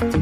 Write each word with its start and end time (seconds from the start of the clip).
Welcome 0.00 0.16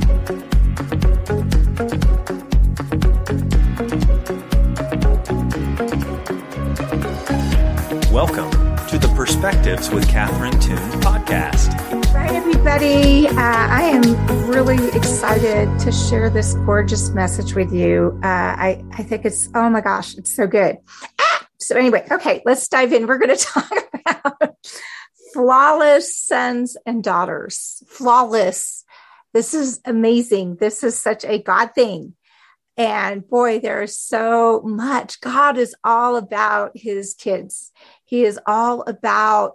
to 8.89 8.99
the 8.99 9.13
Perspectives 9.15 9.91
with 9.91 10.09
Catherine 10.09 10.59
Toon 10.59 10.79
podcast. 11.01 11.73
Right, 12.13 12.33
everybody. 12.33 13.29
Uh, 13.29 13.35
I 13.37 13.83
am 13.83 14.51
really 14.51 14.85
excited 14.89 15.79
to 15.79 15.93
share 15.93 16.29
this 16.29 16.55
gorgeous 16.67 17.11
message 17.11 17.55
with 17.55 17.73
you. 17.73 18.19
Uh, 18.25 18.27
I, 18.27 18.85
I 18.95 19.05
think 19.05 19.25
it's, 19.25 19.49
oh 19.55 19.71
my 19.71 19.81
gosh, 19.81 20.17
it's 20.17 20.35
so 20.35 20.49
good. 20.49 20.79
Ah! 21.21 21.47
So, 21.59 21.77
anyway, 21.77 22.05
okay, 22.11 22.43
let's 22.45 22.67
dive 22.67 22.93
in. 22.93 23.07
We're 23.07 23.19
going 23.19 23.29
to 23.37 23.45
talk 23.45 23.73
about 23.95 24.57
flawless 25.33 26.17
sons 26.17 26.77
and 26.85 27.05
daughters. 27.05 27.85
Flawless. 27.87 28.85
This 29.39 29.55
is 29.55 29.81
amazing. 29.85 30.57
This 30.57 30.83
is 30.83 31.01
such 31.01 31.25
a 31.25 31.39
God 31.41 31.69
thing. 31.73 32.15
And 32.77 33.25
boy, 33.25 33.61
there's 33.61 33.97
so 33.97 34.63
much. 34.65 35.21
God 35.21 35.57
is 35.57 35.77
all 35.85 36.17
about 36.17 36.73
his 36.75 37.15
kids. 37.15 37.71
He 38.05 38.25
is 38.25 38.41
all 38.49 38.83
about 38.89 39.53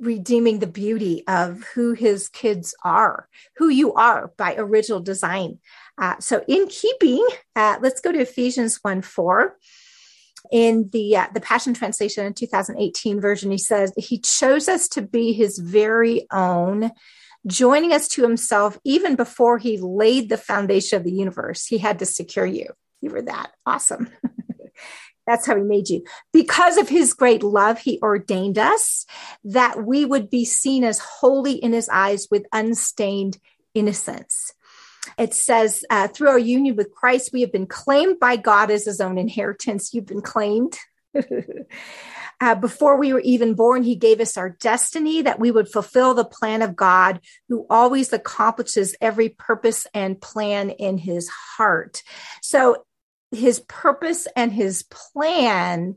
redeeming 0.00 0.58
the 0.58 0.66
beauty 0.66 1.22
of 1.28 1.62
who 1.62 1.92
his 1.92 2.28
kids 2.28 2.74
are, 2.82 3.28
who 3.56 3.68
you 3.68 3.92
are 3.92 4.32
by 4.36 4.56
original 4.56 4.98
design. 4.98 5.60
Uh, 5.96 6.16
so, 6.18 6.42
in 6.48 6.66
keeping, 6.66 7.24
uh, 7.54 7.78
let's 7.80 8.00
go 8.00 8.10
to 8.10 8.18
Ephesians 8.18 8.80
1 8.82 9.02
4. 9.02 9.56
In 10.50 10.90
the 10.92 11.16
uh, 11.18 11.28
the 11.32 11.40
Passion 11.40 11.72
Translation 11.72 12.26
in 12.26 12.34
2018 12.34 13.20
version, 13.20 13.52
he 13.52 13.58
says 13.58 13.92
he 13.96 14.18
chose 14.18 14.68
us 14.68 14.88
to 14.88 15.02
be 15.02 15.32
his 15.32 15.60
very 15.60 16.26
own 16.32 16.90
joining 17.46 17.92
us 17.92 18.08
to 18.08 18.22
himself 18.22 18.78
even 18.84 19.16
before 19.16 19.58
he 19.58 19.78
laid 19.78 20.28
the 20.28 20.36
foundation 20.36 20.96
of 20.96 21.04
the 21.04 21.12
universe. 21.12 21.66
He 21.66 21.78
had 21.78 21.98
to 21.98 22.06
secure 22.06 22.46
you. 22.46 22.68
You 23.00 23.10
were 23.10 23.22
that 23.22 23.52
awesome. 23.66 24.10
That's 25.26 25.46
how 25.46 25.56
he 25.56 25.62
made 25.62 25.88
you. 25.88 26.04
Because 26.32 26.76
of 26.76 26.88
his 26.88 27.14
great 27.14 27.42
love, 27.42 27.78
he 27.78 27.98
ordained 28.02 28.58
us 28.58 29.06
that 29.44 29.84
we 29.84 30.04
would 30.04 30.28
be 30.28 30.44
seen 30.44 30.84
as 30.84 30.98
holy 30.98 31.52
in 31.52 31.72
his 31.72 31.88
eyes 31.88 32.28
with 32.30 32.46
unstained 32.52 33.38
innocence. 33.74 34.52
It 35.18 35.34
says, 35.34 35.84
uh, 35.90 36.08
through 36.08 36.28
our 36.28 36.38
union 36.38 36.76
with 36.76 36.94
Christ, 36.94 37.30
we 37.32 37.42
have 37.42 37.52
been 37.52 37.66
claimed 37.66 38.18
by 38.18 38.36
God 38.36 38.70
as 38.70 38.84
his 38.84 39.00
own 39.00 39.18
inheritance. 39.18 39.92
You've 39.92 40.06
been 40.06 40.22
claimed. 40.22 40.78
Uh, 42.40 42.54
before 42.54 42.96
we 42.96 43.12
were 43.12 43.20
even 43.20 43.54
born, 43.54 43.82
he 43.82 43.96
gave 43.96 44.20
us 44.20 44.36
our 44.36 44.50
destiny 44.50 45.22
that 45.22 45.40
we 45.40 45.50
would 45.50 45.68
fulfill 45.68 46.14
the 46.14 46.24
plan 46.24 46.62
of 46.62 46.76
God, 46.76 47.20
who 47.48 47.66
always 47.70 48.12
accomplishes 48.12 48.96
every 49.00 49.28
purpose 49.28 49.86
and 49.94 50.20
plan 50.20 50.70
in 50.70 50.98
his 50.98 51.28
heart. 51.28 52.02
So, 52.42 52.84
his 53.30 53.60
purpose 53.60 54.28
and 54.36 54.52
his 54.52 54.84
plan 54.84 55.96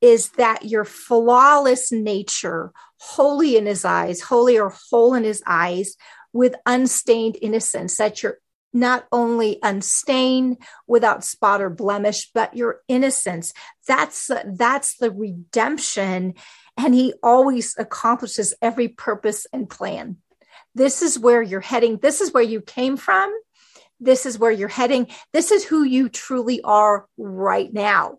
is 0.00 0.30
that 0.30 0.64
your 0.64 0.84
flawless 0.84 1.92
nature, 1.92 2.72
holy 2.98 3.56
in 3.56 3.66
his 3.66 3.84
eyes, 3.84 4.20
holy 4.20 4.58
or 4.58 4.74
whole 4.90 5.14
in 5.14 5.22
his 5.24 5.42
eyes, 5.46 5.96
with 6.32 6.54
unstained 6.66 7.36
innocence, 7.40 7.96
that 7.96 8.22
you're 8.22 8.38
not 8.72 9.06
only 9.12 9.58
unstained 9.62 10.58
without 10.86 11.24
spot 11.24 11.60
or 11.60 11.70
blemish 11.70 12.30
but 12.32 12.56
your 12.56 12.80
innocence. 12.88 13.52
That's 13.86 14.30
that's 14.46 14.96
the 14.96 15.10
redemption 15.10 16.34
and 16.76 16.94
he 16.94 17.14
always 17.22 17.74
accomplishes 17.78 18.54
every 18.62 18.88
purpose 18.88 19.46
and 19.52 19.68
plan. 19.68 20.16
This 20.74 21.02
is 21.02 21.18
where 21.18 21.42
you're 21.42 21.60
heading. 21.60 21.98
This 21.98 22.20
is 22.20 22.32
where 22.32 22.42
you 22.42 22.60
came 22.62 22.96
from. 22.96 23.32
This 24.00 24.26
is 24.26 24.38
where 24.38 24.50
you're 24.50 24.68
heading. 24.68 25.08
This 25.32 25.50
is 25.52 25.64
who 25.64 25.82
you 25.82 26.08
truly 26.08 26.60
are 26.62 27.06
right 27.18 27.72
now. 27.72 28.18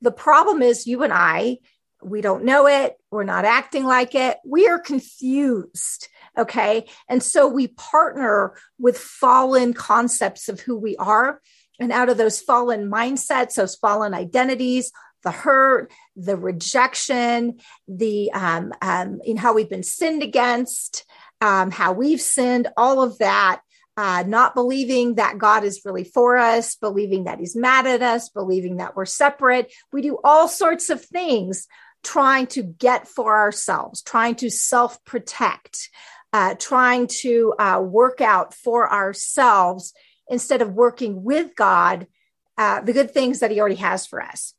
The 0.00 0.12
problem 0.12 0.62
is 0.62 0.86
you 0.86 1.02
and 1.02 1.12
i 1.12 1.58
we 2.02 2.20
don't 2.20 2.44
know 2.44 2.66
it. 2.66 2.96
We're 3.10 3.24
not 3.24 3.44
acting 3.44 3.84
like 3.84 4.14
it. 4.14 4.38
We 4.44 4.68
are 4.68 4.78
confused 4.78 6.08
Okay. 6.36 6.86
And 7.08 7.22
so 7.22 7.48
we 7.48 7.68
partner 7.68 8.54
with 8.78 8.98
fallen 8.98 9.72
concepts 9.74 10.48
of 10.48 10.60
who 10.60 10.76
we 10.76 10.96
are. 10.96 11.40
And 11.80 11.92
out 11.92 12.08
of 12.08 12.16
those 12.16 12.40
fallen 12.40 12.90
mindsets, 12.90 13.54
those 13.54 13.76
fallen 13.76 14.14
identities, 14.14 14.92
the 15.22 15.30
hurt, 15.30 15.92
the 16.16 16.36
rejection, 16.36 17.60
the 17.86 18.32
um, 18.32 18.72
um, 18.82 19.20
in 19.24 19.36
how 19.36 19.52
we've 19.52 19.70
been 19.70 19.82
sinned 19.82 20.22
against, 20.22 21.04
um, 21.40 21.70
how 21.70 21.92
we've 21.92 22.20
sinned, 22.20 22.68
all 22.76 23.02
of 23.02 23.18
that. 23.18 23.60
Uh, 23.96 24.22
not 24.24 24.54
believing 24.54 25.16
that 25.16 25.38
God 25.38 25.64
is 25.64 25.80
really 25.84 26.04
for 26.04 26.36
us, 26.36 26.76
believing 26.76 27.24
that 27.24 27.40
He's 27.40 27.56
mad 27.56 27.84
at 27.84 28.00
us, 28.00 28.28
believing 28.28 28.76
that 28.76 28.94
we're 28.94 29.04
separate. 29.04 29.72
We 29.92 30.02
do 30.02 30.18
all 30.22 30.46
sorts 30.46 30.88
of 30.88 31.04
things 31.04 31.66
trying 32.04 32.46
to 32.46 32.62
get 32.62 33.08
for 33.08 33.36
ourselves, 33.36 34.02
trying 34.02 34.36
to 34.36 34.50
self 34.50 35.04
protect 35.04 35.90
uh, 36.32 36.54
trying 36.58 37.06
to 37.06 37.54
uh, 37.58 37.80
work 37.82 38.20
out 38.20 38.54
for 38.54 38.92
ourselves 38.92 39.94
instead 40.28 40.62
of 40.62 40.74
working 40.74 41.24
with 41.24 41.54
God 41.56 42.06
uh, 42.58 42.80
the 42.80 42.92
good 42.92 43.12
things 43.12 43.38
that 43.38 43.50
He 43.50 43.60
already 43.60 43.76
has 43.76 44.06
for 44.06 44.20
us. 44.20 44.54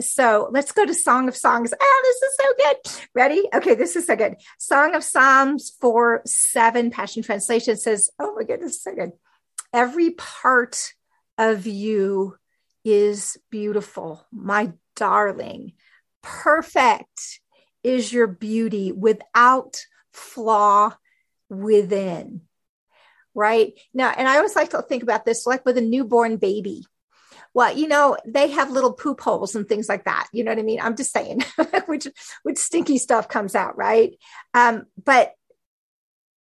So 0.00 0.48
let's 0.52 0.70
go 0.70 0.84
to 0.84 0.94
Song 0.94 1.26
of 1.26 1.36
Songs. 1.36 1.72
Oh, 1.78 2.02
this 2.04 2.22
is 2.22 2.36
so 2.36 2.52
good. 2.58 3.08
Ready? 3.14 3.48
Okay, 3.52 3.74
this 3.74 3.96
is 3.96 4.06
so 4.06 4.14
good. 4.14 4.36
Song 4.58 4.94
of 4.94 5.02
Psalms 5.02 5.72
4 5.80 6.22
7, 6.24 6.90
Passion 6.90 7.22
Translation 7.22 7.76
says, 7.76 8.10
Oh 8.20 8.34
my 8.36 8.44
goodness, 8.44 8.82
so 8.82 8.94
good. 8.94 9.12
Every 9.72 10.10
part 10.10 10.92
of 11.36 11.66
you 11.66 12.36
is 12.84 13.38
beautiful, 13.50 14.24
my 14.30 14.72
darling. 14.94 15.72
Perfect 16.22 17.40
is 17.82 18.12
your 18.12 18.26
beauty 18.26 18.92
without 18.92 19.84
flaw 20.12 20.94
within. 21.48 22.42
Right 23.34 23.74
now, 23.94 24.12
and 24.16 24.26
I 24.26 24.36
always 24.36 24.56
like 24.56 24.70
to 24.70 24.82
think 24.82 25.02
about 25.02 25.24
this 25.24 25.46
like 25.46 25.64
with 25.64 25.78
a 25.78 25.82
newborn 25.82 26.38
baby. 26.38 26.84
Well, 27.54 27.76
you 27.76 27.86
know, 27.86 28.16
they 28.26 28.50
have 28.50 28.70
little 28.70 28.92
poop 28.92 29.20
holes 29.20 29.54
and 29.54 29.68
things 29.68 29.88
like 29.88 30.04
that. 30.04 30.28
You 30.32 30.42
know 30.44 30.50
what 30.50 30.58
I 30.58 30.62
mean? 30.62 30.80
I'm 30.80 30.96
just 30.96 31.12
saying, 31.12 31.42
which 31.86 32.08
which 32.42 32.58
stinky 32.58 32.98
stuff 32.98 33.28
comes 33.28 33.54
out, 33.54 33.76
right? 33.76 34.16
Um, 34.54 34.86
but 35.04 35.34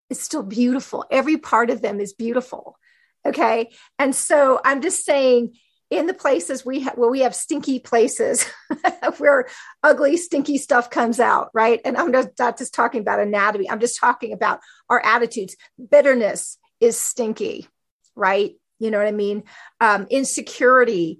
it's 0.09 0.23
still 0.23 0.43
beautiful. 0.43 1.05
Every 1.11 1.37
part 1.37 1.69
of 1.69 1.81
them 1.81 1.99
is 1.99 2.13
beautiful. 2.13 2.77
Okay. 3.25 3.71
And 3.99 4.15
so 4.15 4.59
I'm 4.63 4.81
just 4.81 5.05
saying, 5.05 5.57
in 5.89 6.05
the 6.05 6.13
places 6.13 6.65
we 6.65 6.81
have 6.81 6.97
where 6.97 7.09
we 7.09 7.21
have 7.21 7.33
stinky 7.33 7.79
places 7.79 8.45
where 9.17 9.47
ugly 9.83 10.17
stinky 10.17 10.57
stuff 10.57 10.89
comes 10.89 11.19
out 11.19 11.49
right? 11.53 11.79
And 11.85 11.97
i'm 11.97 12.11
not 12.11 12.57
just 12.57 12.73
talking 12.73 13.01
about 13.01 13.19
anatomy. 13.19 13.69
I'm 13.69 13.79
just 13.79 13.99
talking 13.99 14.33
about 14.33 14.59
our 14.89 14.99
attitudes. 15.03 15.55
Bitterness 15.89 16.57
is 16.79 16.99
stinky 16.99 17.67
right? 18.15 18.55
You 18.79 18.91
know 18.91 18.97
what 18.97 19.07
i 19.07 19.11
mean? 19.11 19.43
Um, 19.79 20.07
insecurity 20.09 21.19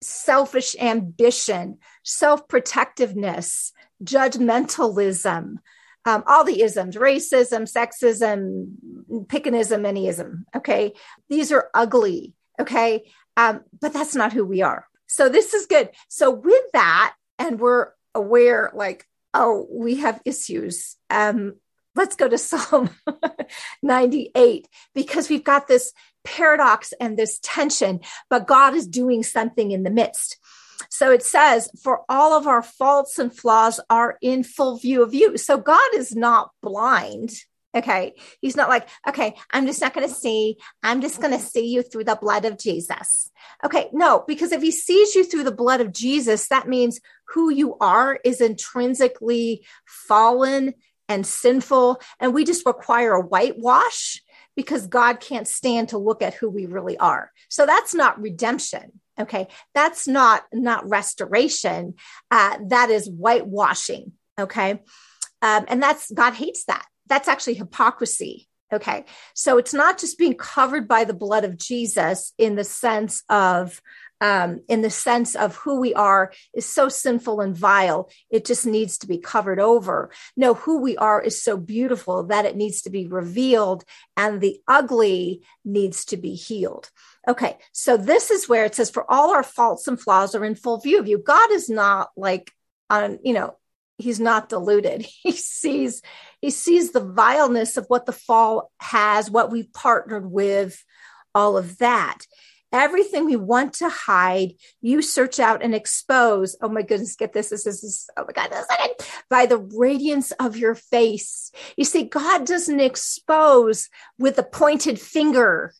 selfish 0.00 0.76
ambition 0.80 1.78
self-protectiveness 2.04 3.72
judgmentalism 4.04 5.56
um, 6.04 6.22
all 6.26 6.44
the 6.44 6.62
isms 6.62 6.96
racism 6.96 7.70
sexism 7.70 8.68
pickinism 9.26 9.86
any 9.86 10.08
ism 10.08 10.44
okay? 10.56 10.92
These 11.28 11.52
are 11.52 11.70
ugly 11.74 12.34
okay 12.60 13.04
um, 13.38 13.60
but 13.80 13.92
that's 13.92 14.16
not 14.16 14.32
who 14.32 14.44
we 14.44 14.62
are. 14.62 14.84
So 15.06 15.28
this 15.28 15.54
is 15.54 15.66
good. 15.66 15.90
So 16.08 16.30
with 16.32 16.64
that, 16.72 17.14
and 17.38 17.60
we're 17.60 17.92
aware, 18.12 18.72
like, 18.74 19.06
oh, 19.32 19.68
we 19.70 19.98
have 19.98 20.20
issues. 20.24 20.96
Um, 21.08 21.54
let's 21.94 22.16
go 22.16 22.28
to 22.28 22.36
Psalm 22.48 22.90
98 23.82 24.66
because 24.92 25.30
we've 25.30 25.44
got 25.44 25.68
this 25.68 25.92
paradox 26.24 26.92
and 27.00 27.16
this 27.16 27.38
tension, 27.40 28.00
but 28.28 28.48
God 28.48 28.74
is 28.74 28.88
doing 28.88 29.22
something 29.22 29.70
in 29.70 29.84
the 29.84 29.90
midst. 29.90 30.36
So 30.90 31.12
it 31.12 31.22
says, 31.22 31.70
for 31.80 32.00
all 32.08 32.36
of 32.36 32.48
our 32.48 32.62
faults 32.62 33.20
and 33.20 33.34
flaws 33.34 33.78
are 33.88 34.18
in 34.20 34.42
full 34.42 34.78
view 34.78 35.02
of 35.04 35.14
you. 35.14 35.36
So 35.38 35.58
God 35.58 35.94
is 35.94 36.16
not 36.16 36.50
blind. 36.60 37.30
Okay. 37.76 38.14
He's 38.40 38.56
not 38.56 38.70
like, 38.70 38.88
okay, 39.06 39.34
I'm 39.52 39.66
just 39.66 39.80
not 39.80 39.92
going 39.92 40.08
to 40.08 40.14
see. 40.14 40.56
I'm 40.82 41.02
just 41.02 41.20
going 41.20 41.32
to 41.32 41.38
see 41.38 41.66
you 41.66 41.82
through 41.82 42.04
the 42.04 42.18
blood 42.20 42.44
of 42.46 42.58
Jesus. 42.58 43.30
Okay. 43.62 43.90
No, 43.92 44.24
because 44.26 44.52
if 44.52 44.62
he 44.62 44.70
sees 44.70 45.14
you 45.14 45.22
through 45.22 45.44
the 45.44 45.52
blood 45.52 45.80
of 45.80 45.92
Jesus, 45.92 46.48
that 46.48 46.66
means 46.66 47.00
who 47.28 47.50
you 47.50 47.76
are 47.78 48.18
is 48.24 48.40
intrinsically 48.40 49.66
fallen 49.86 50.74
and 51.10 51.26
sinful. 51.26 52.00
And 52.18 52.32
we 52.32 52.44
just 52.44 52.64
require 52.64 53.12
a 53.12 53.20
whitewash 53.20 54.22
because 54.56 54.86
God 54.86 55.20
can't 55.20 55.46
stand 55.46 55.90
to 55.90 55.98
look 55.98 56.22
at 56.22 56.34
who 56.34 56.48
we 56.48 56.66
really 56.66 56.96
are. 56.96 57.30
So 57.50 57.66
that's 57.66 57.94
not 57.94 58.20
redemption. 58.20 59.00
Okay. 59.20 59.46
That's 59.74 60.08
not, 60.08 60.44
not 60.52 60.88
restoration. 60.88 61.94
Uh, 62.30 62.58
that 62.68 62.88
is 62.88 63.08
whitewashing. 63.08 64.12
Okay. 64.40 64.80
Um, 65.42 65.64
and 65.68 65.82
that's, 65.82 66.10
God 66.10 66.32
hates 66.32 66.64
that 66.64 66.86
that's 67.08 67.28
actually 67.28 67.54
hypocrisy. 67.54 68.46
Okay. 68.70 69.06
So 69.34 69.56
it's 69.56 69.72
not 69.72 69.98
just 69.98 70.18
being 70.18 70.34
covered 70.34 70.86
by 70.86 71.04
the 71.04 71.14
blood 71.14 71.44
of 71.44 71.56
Jesus 71.56 72.34
in 72.36 72.54
the 72.54 72.64
sense 72.64 73.22
of, 73.30 73.80
um, 74.20 74.60
in 74.68 74.82
the 74.82 74.90
sense 74.90 75.34
of 75.34 75.56
who 75.56 75.80
we 75.80 75.94
are 75.94 76.32
is 76.52 76.66
so 76.66 76.90
sinful 76.90 77.40
and 77.40 77.56
vile. 77.56 78.10
It 78.30 78.44
just 78.44 78.66
needs 78.66 78.98
to 78.98 79.06
be 79.06 79.16
covered 79.16 79.58
over. 79.58 80.10
No, 80.36 80.52
who 80.52 80.82
we 80.82 80.98
are 80.98 81.22
is 81.22 81.42
so 81.42 81.56
beautiful 81.56 82.24
that 82.24 82.44
it 82.44 82.56
needs 82.56 82.82
to 82.82 82.90
be 82.90 83.06
revealed 83.06 83.84
and 84.18 84.38
the 84.38 84.60
ugly 84.68 85.40
needs 85.64 86.04
to 86.06 86.18
be 86.18 86.34
healed. 86.34 86.90
Okay. 87.26 87.56
So 87.72 87.96
this 87.96 88.30
is 88.30 88.50
where 88.50 88.66
it 88.66 88.74
says, 88.74 88.90
for 88.90 89.10
all 89.10 89.30
our 89.30 89.42
faults 89.42 89.88
and 89.88 89.98
flaws 89.98 90.34
are 90.34 90.44
in 90.44 90.56
full 90.56 90.78
view 90.78 90.98
of 90.98 91.08
you. 91.08 91.16
God 91.18 91.52
is 91.52 91.70
not 91.70 92.10
like 92.18 92.52
on, 92.90 93.18
you 93.22 93.32
know, 93.32 93.56
he's 93.98 94.20
not 94.20 94.48
deluded. 94.48 95.06
He 95.22 95.32
sees 95.32 96.02
he 96.40 96.50
sees 96.50 96.92
the 96.92 97.04
vileness 97.04 97.76
of 97.76 97.86
what 97.88 98.06
the 98.06 98.12
fall 98.12 98.70
has, 98.80 99.30
what 99.30 99.50
we've 99.50 99.72
partnered 99.72 100.30
with, 100.30 100.84
all 101.34 101.56
of 101.58 101.78
that. 101.78 102.18
Everything 102.72 103.24
we 103.24 103.34
want 103.34 103.72
to 103.74 103.88
hide, 103.88 104.52
you 104.80 105.02
search 105.02 105.40
out 105.40 105.62
and 105.64 105.74
expose. 105.74 106.54
Oh 106.60 106.68
my 106.68 106.82
goodness, 106.82 107.16
get 107.16 107.32
this. 107.32 107.48
This 107.48 107.66
is, 107.66 107.80
this, 107.80 108.10
oh 108.16 108.24
my 108.24 108.32
God, 108.32 108.50
this 108.52 108.60
is 108.60 109.06
by 109.28 109.46
the 109.46 109.58
radiance 109.58 110.30
of 110.32 110.56
your 110.56 110.74
face. 110.76 111.50
You 111.76 111.84
see, 111.84 112.04
God 112.04 112.46
doesn't 112.46 112.80
expose 112.80 113.88
with 114.18 114.38
a 114.38 114.44
pointed 114.44 115.00
finger 115.00 115.72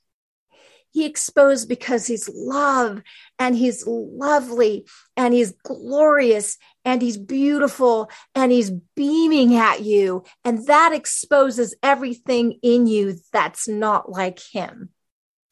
he 0.90 1.04
exposed 1.04 1.68
because 1.68 2.06
he's 2.06 2.28
love 2.32 3.02
and 3.38 3.54
he's 3.54 3.86
lovely 3.86 4.86
and 5.16 5.34
he's 5.34 5.52
glorious 5.62 6.58
and 6.88 7.02
he's 7.02 7.18
beautiful 7.18 8.10
and 8.34 8.50
he's 8.50 8.70
beaming 8.70 9.56
at 9.56 9.82
you. 9.82 10.24
And 10.42 10.66
that 10.68 10.94
exposes 10.94 11.76
everything 11.82 12.58
in 12.62 12.86
you 12.86 13.16
that's 13.30 13.68
not 13.68 14.10
like 14.10 14.40
him. 14.40 14.88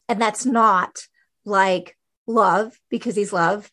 And 0.09 0.21
that's 0.21 0.47
not 0.47 0.99
like 1.45 1.95
love 2.27 2.79
because 2.89 3.17
he's 3.17 3.35
love. 3.35 3.71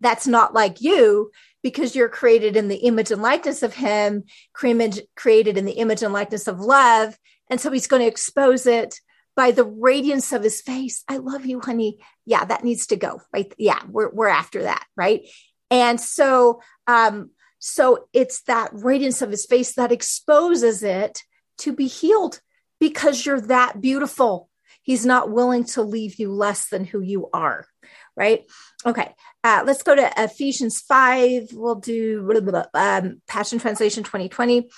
That's 0.00 0.26
not 0.26 0.54
like 0.54 0.80
you 0.80 1.30
because 1.62 1.94
you're 1.94 2.08
created 2.08 2.56
in 2.56 2.66
the 2.66 2.78
image 2.78 3.12
and 3.12 3.22
likeness 3.22 3.62
of 3.62 3.74
him, 3.74 4.24
created 4.52 5.56
in 5.56 5.64
the 5.64 5.72
image 5.72 6.02
and 6.02 6.12
likeness 6.12 6.48
of 6.48 6.58
love. 6.58 7.16
And 7.48 7.60
so 7.60 7.70
he's 7.70 7.86
going 7.86 8.02
to 8.02 8.08
expose 8.08 8.66
it 8.66 8.98
by 9.36 9.52
the 9.52 9.64
radiance 9.64 10.32
of 10.32 10.42
his 10.42 10.60
face. 10.60 11.04
I 11.06 11.18
love 11.18 11.46
you, 11.46 11.60
honey. 11.60 12.00
Yeah, 12.26 12.44
that 12.44 12.64
needs 12.64 12.88
to 12.88 12.96
go. 12.96 13.20
Right. 13.32 13.52
Yeah, 13.56 13.78
we're 13.88 14.10
we're 14.10 14.28
after 14.28 14.64
that, 14.64 14.84
right? 14.96 15.22
And 15.72 16.00
so 16.00 16.60
um, 16.86 17.30
so 17.58 18.06
it's 18.12 18.42
that 18.42 18.70
radiance 18.72 19.22
of 19.22 19.30
his 19.30 19.46
face 19.46 19.74
that 19.74 19.90
exposes 19.90 20.82
it 20.82 21.22
to 21.58 21.72
be 21.72 21.86
healed 21.86 22.40
because 22.78 23.24
you're 23.24 23.40
that 23.42 23.80
beautiful. 23.80 24.48
He's 24.82 25.06
not 25.06 25.30
willing 25.30 25.64
to 25.66 25.82
leave 25.82 26.18
you 26.18 26.32
less 26.32 26.68
than 26.68 26.84
who 26.84 27.00
you 27.00 27.30
are, 27.32 27.66
right? 28.16 28.44
Okay, 28.84 29.14
uh, 29.44 29.62
let's 29.64 29.84
go 29.84 29.94
to 29.94 30.12
Ephesians 30.16 30.80
5. 30.80 31.50
We'll 31.52 31.76
do 31.76 32.28
um, 32.74 33.22
Passion 33.28 33.60
Translation 33.60 34.02
2020 34.02 34.68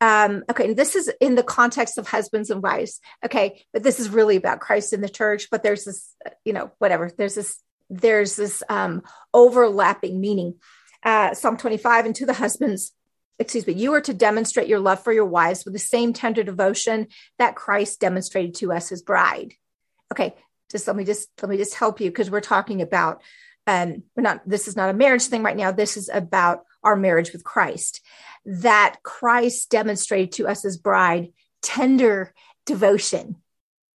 um, 0.00 0.44
okay, 0.48 0.72
this 0.74 0.94
is 0.94 1.10
in 1.20 1.34
the 1.34 1.42
context 1.42 1.98
of 1.98 2.06
husbands 2.06 2.50
and 2.50 2.62
wives. 2.62 3.00
Okay, 3.24 3.64
but 3.72 3.82
this 3.82 3.98
is 3.98 4.08
really 4.08 4.36
about 4.36 4.60
Christ 4.60 4.92
in 4.92 5.00
the 5.00 5.08
church. 5.08 5.48
But 5.50 5.62
there's 5.62 5.84
this, 5.84 6.14
you 6.44 6.52
know, 6.52 6.70
whatever. 6.78 7.10
There's 7.16 7.34
this, 7.34 7.60
there's 7.90 8.36
this 8.36 8.62
um, 8.68 9.02
overlapping 9.32 10.20
meaning. 10.20 10.54
Uh, 11.02 11.34
Psalm 11.34 11.56
25, 11.56 12.06
and 12.06 12.14
to 12.16 12.26
the 12.26 12.34
husbands, 12.34 12.92
excuse 13.38 13.66
me, 13.66 13.74
you 13.74 13.94
are 13.94 14.00
to 14.00 14.14
demonstrate 14.14 14.68
your 14.68 14.80
love 14.80 15.02
for 15.02 15.12
your 15.12 15.24
wives 15.24 15.64
with 15.64 15.72
the 15.72 15.78
same 15.78 16.12
tender 16.12 16.42
devotion 16.42 17.06
that 17.38 17.54
Christ 17.54 18.00
demonstrated 18.00 18.54
to 18.56 18.72
us, 18.72 18.88
his 18.88 19.02
bride. 19.02 19.54
Okay, 20.12 20.34
just 20.70 20.86
let 20.86 20.96
me 20.96 21.04
just 21.04 21.28
let 21.40 21.48
me 21.48 21.56
just 21.56 21.74
help 21.74 22.00
you 22.00 22.10
because 22.10 22.30
we're 22.30 22.40
talking 22.40 22.82
about 22.82 23.22
um, 23.66 24.02
we're 24.16 24.22
not. 24.22 24.48
This 24.48 24.66
is 24.66 24.76
not 24.76 24.90
a 24.90 24.94
marriage 24.94 25.26
thing 25.26 25.42
right 25.42 25.56
now. 25.56 25.70
This 25.70 25.96
is 25.96 26.08
about 26.12 26.64
our 26.82 26.96
marriage 26.96 27.32
with 27.32 27.44
Christ 27.44 28.00
that 28.44 28.96
Christ 29.02 29.70
demonstrated 29.70 30.32
to 30.32 30.48
us 30.48 30.64
as 30.64 30.78
bride 30.78 31.32
tender 31.62 32.32
devotion. 32.64 33.36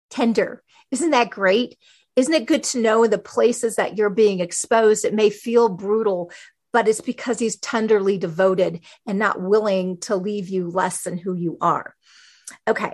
Tender. 0.10 0.62
Isn't 0.92 1.12
that 1.12 1.32
great? 1.32 1.78
Isn't 2.16 2.34
it 2.34 2.46
good 2.46 2.64
to 2.64 2.80
know 2.80 3.04
in 3.04 3.12
the 3.12 3.18
places 3.18 3.76
that 3.76 3.98
you're 3.98 4.10
being 4.10 4.40
exposed, 4.40 5.04
it 5.04 5.14
may 5.14 5.30
feel 5.30 5.70
brutal, 5.70 6.32
but 6.72 6.88
it's 6.88 7.02
because 7.02 7.40
he's 7.40 7.56
tenderly 7.58 8.18
devoted 8.18 8.82
and 9.08 9.20
not 9.20 9.42
willing 9.42 10.00
to 10.02 10.16
leave 10.16 10.50
you 10.50 10.70
less 10.70 11.04
than 11.04 11.18
who 11.18 11.34
you 11.34 11.58
are. 11.62 11.96
Okay. 12.68 12.94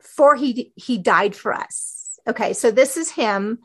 For 0.00 0.34
he 0.34 0.72
he 0.76 0.98
died 0.98 1.34
for 1.34 1.52
us. 1.52 2.18
Okay, 2.28 2.52
so 2.52 2.70
this 2.70 2.96
is 2.96 3.10
him 3.10 3.58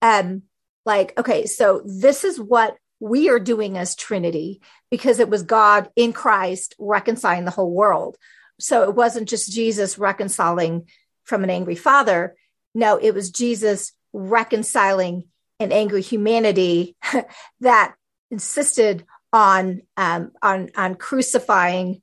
um 0.00 0.42
like 0.84 1.18
okay, 1.18 1.46
so 1.46 1.82
this 1.84 2.24
is 2.24 2.40
what 2.40 2.76
we 2.98 3.28
are 3.28 3.38
doing 3.38 3.76
as 3.76 3.94
Trinity 3.94 4.60
because 4.90 5.18
it 5.18 5.28
was 5.28 5.42
God 5.42 5.90
in 5.96 6.12
Christ 6.12 6.74
reconciling 6.78 7.44
the 7.44 7.50
whole 7.50 7.72
world. 7.72 8.16
So 8.58 8.84
it 8.84 8.94
wasn't 8.94 9.28
just 9.28 9.52
Jesus 9.52 9.98
reconciling 9.98 10.88
from 11.24 11.44
an 11.44 11.50
angry 11.50 11.74
father. 11.74 12.36
No, 12.74 12.96
it 12.96 13.12
was 13.12 13.30
Jesus 13.30 13.92
reconciling 14.12 15.24
an 15.60 15.72
angry 15.72 16.02
humanity 16.02 16.96
that 17.60 17.94
insisted 18.30 19.04
on 19.32 19.82
um, 19.96 20.32
on 20.42 20.70
on 20.76 20.94
crucifying 20.94 22.02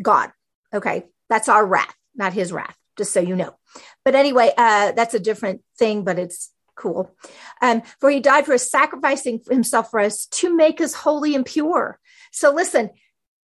God. 0.00 0.30
Okay, 0.72 1.04
that's 1.28 1.48
our 1.48 1.64
wrath, 1.64 1.94
not 2.14 2.32
His 2.32 2.52
wrath. 2.52 2.76
Just 2.96 3.12
so 3.12 3.20
you 3.20 3.36
know. 3.36 3.54
But 4.04 4.14
anyway, 4.14 4.52
uh, 4.56 4.92
that's 4.92 5.14
a 5.14 5.20
different 5.20 5.62
thing. 5.78 6.04
But 6.04 6.18
it's 6.18 6.50
cool. 6.78 7.14
Um, 7.60 7.82
for 8.00 8.10
he 8.10 8.20
died 8.20 8.46
for 8.46 8.54
us, 8.54 8.70
sacrificing 8.70 9.42
himself 9.50 9.90
for 9.90 10.00
us 10.00 10.26
to 10.26 10.54
make 10.54 10.80
us 10.80 10.94
holy 10.94 11.34
and 11.34 11.44
pure. 11.44 11.98
So 12.32 12.52
listen, 12.52 12.90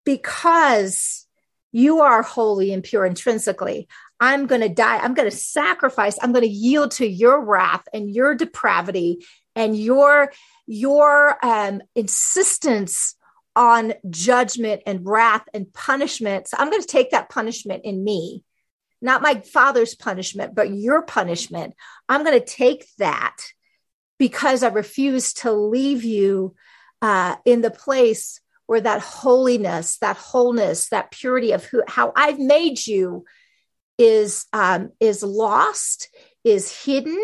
because 0.04 1.26
you 1.72 2.00
are 2.00 2.22
holy 2.22 2.72
and 2.72 2.84
pure 2.84 3.04
intrinsically, 3.04 3.88
I'm 4.20 4.46
going 4.46 4.60
to 4.60 4.68
die. 4.68 4.98
I'm 4.98 5.14
going 5.14 5.30
to 5.30 5.36
sacrifice. 5.36 6.16
I'm 6.20 6.32
going 6.32 6.44
to 6.44 6.50
yield 6.50 6.92
to 6.92 7.06
your 7.06 7.44
wrath 7.44 7.84
and 7.92 8.10
your 8.10 8.34
depravity 8.34 9.24
and 9.56 9.76
your 9.76 10.32
your 10.66 11.44
um, 11.44 11.82
insistence 11.94 13.16
on 13.56 13.92
judgment 14.08 14.82
and 14.86 15.06
wrath 15.06 15.44
and 15.52 15.72
punishment. 15.72 16.48
So 16.48 16.56
I'm 16.58 16.70
going 16.70 16.82
to 16.82 16.88
take 16.88 17.10
that 17.10 17.28
punishment 17.28 17.84
in 17.84 18.02
me 18.02 18.42
not 19.04 19.20
my 19.20 19.40
father's 19.40 19.94
punishment, 19.94 20.54
but 20.54 20.74
your 20.74 21.02
punishment. 21.02 21.74
I'm 22.08 22.24
going 22.24 22.40
to 22.40 22.44
take 22.44 22.86
that 22.96 23.36
because 24.18 24.62
I 24.62 24.68
refuse 24.68 25.34
to 25.34 25.52
leave 25.52 26.04
you 26.04 26.54
uh, 27.02 27.36
in 27.44 27.60
the 27.60 27.70
place 27.70 28.40
where 28.66 28.80
that 28.80 29.02
holiness, 29.02 29.98
that 29.98 30.16
wholeness, 30.16 30.88
that 30.88 31.10
purity 31.10 31.52
of 31.52 31.64
who, 31.66 31.82
how 31.86 32.14
I've 32.16 32.38
made 32.38 32.86
you 32.86 33.26
is 33.98 34.46
um, 34.52 34.90
is 35.00 35.22
lost, 35.22 36.08
is 36.42 36.84
hidden, 36.84 37.20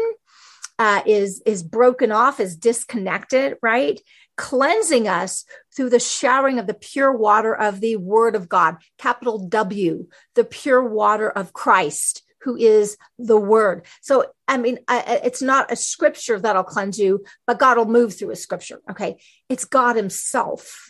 uh, 0.78 1.02
is 1.06 1.42
is 1.46 1.62
broken 1.62 2.12
off, 2.12 2.40
is 2.40 2.56
disconnected, 2.56 3.56
right? 3.62 4.00
cleansing 4.40 5.06
us 5.06 5.44
through 5.76 5.90
the 5.90 6.00
showering 6.00 6.58
of 6.58 6.66
the 6.66 6.72
pure 6.72 7.12
water 7.12 7.54
of 7.54 7.82
the 7.82 7.96
Word 7.96 8.34
of 8.34 8.48
God, 8.48 8.78
capital 8.96 9.38
W, 9.38 10.06
the 10.34 10.44
pure 10.44 10.82
water 10.82 11.28
of 11.28 11.52
Christ, 11.52 12.22
who 12.40 12.56
is 12.56 12.96
the 13.18 13.36
Word. 13.36 13.84
So, 14.00 14.32
I 14.48 14.56
mean, 14.56 14.78
I, 14.88 15.20
it's 15.24 15.42
not 15.42 15.70
a 15.70 15.76
scripture 15.76 16.40
that'll 16.40 16.64
cleanse 16.64 16.98
you, 16.98 17.22
but 17.46 17.58
God 17.58 17.76
will 17.76 17.84
move 17.84 18.16
through 18.16 18.30
a 18.30 18.36
scripture. 18.36 18.80
Okay. 18.90 19.20
It's 19.50 19.66
God 19.66 19.96
Himself 19.96 20.89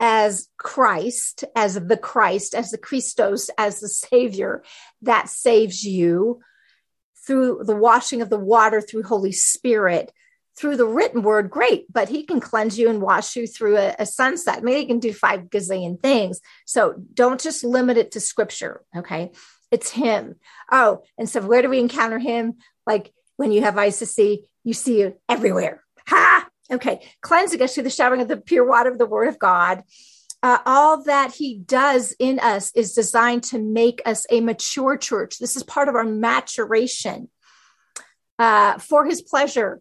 as 0.00 0.48
Christ, 0.56 1.44
as 1.56 1.74
the 1.74 1.96
Christ, 1.96 2.54
as 2.54 2.70
the 2.70 2.78
Christos, 2.78 3.50
as 3.58 3.80
the 3.80 3.88
Savior 3.88 4.62
that 5.02 5.28
saves 5.28 5.84
you 5.84 6.40
through 7.26 7.62
the 7.64 7.76
washing 7.76 8.22
of 8.22 8.30
the 8.30 8.38
water 8.38 8.80
through 8.80 9.02
Holy 9.02 9.32
Spirit 9.32 10.12
through 10.58 10.76
the 10.76 10.86
written 10.86 11.22
word, 11.22 11.50
great, 11.50 11.86
but 11.92 12.08
he 12.08 12.24
can 12.24 12.40
cleanse 12.40 12.76
you 12.76 12.90
and 12.90 13.00
wash 13.00 13.36
you 13.36 13.46
through 13.46 13.76
a, 13.76 13.94
a 14.00 14.04
sunset. 14.04 14.64
Maybe 14.64 14.80
he 14.80 14.86
can 14.86 14.98
do 14.98 15.12
five 15.12 15.42
gazillion 15.42 16.00
things. 16.02 16.40
So 16.66 16.96
don't 17.14 17.40
just 17.40 17.62
limit 17.62 17.96
it 17.96 18.10
to 18.12 18.20
scripture. 18.20 18.82
Okay. 18.96 19.30
It's 19.70 19.90
him. 19.90 20.34
Oh, 20.72 21.02
and 21.16 21.28
so 21.28 21.42
where 21.42 21.62
do 21.62 21.68
we 21.68 21.78
encounter 21.78 22.18
him? 22.18 22.54
Like 22.86 23.12
when 23.36 23.52
you 23.52 23.62
have 23.62 23.78
eyes 23.78 24.00
to 24.00 24.06
see, 24.06 24.44
you 24.64 24.72
see 24.72 25.02
it 25.02 25.20
everywhere. 25.28 25.84
Ha! 26.08 26.48
Okay. 26.70 27.00
Cleansing 27.22 27.62
us 27.62 27.74
through 27.74 27.84
the 27.84 27.90
showering 27.90 28.20
of 28.20 28.28
the 28.28 28.36
pure 28.36 28.66
water 28.66 28.90
of 28.90 28.98
the 28.98 29.06
word 29.06 29.28
of 29.28 29.38
God. 29.38 29.82
Uh, 30.42 30.58
all 30.66 31.02
that 31.04 31.34
he 31.34 31.58
does 31.58 32.14
in 32.18 32.38
us 32.38 32.70
is 32.76 32.94
designed 32.94 33.42
to 33.42 33.58
make 33.58 34.00
us 34.06 34.24
a 34.30 34.40
mature 34.40 34.96
church. 34.96 35.38
This 35.38 35.56
is 35.56 35.62
part 35.64 35.88
of 35.88 35.96
our 35.96 36.04
maturation 36.04 37.28
uh, 38.38 38.78
for 38.78 39.04
his 39.04 39.20
pleasure 39.20 39.80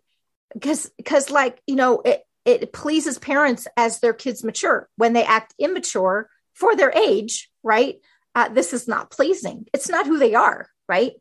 because 0.53 0.89
because 0.97 1.29
like 1.29 1.61
you 1.67 1.75
know 1.75 2.01
it 2.03 2.23
it 2.43 2.73
pleases 2.73 3.19
parents 3.19 3.67
as 3.75 3.99
their 3.99 4.13
kids 4.13 4.43
mature 4.43 4.89
when 4.95 5.13
they 5.13 5.23
act 5.25 5.53
immature 5.59 6.27
for 6.53 6.75
their 6.75 6.91
age 6.91 7.51
right 7.61 7.97
uh, 8.33 8.47
this 8.47 8.73
is 8.73 8.87
not 8.87 9.11
pleasing 9.11 9.65
it's 9.73 9.89
not 9.89 10.07
who 10.07 10.17
they 10.17 10.33
are 10.33 10.67
right? 10.87 11.13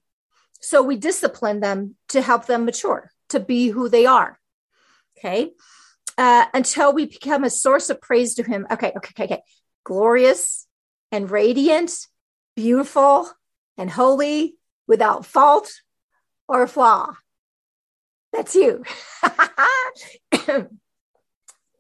So 0.61 0.82
we 0.82 0.96
discipline 0.96 1.61
them 1.61 1.96
to 2.08 2.23
help 2.23 2.46
them 2.46 2.64
mature, 2.64 3.11
to 3.30 3.40
be 3.40 3.68
who 3.68 3.88
they 3.88 4.06
are. 4.06 4.38
Okay. 5.18 5.52
Uh, 6.18 6.46
until 6.54 6.92
we 6.92 7.06
become 7.06 7.44
a 7.44 7.50
source 7.50 7.90
of 7.90 8.00
praise 8.00 8.35
to 8.35 8.42
him. 8.42 8.66
Okay, 8.70 8.92
okay, 8.96 9.12
okay, 9.12 9.25
okay. 9.25 9.42
Glorious 9.85 10.66
and 11.12 11.30
radiant, 11.30 12.06
beautiful 12.54 13.30
and 13.76 13.90
holy, 13.90 14.56
without 14.87 15.26
fault 15.26 15.73
or 16.49 16.66
flaw. 16.66 17.14
That's 18.32 18.54
you. 18.54 18.85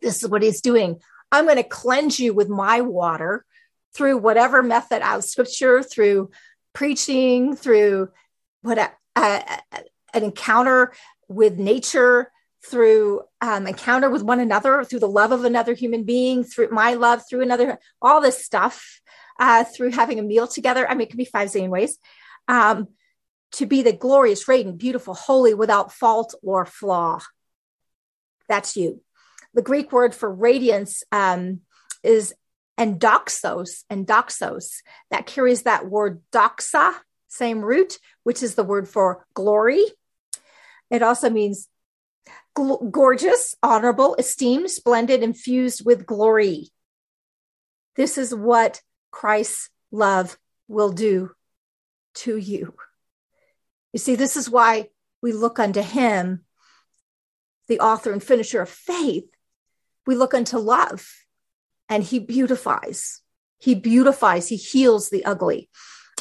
this 0.02 0.22
is 0.22 0.28
what 0.28 0.42
he's 0.42 0.60
doing. 0.60 1.00
I'm 1.32 1.44
going 1.44 1.56
to 1.56 1.62
cleanse 1.62 2.18
you 2.20 2.34
with 2.34 2.48
my 2.48 2.80
water 2.80 3.44
through 3.94 4.18
whatever 4.18 4.62
method 4.62 5.02
out 5.02 5.18
of 5.18 5.24
scripture, 5.24 5.82
through 5.82 6.30
preaching, 6.72 7.56
through 7.56 8.10
what 8.62 8.78
a, 8.78 8.90
a, 9.16 9.58
an 10.14 10.24
encounter 10.24 10.92
with 11.28 11.58
nature, 11.58 12.30
through 12.70 13.22
um, 13.40 13.66
encounter 13.66 14.10
with 14.10 14.22
one 14.22 14.40
another, 14.40 14.84
through 14.84 15.00
the 15.00 15.08
love 15.08 15.32
of 15.32 15.44
another 15.44 15.74
human 15.74 16.04
being, 16.04 16.44
through 16.44 16.68
my 16.70 16.94
love, 16.94 17.22
through 17.28 17.42
another, 17.42 17.78
all 18.02 18.20
this 18.20 18.44
stuff, 18.44 19.00
uh, 19.38 19.64
through 19.64 19.90
having 19.90 20.18
a 20.18 20.22
meal 20.22 20.46
together. 20.46 20.88
I 20.88 20.94
mean, 20.94 21.02
it 21.02 21.10
could 21.10 21.18
be 21.18 21.24
five 21.24 21.48
zillion 21.48 21.68
ways. 21.68 21.98
Um, 22.48 22.88
to 23.52 23.66
be 23.66 23.82
the 23.82 23.92
glorious, 23.92 24.48
radiant, 24.48 24.78
beautiful, 24.78 25.14
holy, 25.14 25.54
without 25.54 25.92
fault 25.92 26.34
or 26.42 26.66
flaw. 26.66 27.20
That's 28.48 28.76
you. 28.76 29.00
The 29.54 29.62
Greek 29.62 29.92
word 29.92 30.14
for 30.14 30.32
radiance 30.32 31.02
um, 31.12 31.60
is 32.02 32.34
endoxos, 32.78 33.84
endoxos, 33.90 34.82
that 35.10 35.26
carries 35.26 35.62
that 35.62 35.88
word 35.88 36.20
doxa, 36.32 36.94
same 37.28 37.60
root, 37.60 37.98
which 38.24 38.42
is 38.42 38.54
the 38.54 38.64
word 38.64 38.88
for 38.88 39.24
glory. 39.34 39.84
It 40.90 41.02
also 41.02 41.30
means 41.30 41.68
gl- 42.56 42.90
gorgeous, 42.90 43.54
honorable, 43.62 44.14
esteemed, 44.16 44.70
splendid, 44.70 45.22
infused 45.22 45.84
with 45.84 46.06
glory. 46.06 46.70
This 47.94 48.18
is 48.18 48.34
what 48.34 48.82
Christ's 49.10 49.70
love 49.90 50.36
will 50.68 50.90
do 50.90 51.30
to 52.14 52.36
you. 52.36 52.74
You 53.92 53.98
see, 53.98 54.14
this 54.14 54.36
is 54.36 54.50
why 54.50 54.88
we 55.22 55.32
look 55.32 55.58
unto 55.58 55.80
him, 55.80 56.44
the 57.68 57.80
author 57.80 58.12
and 58.12 58.22
finisher 58.22 58.60
of 58.60 58.68
faith. 58.68 59.24
We 60.06 60.14
look 60.14 60.34
unto 60.34 60.58
love, 60.58 61.08
and 61.88 62.02
he 62.02 62.18
beautifies. 62.18 63.22
He 63.58 63.74
beautifies, 63.74 64.48
he 64.48 64.56
heals 64.56 65.08
the 65.08 65.24
ugly. 65.24 65.68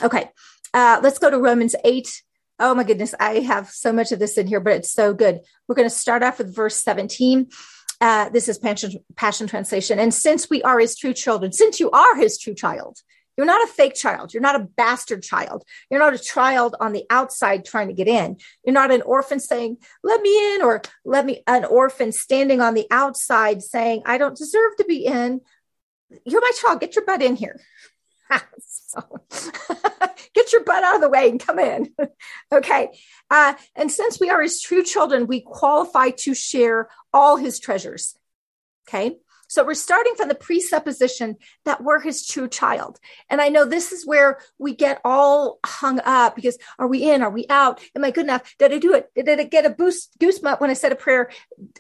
Okay, 0.01 0.29
uh, 0.73 0.99
let's 1.03 1.19
go 1.19 1.29
to 1.29 1.37
Romans 1.37 1.75
8. 1.83 2.23
Oh 2.57 2.73
my 2.73 2.83
goodness, 2.83 3.13
I 3.19 3.39
have 3.39 3.69
so 3.69 3.91
much 3.91 4.11
of 4.11 4.19
this 4.19 4.37
in 4.37 4.47
here, 4.47 4.61
but 4.61 4.73
it's 4.73 4.91
so 4.91 5.13
good. 5.13 5.41
We're 5.67 5.75
going 5.75 5.89
to 5.89 5.95
start 5.95 6.23
off 6.23 6.37
with 6.37 6.55
verse 6.55 6.77
17. 6.77 7.49
Uh, 7.99 8.29
this 8.29 8.47
is 8.47 8.57
Passion, 8.57 8.93
Passion 9.15 9.47
Translation. 9.47 9.99
And 9.99 10.13
since 10.13 10.49
we 10.49 10.61
are 10.63 10.79
his 10.79 10.95
true 10.95 11.13
children, 11.13 11.51
since 11.51 11.79
you 11.79 11.91
are 11.91 12.15
his 12.15 12.37
true 12.37 12.53
child, 12.55 12.99
you're 13.35 13.45
not 13.45 13.67
a 13.67 13.71
fake 13.71 13.95
child. 13.95 14.33
You're 14.33 14.41
not 14.41 14.55
a 14.55 14.67
bastard 14.77 15.21
child. 15.21 15.63
You're 15.89 15.99
not 15.99 16.13
a 16.13 16.19
child 16.19 16.75
on 16.79 16.93
the 16.93 17.03
outside 17.09 17.65
trying 17.65 17.89
to 17.89 17.93
get 17.93 18.07
in. 18.07 18.37
You're 18.63 18.73
not 18.73 18.91
an 18.91 19.01
orphan 19.01 19.41
saying, 19.41 19.77
let 20.03 20.21
me 20.21 20.55
in, 20.55 20.61
or 20.61 20.81
let 21.03 21.25
me, 21.25 21.43
an 21.47 21.65
orphan 21.65 22.13
standing 22.13 22.61
on 22.61 22.73
the 22.73 22.87
outside 22.89 23.61
saying, 23.61 24.03
I 24.05 24.17
don't 24.17 24.37
deserve 24.37 24.77
to 24.77 24.85
be 24.85 25.05
in. 25.05 25.41
You're 26.25 26.41
my 26.41 26.51
child. 26.61 26.79
Get 26.79 26.95
your 26.95 27.03
butt 27.03 27.21
in 27.21 27.35
here. 27.35 27.59
So, 28.59 29.01
get 30.33 30.51
your 30.51 30.63
butt 30.63 30.83
out 30.83 30.95
of 30.95 31.01
the 31.01 31.09
way 31.09 31.29
and 31.29 31.39
come 31.39 31.59
in. 31.59 31.93
okay. 32.51 32.89
Uh, 33.29 33.53
and 33.75 33.91
since 33.91 34.19
we 34.19 34.29
are 34.29 34.41
his 34.41 34.61
true 34.61 34.83
children, 34.83 35.27
we 35.27 35.41
qualify 35.41 36.09
to 36.09 36.33
share 36.33 36.89
all 37.13 37.37
his 37.37 37.59
treasures. 37.59 38.17
Okay. 38.87 39.17
So 39.47 39.63
we're 39.63 39.73
starting 39.73 40.15
from 40.15 40.27
the 40.27 40.35
presupposition 40.35 41.35
that 41.65 41.83
we're 41.83 42.01
his 42.01 42.25
true 42.25 42.47
child. 42.47 42.99
And 43.29 43.41
I 43.41 43.49
know 43.49 43.65
this 43.65 43.91
is 43.91 44.05
where 44.05 44.39
we 44.57 44.75
get 44.75 45.01
all 45.03 45.59
hung 45.65 45.99
up 46.05 46.35
because 46.35 46.57
are 46.79 46.87
we 46.87 47.09
in? 47.09 47.21
Are 47.21 47.29
we 47.29 47.45
out? 47.49 47.81
Am 47.95 48.03
I 48.03 48.11
good 48.11 48.25
enough? 48.25 48.55
Did 48.57 48.73
I 48.73 48.79
do 48.79 48.93
it? 48.93 49.09
Did 49.15 49.27
it 49.27 49.51
get 49.51 49.65
a 49.65 49.69
boost 49.69 50.17
goosebump 50.19 50.59
when 50.59 50.69
I 50.69 50.73
said 50.73 50.91
a 50.91 50.95
prayer 50.95 51.29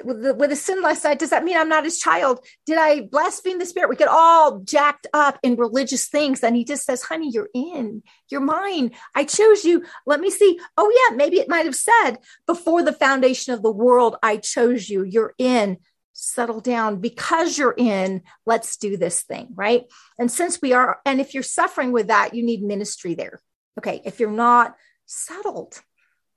with, 0.03 0.37
with 0.37 0.51
a 0.51 0.55
sin 0.55 0.81
last 0.81 1.03
night? 1.03 1.19
Does 1.19 1.31
that 1.31 1.43
mean 1.43 1.57
I'm 1.57 1.69
not 1.69 1.85
his 1.85 1.99
child? 1.99 2.45
Did 2.65 2.77
I 2.77 3.01
blaspheme 3.01 3.59
the 3.59 3.65
spirit? 3.65 3.89
We 3.89 3.95
get 3.95 4.07
all 4.07 4.59
jacked 4.59 5.07
up 5.13 5.39
in 5.43 5.55
religious 5.55 6.07
things. 6.07 6.43
And 6.43 6.55
he 6.55 6.63
just 6.63 6.85
says, 6.85 7.03
honey, 7.03 7.29
you're 7.31 7.49
in. 7.53 8.03
You're 8.29 8.41
mine. 8.41 8.91
I 9.13 9.23
chose 9.25 9.65
you. 9.65 9.83
Let 10.05 10.19
me 10.19 10.29
see. 10.29 10.59
Oh, 10.77 10.91
yeah, 11.09 11.15
maybe 11.15 11.39
it 11.39 11.49
might 11.49 11.65
have 11.65 11.75
said 11.75 12.17
before 12.45 12.83
the 12.83 12.93
foundation 12.93 13.53
of 13.53 13.63
the 13.63 13.71
world, 13.71 14.17
I 14.21 14.37
chose 14.37 14.89
you. 14.89 15.03
You're 15.03 15.33
in 15.37 15.77
settle 16.17 16.61
down 16.61 17.01
because 17.01 17.57
you're 17.57 17.75
in 17.77 18.21
let's 18.45 18.77
do 18.77 18.95
this 18.95 19.21
thing 19.23 19.49
right? 19.53 19.83
And 20.17 20.31
since 20.31 20.61
we 20.61 20.71
are 20.71 20.99
and 21.05 21.19
if 21.19 21.33
you're 21.33 21.43
suffering 21.43 21.91
with 21.91 22.07
that 22.07 22.33
you 22.33 22.41
need 22.41 22.63
ministry 22.63 23.15
there. 23.15 23.41
Okay 23.77 24.01
if 24.05 24.21
you're 24.21 24.31
not 24.31 24.75
settled 25.05 25.81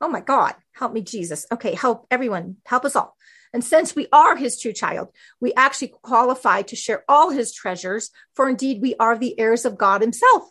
oh 0.00 0.08
my 0.08 0.20
god 0.20 0.56
help 0.72 0.92
me 0.92 1.00
jesus. 1.00 1.46
Okay 1.52 1.74
help 1.74 2.06
everyone 2.10 2.56
help 2.66 2.84
us 2.84 2.96
all. 2.96 3.16
And 3.54 3.64
since 3.64 3.94
we 3.94 4.08
are 4.12 4.34
his 4.34 4.60
true 4.60 4.72
child 4.72 5.10
we 5.40 5.54
actually 5.54 5.94
qualify 6.02 6.62
to 6.62 6.74
share 6.74 7.04
all 7.08 7.30
his 7.30 7.54
treasures 7.54 8.10
for 8.34 8.48
indeed 8.48 8.82
we 8.82 8.96
are 8.96 9.16
the 9.16 9.38
heirs 9.38 9.64
of 9.64 9.78
god 9.78 10.00
himself. 10.00 10.48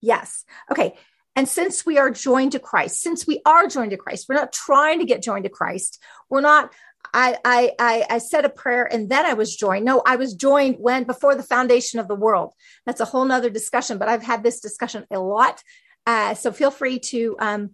Yes 0.00 0.46
okay. 0.72 0.94
And 1.36 1.48
since 1.48 1.86
we 1.86 1.98
are 1.98 2.10
joined 2.10 2.50
to 2.52 2.58
Christ, 2.58 3.00
since 3.00 3.24
we 3.24 3.40
are 3.46 3.68
joined 3.68 3.92
to 3.92 3.96
Christ, 3.96 4.26
we're 4.28 4.34
not 4.34 4.52
trying 4.52 4.98
to 4.98 5.04
get 5.04 5.22
joined 5.22 5.44
to 5.44 5.48
Christ. 5.50 6.02
We're 6.28 6.40
not 6.40 6.72
I, 7.14 7.38
I, 7.78 8.06
I, 8.10 8.18
said 8.18 8.44
a 8.44 8.50
prayer 8.50 8.84
and 8.84 9.08
then 9.08 9.24
I 9.24 9.34
was 9.34 9.56
joined. 9.56 9.84
No, 9.84 10.02
I 10.04 10.16
was 10.16 10.34
joined 10.34 10.76
when 10.78 11.04
before 11.04 11.34
the 11.34 11.42
foundation 11.42 12.00
of 12.00 12.08
the 12.08 12.14
world. 12.14 12.52
That's 12.86 13.00
a 13.00 13.04
whole 13.04 13.24
nother 13.24 13.50
discussion, 13.50 13.98
but 13.98 14.08
I've 14.08 14.22
had 14.22 14.42
this 14.42 14.60
discussion 14.60 15.06
a 15.10 15.18
lot. 15.18 15.62
Uh, 16.06 16.34
so 16.34 16.52
feel 16.52 16.70
free 16.70 16.98
to 16.98 17.36
um, 17.38 17.70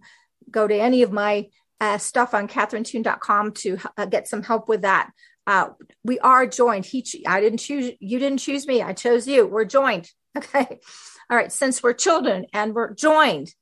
go 0.49 0.67
to 0.67 0.75
any 0.75 1.03
of 1.03 1.11
my 1.11 1.47
uh, 1.79 1.97
stuff 1.97 2.33
on 2.33 2.47
catherinetoon.com 2.47 3.51
to 3.53 3.77
uh, 3.97 4.05
get 4.05 4.27
some 4.27 4.43
help 4.43 4.69
with 4.69 4.81
that. 4.83 5.11
Uh, 5.47 5.69
we 6.03 6.19
are 6.19 6.47
joined. 6.47 6.85
He, 6.85 7.05
I 7.27 7.41
didn't 7.41 7.59
choose, 7.59 7.91
you 7.99 8.19
didn't 8.19 8.39
choose 8.39 8.65
me. 8.65 8.81
I 8.81 8.93
chose 8.93 9.27
you. 9.27 9.45
We're 9.47 9.65
joined. 9.65 10.09
Okay. 10.37 10.79
All 11.29 11.37
right. 11.37 11.49
Since 11.49 11.81
we're 11.81 11.93
children 11.93 12.47
and 12.51 12.75
we're 12.75 12.93
joined, 12.93 13.55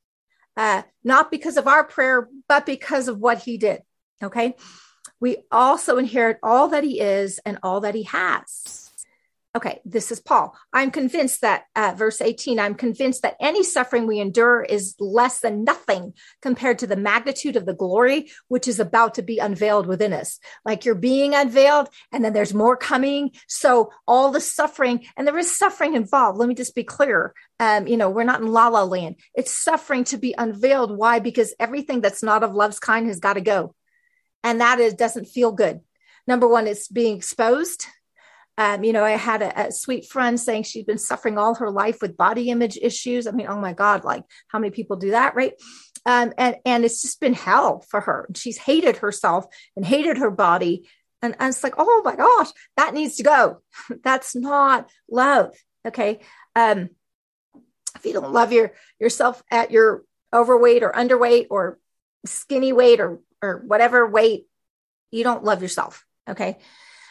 uh, 0.58 0.82
not 1.04 1.30
because 1.30 1.56
of 1.58 1.68
our 1.68 1.84
prayer, 1.84 2.28
but 2.50 2.66
because 2.66 3.08
of 3.08 3.20
what 3.20 3.44
he 3.44 3.60
did. 3.60 3.84
Okay 4.24 4.56
we 5.24 5.38
also 5.54 6.00
inherit 6.00 6.38
all 6.44 6.68
that 6.68 6.84
he 6.84 7.00
is 7.00 7.40
and 7.46 7.58
all 7.64 7.80
that 7.80 7.96
he 7.96 8.04
has. 8.04 8.92
Okay, 9.56 9.80
this 9.86 10.12
is 10.12 10.20
Paul. 10.20 10.54
I'm 10.74 10.92
convinced 10.92 11.40
that, 11.42 11.64
uh, 11.78 11.94
verse 11.96 12.20
18, 12.20 12.60
I'm 12.60 12.76
convinced 12.76 13.22
that 13.22 13.38
any 13.40 13.64
suffering 13.64 14.06
we 14.06 14.20
endure 14.20 14.64
is 14.64 14.96
less 15.00 15.40
than 15.40 15.64
nothing 15.64 16.14
compared 16.42 16.80
to 16.80 16.88
the 16.88 16.98
magnitude 16.98 17.56
of 17.56 17.66
the 17.66 17.74
glory 17.74 18.32
which 18.50 18.68
is 18.68 18.82
about 18.82 19.14
to 19.14 19.22
be 19.22 19.40
unveiled 19.40 19.88
within 19.88 20.12
us. 20.12 20.42
Like 20.66 20.84
you're 20.84 20.94
being 20.94 21.34
unveiled, 21.36 21.88
and 22.12 22.26
then 22.26 22.34
there's 22.34 22.54
more 22.54 22.76
coming. 22.76 23.32
So 23.48 23.94
all 24.06 24.30
the 24.30 24.42
suffering, 24.42 25.06
and 25.16 25.26
there 25.26 25.38
is 25.38 25.58
suffering 25.58 25.94
involved. 25.94 26.38
Let 26.38 26.50
me 26.50 26.56
just 26.56 26.76
be 26.76 26.84
clear. 26.84 27.34
Um, 27.62 27.88
you 27.88 27.96
know, 27.96 28.10
we're 28.10 28.26
not 28.26 28.42
in 28.42 28.48
la 28.48 28.68
la 28.68 28.84
land. 28.84 29.16
It's 29.36 29.58
suffering 29.58 30.04
to 30.06 30.18
be 30.18 30.36
unveiled. 30.38 30.98
Why? 30.98 31.20
Because 31.20 31.56
everything 31.62 32.02
that's 32.02 32.24
not 32.24 32.44
of 32.44 32.54
love's 32.54 32.80
kind 32.80 33.08
has 33.08 33.22
got 33.22 33.36
to 33.36 33.42
go 33.42 33.74
and 34.44 34.62
that 34.62 34.80
is 34.80 34.94
doesn't 34.94 35.26
feel 35.26 35.52
good. 35.52 35.82
Number 36.28 36.48
one, 36.48 36.68
it's 36.68 36.88
being 36.88 37.18
exposed. 37.18 37.88
Um, 38.58 38.84
you 38.84 38.94
know, 38.94 39.04
I 39.04 39.12
had 39.12 39.42
a, 39.42 39.68
a, 39.68 39.72
sweet 39.72 40.06
friend 40.06 40.40
saying 40.40 40.64
she'd 40.64 40.86
been 40.86 41.00
suffering 41.00 41.40
all 41.40 41.56
her 41.56 41.72
life 41.72 42.02
with 42.02 42.16
body 42.16 42.52
image 42.52 42.78
issues. 42.80 43.26
I 43.26 43.32
mean, 43.32 43.48
oh 43.50 43.60
my 43.60 43.74
God, 43.74 44.04
like 44.04 44.24
how 44.48 44.60
many 44.60 44.70
people 44.70 44.96
do 44.96 45.12
that, 45.12 45.34
right? 45.34 45.54
Um, 46.06 46.34
and 46.38 46.58
and 46.66 46.86
it's 46.86 47.02
just 47.02 47.20
been 47.20 47.34
hell 47.34 47.84
for 47.90 48.02
her. 48.02 48.30
She's 48.36 48.58
hated 48.58 48.98
herself 48.98 49.46
and 49.76 49.86
hated 49.86 50.18
her 50.18 50.30
body, 50.30 50.88
and, 51.22 51.36
and 51.40 51.50
it's 51.50 51.64
like, 51.64 51.76
oh 51.78 52.02
my 52.06 52.16
gosh, 52.16 52.50
that 52.78 52.94
needs 52.94 53.16
to 53.16 53.24
go. 53.24 53.62
That's 54.04 54.36
not 54.36 54.92
love. 55.10 55.56
Okay, 55.88 56.20
um, 56.56 56.90
if 57.96 58.06
you 58.06 58.14
don't 58.14 58.34
love 58.34 58.52
your 58.52 58.74
yourself 59.00 59.42
at 59.50 59.72
your 59.72 60.04
overweight 60.32 60.84
or 60.84 60.92
underweight 60.92 61.48
or 61.50 61.80
skinny 62.26 62.74
weight 62.74 63.00
or 63.00 63.20
or 63.44 63.64
whatever 63.66 64.08
weight, 64.08 64.48
you 65.12 65.24
don't 65.24 65.44
love 65.44 65.62
yourself. 65.62 66.06
Okay. 66.28 66.58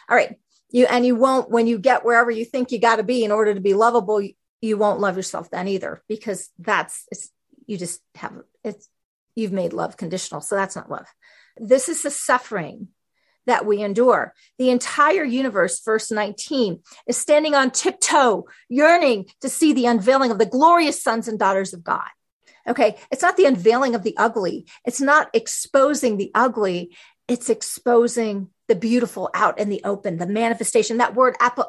All 0.09 0.17
right. 0.17 0.35
You 0.71 0.87
and 0.87 1.05
you 1.05 1.15
won't 1.15 1.49
when 1.49 1.67
you 1.67 1.77
get 1.77 2.03
wherever 2.03 2.31
you 2.31 2.45
think 2.45 2.71
you 2.71 2.79
got 2.79 2.95
to 2.95 3.03
be 3.03 3.23
in 3.23 3.31
order 3.31 3.53
to 3.53 3.61
be 3.61 3.75
lovable, 3.75 4.19
you, 4.19 4.33
you 4.61 4.77
won't 4.77 4.99
love 4.99 5.15
yourself 5.15 5.49
then 5.51 5.67
either 5.67 6.01
because 6.07 6.49
that's 6.57 7.05
it's 7.11 7.29
you 7.67 7.77
just 7.77 8.01
have 8.15 8.33
it's 8.63 8.89
you've 9.35 9.51
made 9.51 9.71
love 9.71 9.97
conditional. 9.97 10.41
So 10.41 10.55
that's 10.55 10.75
not 10.75 10.89
love. 10.89 11.05
This 11.57 11.89
is 11.89 12.01
the 12.03 12.09
suffering 12.09 12.87
that 13.45 13.65
we 13.65 13.81
endure. 13.81 14.33
The 14.57 14.69
entire 14.69 15.23
universe, 15.23 15.81
verse 15.83 16.11
19, 16.11 16.81
is 17.07 17.17
standing 17.17 17.55
on 17.55 17.71
tiptoe, 17.71 18.45
yearning 18.69 19.25
to 19.41 19.49
see 19.49 19.73
the 19.73 19.85
unveiling 19.85 20.31
of 20.31 20.37
the 20.37 20.45
glorious 20.45 21.03
sons 21.03 21.27
and 21.27 21.37
daughters 21.37 21.73
of 21.73 21.83
God. 21.83 22.07
Okay. 22.67 22.97
It's 23.11 23.21
not 23.21 23.37
the 23.37 23.45
unveiling 23.45 23.95
of 23.95 24.03
the 24.03 24.15
ugly. 24.17 24.65
It's 24.85 25.01
not 25.01 25.29
exposing 25.33 26.17
the 26.17 26.31
ugly. 26.33 26.95
It's 27.27 27.49
exposing 27.49 28.49
the 28.67 28.75
beautiful 28.75 29.29
out 29.33 29.59
in 29.59 29.69
the 29.69 29.81
open, 29.83 30.17
the 30.17 30.27
manifestation. 30.27 30.97
That 30.97 31.15
word 31.15 31.35
ap- 31.39 31.59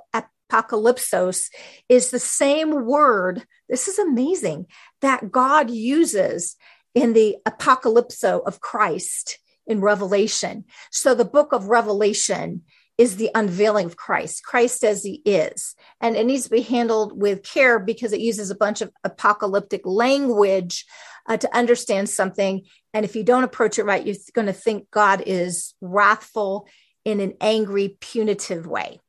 apocalypsos 0.51 1.49
is 1.89 2.11
the 2.11 2.19
same 2.19 2.85
word. 2.87 3.45
This 3.69 3.89
is 3.89 3.99
amazing 3.99 4.67
that 5.01 5.31
God 5.31 5.71
uses 5.71 6.57
in 6.95 7.13
the 7.13 7.37
apocalypso 7.47 8.43
of 8.47 8.61
Christ 8.61 9.39
in 9.67 9.81
Revelation. 9.81 10.65
So 10.91 11.15
the 11.15 11.25
book 11.25 11.53
of 11.53 11.69
Revelation 11.69 12.63
is 12.97 13.17
the 13.17 13.31
unveiling 13.35 13.87
of 13.87 13.97
Christ, 13.97 14.45
Christ 14.45 14.85
as 14.85 15.03
he 15.03 15.21
is. 15.25 15.75
And 16.01 16.17
it 16.17 16.27
needs 16.27 16.45
to 16.45 16.51
be 16.51 16.61
handled 16.61 17.21
with 17.21 17.43
care 17.43 17.79
because 17.79 18.13
it 18.13 18.21
uses 18.21 18.51
a 18.51 18.55
bunch 18.55 18.81
of 18.81 18.93
apocalyptic 19.03 19.83
language 19.85 20.87
uh, 21.29 21.37
to 21.37 21.57
understand 21.57 22.09
something. 22.09 22.63
And 22.93 23.05
if 23.05 23.17
you 23.17 23.25
don't 23.25 23.45
approach 23.45 23.79
it 23.79 23.85
right, 23.85 24.05
you're 24.07 24.17
going 24.33 24.47
to 24.47 24.53
think 24.53 24.91
God 24.91 25.23
is 25.27 25.75
wrathful 25.81 26.69
in 27.05 27.21
an 27.21 27.35
angry, 27.41 27.97
punitive 28.01 28.67
way. 28.67 29.01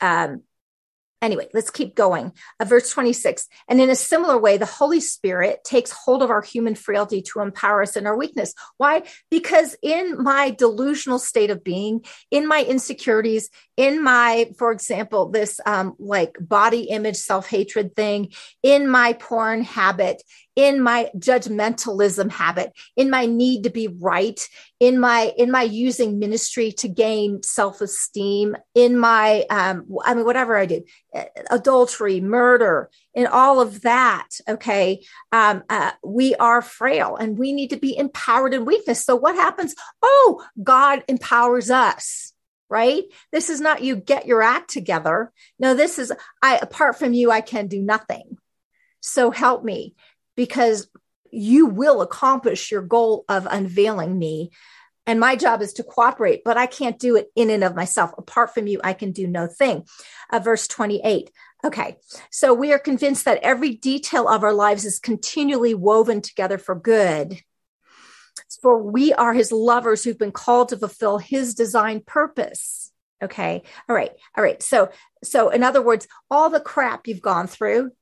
Um, 0.00 0.42
Anyway, 1.20 1.48
let's 1.52 1.70
keep 1.70 1.96
going. 1.96 2.32
Uh, 2.60 2.64
verse 2.64 2.90
26. 2.90 3.48
And 3.68 3.80
in 3.80 3.90
a 3.90 3.96
similar 3.96 4.38
way, 4.38 4.56
the 4.56 4.66
Holy 4.66 5.00
Spirit 5.00 5.64
takes 5.64 5.90
hold 5.90 6.22
of 6.22 6.30
our 6.30 6.42
human 6.42 6.76
frailty 6.76 7.22
to 7.22 7.40
empower 7.40 7.82
us 7.82 7.96
in 7.96 8.06
our 8.06 8.16
weakness. 8.16 8.54
Why? 8.76 9.02
Because 9.30 9.76
in 9.82 10.22
my 10.22 10.50
delusional 10.50 11.18
state 11.18 11.50
of 11.50 11.64
being, 11.64 12.04
in 12.30 12.46
my 12.46 12.62
insecurities, 12.62 13.50
in 13.78 14.02
my, 14.02 14.50
for 14.58 14.72
example, 14.72 15.30
this 15.30 15.60
um, 15.64 15.94
like 16.00 16.36
body 16.40 16.82
image 16.90 17.16
self 17.16 17.48
hatred 17.48 17.94
thing, 17.94 18.32
in 18.62 18.88
my 18.88 19.12
porn 19.12 19.62
habit, 19.62 20.20
in 20.58 20.82
my 20.82 21.08
judgmentalism 21.16 22.28
habit 22.32 22.72
in 22.96 23.10
my 23.10 23.26
need 23.26 23.62
to 23.62 23.70
be 23.70 23.86
right 23.86 24.48
in 24.80 24.98
my 24.98 25.32
in 25.38 25.52
my 25.52 25.62
using 25.62 26.18
ministry 26.18 26.72
to 26.72 26.88
gain 26.88 27.40
self-esteem 27.44 28.56
in 28.74 28.98
my 28.98 29.44
um 29.50 29.86
i 30.04 30.12
mean 30.12 30.24
whatever 30.24 30.56
i 30.56 30.66
do 30.66 30.82
uh, 31.14 31.22
adultery 31.52 32.20
murder 32.20 32.90
in 33.14 33.28
all 33.28 33.60
of 33.60 33.82
that 33.82 34.28
okay? 34.48 35.00
Um 35.30 35.62
uh, 35.70 35.92
we 36.02 36.34
are 36.36 36.60
frail 36.60 37.14
and 37.14 37.38
we 37.38 37.52
need 37.52 37.70
to 37.70 37.76
be 37.76 37.96
empowered 37.96 38.52
in 38.52 38.64
weakness. 38.64 39.04
So 39.04 39.14
what 39.14 39.36
happens? 39.36 39.76
Oh 40.02 40.44
god 40.62 41.04
empowers 41.08 41.70
us 41.70 42.27
right 42.68 43.04
this 43.32 43.48
is 43.50 43.60
not 43.60 43.82
you 43.82 43.96
get 43.96 44.26
your 44.26 44.42
act 44.42 44.70
together 44.70 45.32
no 45.58 45.74
this 45.74 45.98
is 45.98 46.12
i 46.42 46.56
apart 46.58 46.98
from 46.98 47.12
you 47.12 47.30
i 47.30 47.40
can 47.40 47.66
do 47.66 47.80
nothing 47.80 48.36
so 49.00 49.30
help 49.30 49.64
me 49.64 49.94
because 50.36 50.88
you 51.30 51.66
will 51.66 52.00
accomplish 52.02 52.70
your 52.70 52.82
goal 52.82 53.24
of 53.28 53.46
unveiling 53.50 54.18
me. 54.18 54.50
And 55.06 55.18
my 55.18 55.36
job 55.36 55.62
is 55.62 55.72
to 55.74 55.82
cooperate, 55.82 56.42
but 56.44 56.58
I 56.58 56.66
can't 56.66 56.98
do 56.98 57.16
it 57.16 57.28
in 57.34 57.48
and 57.50 57.64
of 57.64 57.74
myself. 57.74 58.12
Apart 58.18 58.52
from 58.52 58.66
you, 58.66 58.80
I 58.84 58.92
can 58.92 59.12
do 59.12 59.26
no 59.26 59.46
thing. 59.46 59.84
Uh, 60.30 60.38
verse 60.38 60.68
28. 60.68 61.30
Okay, 61.64 61.96
so 62.30 62.54
we 62.54 62.72
are 62.72 62.78
convinced 62.78 63.24
that 63.24 63.42
every 63.42 63.74
detail 63.74 64.28
of 64.28 64.44
our 64.44 64.52
lives 64.52 64.84
is 64.84 64.98
continually 64.98 65.74
woven 65.74 66.20
together 66.20 66.58
for 66.58 66.74
good. 66.74 67.40
For 68.62 68.82
we 68.82 69.12
are 69.12 69.34
his 69.34 69.52
lovers 69.52 70.04
who've 70.04 70.18
been 70.18 70.32
called 70.32 70.70
to 70.70 70.76
fulfill 70.76 71.18
his 71.18 71.54
design 71.54 72.02
purpose. 72.04 72.92
Okay, 73.22 73.62
all 73.88 73.96
right, 73.96 74.12
all 74.36 74.44
right. 74.44 74.62
So, 74.62 74.90
so 75.24 75.50
in 75.50 75.62
other 75.62 75.82
words, 75.82 76.06
all 76.30 76.50
the 76.50 76.60
crap 76.60 77.08
you've 77.08 77.22
gone 77.22 77.48
through, 77.48 77.92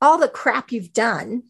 all 0.00 0.18
the 0.18 0.28
crap 0.28 0.72
you've 0.72 0.92
done, 0.92 1.44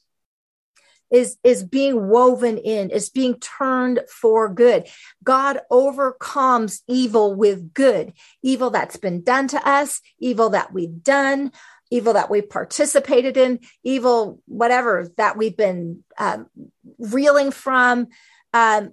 is 1.12 1.36
is 1.44 1.62
being 1.62 2.08
woven 2.08 2.56
in 2.56 2.90
is 2.90 3.10
being 3.10 3.34
turned 3.38 4.00
for 4.08 4.48
good 4.48 4.88
god 5.22 5.60
overcomes 5.70 6.82
evil 6.88 7.34
with 7.34 7.74
good 7.74 8.12
evil 8.42 8.70
that's 8.70 8.96
been 8.96 9.22
done 9.22 9.46
to 9.46 9.68
us 9.68 10.00
evil 10.18 10.50
that 10.50 10.72
we've 10.72 11.02
done 11.02 11.52
evil 11.92 12.14
that 12.14 12.30
we've 12.30 12.48
participated 12.48 13.36
in 13.36 13.60
evil 13.84 14.40
whatever 14.46 15.08
that 15.16 15.36
we've 15.36 15.56
been 15.56 16.02
um, 16.18 16.46
reeling 16.98 17.50
from. 17.50 18.08
Um, 18.52 18.92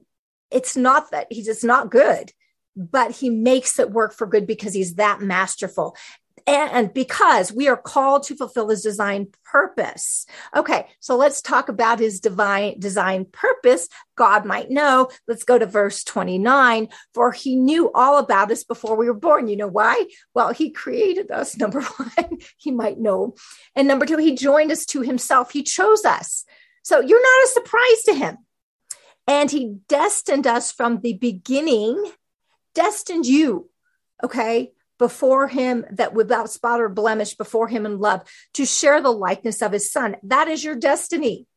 it's 0.52 0.76
not 0.76 1.12
that 1.12 1.28
he's 1.30 1.46
just 1.46 1.64
not 1.64 1.92
good 1.92 2.32
but 2.76 3.12
he 3.12 3.30
makes 3.30 3.78
it 3.78 3.92
work 3.92 4.14
for 4.14 4.26
good 4.26 4.48
because 4.48 4.74
he's 4.74 4.96
that 4.96 5.20
masterful 5.20 5.98
and 6.56 6.94
because 6.94 7.52
we 7.52 7.68
are 7.68 7.78
called 7.78 8.24
to 8.24 8.36
fulfill 8.36 8.70
his 8.70 8.82
design 8.82 9.28
purpose. 9.44 10.26
Okay, 10.56 10.88
so 11.00 11.16
let's 11.16 11.42
talk 11.42 11.70
about 11.70 12.00
his 12.00 12.20
divine 12.20 12.80
design 12.80 13.26
purpose. 13.26 13.88
God 14.16 14.46
might 14.46 14.70
know. 14.70 15.10
Let's 15.28 15.44
go 15.44 15.58
to 15.58 15.66
verse 15.66 16.04
29. 16.04 16.90
For 17.14 17.32
he 17.32 17.56
knew 17.56 17.92
all 17.94 18.18
about 18.18 18.52
us 18.52 18.64
before 18.64 18.96
we 18.96 19.08
were 19.08 19.14
born. 19.14 19.48
You 19.48 19.58
know 19.58 19.68
why? 19.68 20.06
Well, 20.34 20.52
he 20.52 20.72
created 20.72 21.32
us, 21.32 21.58
number 21.58 21.82
one, 21.82 22.38
he 22.58 22.72
might 22.72 23.00
know. 23.00 23.36
And 23.76 23.88
number 23.88 24.06
two, 24.06 24.18
he 24.18 24.36
joined 24.36 24.72
us 24.72 24.86
to 24.88 25.02
himself. 25.02 25.52
He 25.52 25.64
chose 25.64 26.06
us. 26.06 26.46
So 26.84 27.00
you're 27.00 27.22
not 27.22 27.46
a 27.46 27.54
surprise 27.54 28.04
to 28.06 28.16
him. 28.16 28.38
And 29.28 29.52
he 29.52 29.76
destined 29.88 30.48
us 30.48 30.72
from 30.72 31.02
the 31.02 31.14
beginning, 31.14 32.04
destined 32.74 33.28
you, 33.28 33.70
okay, 34.24 34.72
before 35.00 35.48
him 35.48 35.86
that 35.92 36.14
without 36.14 36.52
spot 36.52 36.82
or 36.82 36.90
blemish 36.90 37.34
before 37.36 37.68
him 37.68 37.86
in 37.86 37.98
love 37.98 38.22
to 38.54 38.66
share 38.66 39.02
the 39.02 39.12
likeness 39.12 39.62
of 39.62 39.72
his 39.72 39.92
son. 39.92 40.18
That 40.24 40.48
is 40.48 40.64
your 40.64 40.76
destiny. 40.76 41.48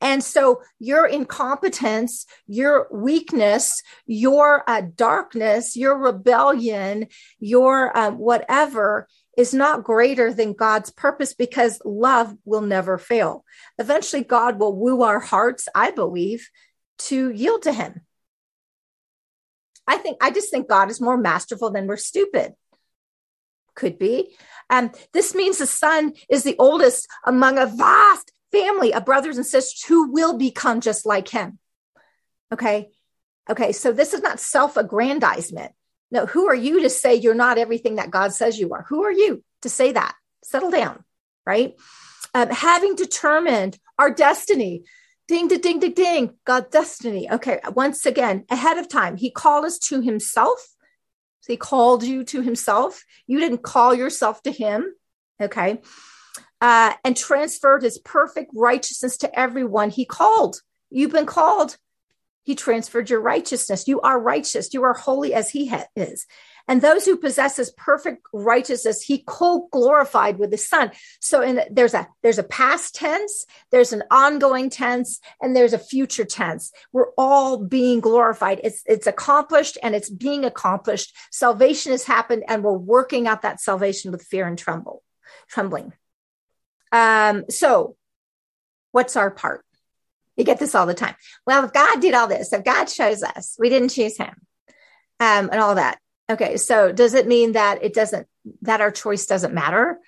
And 0.00 0.22
so 0.22 0.62
your 0.78 1.06
incompetence, 1.06 2.26
your 2.46 2.88
weakness, 2.90 3.82
your 4.06 4.68
uh, 4.68 4.82
darkness, 4.94 5.76
your 5.76 5.96
rebellion, 5.96 7.06
your 7.38 7.96
um, 7.96 8.18
whatever 8.18 9.08
is 9.38 9.54
not 9.54 9.84
greater 9.84 10.32
than 10.32 10.52
God's 10.52 10.90
purpose 10.90 11.34
because 11.34 11.80
love 11.84 12.34
will 12.44 12.60
never 12.62 12.98
fail. 12.98 13.44
Eventually, 13.78 14.24
God 14.24 14.58
will 14.58 14.74
woo 14.74 15.02
our 15.02 15.20
hearts, 15.20 15.68
I 15.74 15.90
believe, 15.90 16.48
to 16.98 17.30
yield 17.30 17.62
to 17.62 17.72
Him. 17.72 18.02
I 19.86 19.98
think, 19.98 20.18
I 20.20 20.30
just 20.30 20.50
think 20.50 20.68
God 20.68 20.90
is 20.90 21.00
more 21.00 21.16
masterful 21.16 21.70
than 21.70 21.86
we're 21.86 21.96
stupid 21.96 22.54
could 23.76 23.98
be. 23.98 24.36
Um, 24.68 24.90
this 25.12 25.34
means 25.34 25.58
the 25.58 25.66
son 25.66 26.14
is 26.28 26.42
the 26.42 26.56
oldest 26.58 27.06
among 27.24 27.58
a 27.58 27.66
vast 27.66 28.32
family 28.50 28.92
of 28.92 29.04
brothers 29.04 29.36
and 29.36 29.46
sisters 29.46 29.84
who 29.84 30.10
will 30.10 30.36
become 30.36 30.80
just 30.80 31.06
like 31.06 31.28
him. 31.28 31.58
Okay. 32.52 32.88
Okay. 33.48 33.72
So 33.72 33.92
this 33.92 34.12
is 34.12 34.22
not 34.22 34.40
self 34.40 34.76
aggrandizement. 34.76 35.72
No, 36.10 36.26
who 36.26 36.48
are 36.48 36.54
you 36.54 36.82
to 36.82 36.90
say 36.90 37.16
you're 37.16 37.34
not 37.34 37.58
everything 37.58 37.96
that 37.96 38.10
God 38.10 38.32
says 38.32 38.58
you 38.58 38.72
are? 38.72 38.86
Who 38.88 39.04
are 39.04 39.12
you 39.12 39.42
to 39.62 39.68
say 39.68 39.92
that? 39.92 40.14
Settle 40.44 40.70
down, 40.70 41.04
right? 41.44 41.74
Um, 42.32 42.50
having 42.50 42.94
determined 42.94 43.78
our 43.98 44.10
destiny, 44.10 44.84
ding, 45.26 45.48
ding, 45.48 45.60
ding, 45.60 45.80
ding, 45.80 45.94
ding, 45.94 46.34
God's 46.44 46.68
destiny. 46.70 47.30
Okay, 47.30 47.60
once 47.74 48.06
again, 48.06 48.44
ahead 48.50 48.78
of 48.78 48.88
time, 48.88 49.16
He 49.16 49.30
called 49.30 49.64
us 49.64 49.78
to 49.80 50.00
Himself 50.00 50.75
he 51.46 51.56
called 51.56 52.02
you 52.02 52.24
to 52.24 52.42
himself. 52.42 53.04
You 53.26 53.40
didn't 53.40 53.62
call 53.62 53.94
yourself 53.94 54.42
to 54.42 54.50
him. 54.50 54.92
Okay. 55.40 55.80
Uh, 56.60 56.94
and 57.04 57.16
transferred 57.16 57.82
his 57.82 57.98
perfect 57.98 58.50
righteousness 58.54 59.18
to 59.18 59.38
everyone 59.38 59.90
he 59.90 60.04
called. 60.04 60.56
You've 60.90 61.12
been 61.12 61.26
called. 61.26 61.76
He 62.44 62.54
transferred 62.54 63.10
your 63.10 63.20
righteousness. 63.20 63.88
You 63.88 64.00
are 64.00 64.18
righteous. 64.18 64.72
You 64.72 64.84
are 64.84 64.94
holy 64.94 65.34
as 65.34 65.50
he 65.50 65.66
ha- 65.66 65.86
is 65.94 66.26
and 66.68 66.82
those 66.82 67.04
who 67.04 67.16
possess 67.16 67.56
his 67.56 67.70
perfect 67.70 68.26
righteousness 68.32 69.02
he 69.02 69.22
co-glorified 69.26 70.38
with 70.38 70.50
the 70.50 70.58
son. 70.58 70.90
So 71.20 71.40
in 71.40 71.60
there's 71.70 71.94
a 71.94 72.08
there's 72.22 72.38
a 72.38 72.44
past 72.44 72.94
tense 72.94 73.46
there's 73.70 73.92
an 73.92 74.02
ongoing 74.10 74.70
tense 74.70 75.20
and 75.40 75.54
there's 75.54 75.72
a 75.72 75.78
future 75.78 76.24
tense. 76.24 76.72
We're 76.92 77.10
all 77.16 77.58
being 77.58 78.00
glorified. 78.00 78.60
It's 78.64 78.82
it's 78.86 79.06
accomplished 79.06 79.78
and 79.82 79.94
it's 79.94 80.10
being 80.10 80.44
accomplished. 80.44 81.16
Salvation 81.30 81.92
has 81.92 82.04
happened 82.04 82.44
and 82.48 82.62
we're 82.62 82.72
working 82.72 83.26
out 83.26 83.42
that 83.42 83.60
salvation 83.60 84.12
with 84.12 84.22
fear 84.22 84.46
and 84.46 84.58
tremble 84.58 85.02
trembling. 85.48 85.92
Um 86.92 87.44
so 87.50 87.96
what's 88.92 89.16
our 89.16 89.30
part? 89.30 89.64
You 90.36 90.44
get 90.44 90.58
this 90.58 90.74
all 90.74 90.86
the 90.86 90.94
time. 90.94 91.14
Well 91.46 91.64
if 91.64 91.72
god 91.72 92.00
did 92.00 92.14
all 92.14 92.26
this 92.26 92.52
if 92.52 92.64
god 92.64 92.86
chose 92.86 93.22
us 93.22 93.56
we 93.58 93.68
didn't 93.68 93.90
choose 93.90 94.16
him 94.16 94.34
um, 95.18 95.48
and 95.50 95.60
all 95.60 95.76
that 95.76 95.98
Okay, 96.28 96.56
so 96.56 96.92
does 96.92 97.14
it 97.14 97.26
mean 97.28 97.52
that 97.52 97.82
it 97.82 97.94
doesn't 97.94 98.26
that 98.62 98.80
our 98.80 98.90
choice 98.90 99.26
doesn't 99.26 99.54
matter? 99.54 99.98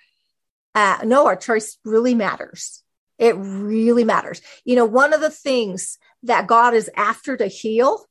Uh, 0.74 0.98
no, 1.04 1.26
our 1.26 1.36
choice 1.36 1.78
really 1.84 2.14
matters. 2.14 2.82
It 3.18 3.34
really 3.36 4.04
matters. 4.04 4.40
You 4.64 4.76
know, 4.76 4.84
one 4.84 5.12
of 5.12 5.20
the 5.20 5.30
things 5.30 5.98
that 6.24 6.46
God 6.46 6.74
is 6.74 6.90
after 6.96 7.36
to 7.36 7.46
heal 7.46 8.04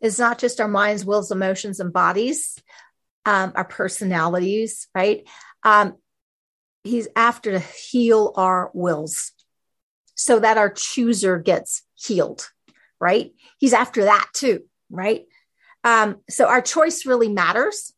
is 0.00 0.18
not 0.18 0.38
just 0.38 0.60
our 0.60 0.68
minds, 0.68 1.04
wills, 1.04 1.30
emotions, 1.30 1.80
and 1.80 1.92
bodies, 1.92 2.58
um, 3.26 3.52
our 3.54 3.64
personalities, 3.64 4.88
right? 4.94 5.26
Um, 5.64 5.96
he's 6.84 7.08
after 7.16 7.52
to 7.52 7.58
heal 7.58 8.32
our 8.36 8.70
wills. 8.74 9.32
so 10.14 10.40
that 10.40 10.58
our 10.58 10.68
chooser 10.68 11.38
gets 11.38 11.82
healed, 11.94 12.50
right? 13.00 13.32
He's 13.58 13.72
after 13.72 14.04
that 14.04 14.28
too, 14.34 14.64
right? 14.90 15.24
Um, 15.88 16.16
so 16.28 16.46
our 16.46 16.60
choice 16.60 17.06
really 17.06 17.30
matters. 17.30 17.94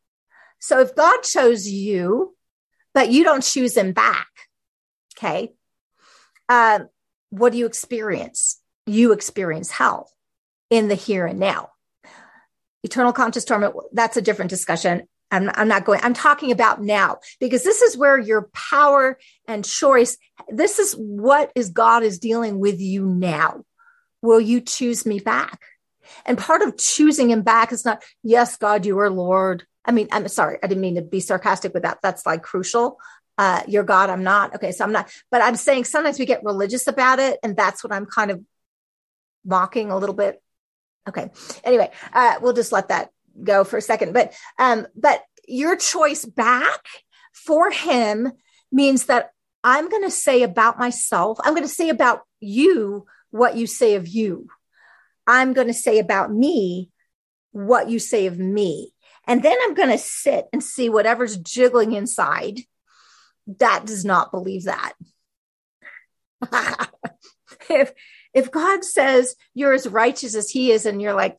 So 0.60 0.78
if 0.78 0.94
God 0.94 1.22
chose 1.22 1.68
you, 1.68 2.36
but 2.94 3.10
you 3.10 3.24
don't 3.24 3.42
choose 3.42 3.76
him 3.76 3.92
back, 3.92 4.28
okay, 5.16 5.52
uh, 6.48 6.80
what 7.30 7.50
do 7.50 7.58
you 7.58 7.66
experience? 7.66 8.60
You 8.86 9.10
experience 9.10 9.72
hell 9.72 10.08
in 10.70 10.86
the 10.86 10.94
here 10.94 11.26
and 11.26 11.40
now. 11.40 11.70
Eternal 12.84 13.12
conscious 13.12 13.44
torment, 13.44 13.74
that's 13.92 14.16
a 14.16 14.22
different 14.22 14.50
discussion. 14.50 15.08
I'm, 15.32 15.50
I'm 15.54 15.66
not 15.66 15.84
going, 15.84 15.98
I'm 16.04 16.14
talking 16.14 16.52
about 16.52 16.80
now 16.80 17.18
because 17.40 17.64
this 17.64 17.82
is 17.82 17.96
where 17.96 18.18
your 18.18 18.50
power 18.52 19.18
and 19.48 19.64
choice, 19.64 20.16
this 20.48 20.78
is 20.78 20.92
what 20.92 21.50
is 21.56 21.70
God 21.70 22.04
is 22.04 22.20
dealing 22.20 22.60
with 22.60 22.80
you 22.80 23.04
now. 23.04 23.64
Will 24.22 24.40
you 24.40 24.60
choose 24.60 25.04
me 25.04 25.18
back? 25.18 25.60
And 26.24 26.38
part 26.38 26.62
of 26.62 26.76
choosing 26.76 27.30
him 27.30 27.42
back 27.42 27.72
is 27.72 27.84
not, 27.84 28.02
yes, 28.22 28.56
God, 28.56 28.86
you 28.86 28.98
are 28.98 29.10
Lord. 29.10 29.64
I 29.84 29.92
mean, 29.92 30.08
I'm 30.12 30.28
sorry, 30.28 30.58
I 30.62 30.66
didn't 30.66 30.82
mean 30.82 30.96
to 30.96 31.02
be 31.02 31.20
sarcastic 31.20 31.72
with 31.74 31.84
that. 31.84 31.98
That's 32.02 32.26
like 32.26 32.42
crucial. 32.42 32.98
Uh, 33.38 33.62
you're 33.66 33.84
God, 33.84 34.10
I'm 34.10 34.22
not. 34.22 34.54
Okay, 34.56 34.72
so 34.72 34.84
I'm 34.84 34.92
not, 34.92 35.10
but 35.30 35.40
I'm 35.40 35.56
saying 35.56 35.84
sometimes 35.84 36.18
we 36.18 36.26
get 36.26 36.44
religious 36.44 36.86
about 36.86 37.18
it, 37.18 37.38
and 37.42 37.56
that's 37.56 37.82
what 37.82 37.92
I'm 37.92 38.04
kind 38.04 38.30
of 38.30 38.42
mocking 39.44 39.90
a 39.90 39.96
little 39.96 40.14
bit. 40.14 40.42
Okay. 41.08 41.30
Anyway, 41.64 41.90
uh, 42.12 42.34
we'll 42.42 42.52
just 42.52 42.72
let 42.72 42.88
that 42.88 43.10
go 43.42 43.64
for 43.64 43.78
a 43.78 43.82
second. 43.82 44.12
But 44.12 44.34
um, 44.58 44.86
but 44.94 45.22
your 45.48 45.76
choice 45.76 46.24
back 46.24 46.84
for 47.32 47.70
him 47.70 48.32
means 48.70 49.06
that 49.06 49.30
I'm 49.64 49.88
going 49.88 50.04
to 50.04 50.10
say 50.10 50.42
about 50.42 50.78
myself, 50.78 51.38
I'm 51.42 51.54
going 51.54 51.66
to 51.66 51.74
say 51.74 51.88
about 51.88 52.22
you 52.40 53.06
what 53.30 53.56
you 53.56 53.66
say 53.66 53.94
of 53.94 54.08
you. 54.08 54.48
I'm 55.30 55.52
going 55.52 55.68
to 55.68 55.74
say 55.74 56.00
about 56.00 56.32
me 56.32 56.90
what 57.52 57.88
you 57.88 58.00
say 58.00 58.26
of 58.26 58.36
me. 58.36 58.92
And 59.28 59.44
then 59.44 59.56
I'm 59.62 59.74
going 59.74 59.90
to 59.90 59.98
sit 59.98 60.46
and 60.52 60.60
see 60.62 60.88
whatever's 60.88 61.36
jiggling 61.38 61.92
inside 61.92 62.58
that 63.58 63.86
does 63.86 64.04
not 64.04 64.32
believe 64.32 64.64
that. 64.64 64.94
if 67.70 67.92
if 68.34 68.50
God 68.50 68.84
says 68.84 69.36
you're 69.54 69.72
as 69.72 69.86
righteous 69.86 70.34
as 70.34 70.50
he 70.50 70.72
is 70.72 70.84
and 70.86 71.00
you're 71.00 71.14
like 71.14 71.38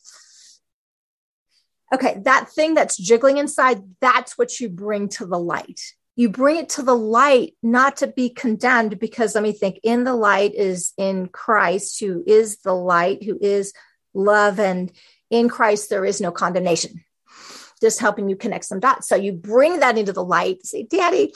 okay, 1.93 2.21
that 2.23 2.47
thing 2.49 2.73
that's 2.73 2.95
jiggling 2.97 3.37
inside, 3.37 3.81
that's 3.99 4.37
what 4.37 4.61
you 4.61 4.69
bring 4.69 5.09
to 5.09 5.25
the 5.25 5.37
light. 5.37 5.81
You 6.15 6.29
bring 6.29 6.57
it 6.57 6.69
to 6.69 6.83
the 6.83 6.95
light, 6.95 7.55
not 7.63 7.97
to 7.97 8.07
be 8.07 8.29
condemned, 8.29 8.99
because 8.99 9.33
let 9.33 9.43
me 9.43 9.53
think 9.53 9.79
in 9.83 10.03
the 10.03 10.15
light 10.15 10.53
is 10.53 10.93
in 10.97 11.27
Christ, 11.27 11.99
who 11.99 12.23
is 12.27 12.57
the 12.57 12.73
light, 12.73 13.23
who 13.23 13.37
is 13.41 13.73
love. 14.13 14.59
And 14.59 14.91
in 15.29 15.49
Christ, 15.49 15.89
there 15.89 16.05
is 16.05 16.19
no 16.19 16.31
condemnation. 16.31 17.03
Just 17.79 17.99
helping 17.99 18.29
you 18.29 18.35
connect 18.35 18.65
some 18.65 18.79
dots. 18.79 19.07
So 19.07 19.15
you 19.15 19.31
bring 19.31 19.79
that 19.79 19.97
into 19.97 20.13
the 20.13 20.23
light, 20.23 20.65
say, 20.65 20.83
Daddy, 20.83 21.33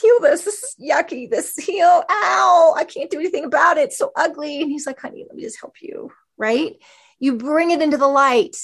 heal 0.00 0.20
this. 0.20 0.42
This 0.42 0.62
is 0.62 0.76
yucky. 0.80 1.28
This 1.28 1.56
heal. 1.56 2.02
Ow. 2.08 2.74
I 2.76 2.84
can't 2.84 3.10
do 3.10 3.18
anything 3.18 3.44
about 3.44 3.78
it. 3.78 3.84
It's 3.84 3.98
so 3.98 4.12
ugly. 4.16 4.62
And 4.62 4.70
he's 4.70 4.86
like, 4.86 5.00
honey, 5.00 5.24
let 5.26 5.36
me 5.36 5.42
just 5.42 5.60
help 5.60 5.74
you. 5.80 6.10
Right? 6.38 6.76
You 7.18 7.36
bring 7.36 7.70
it 7.70 7.82
into 7.82 7.96
the 7.96 8.08
light. 8.08 8.56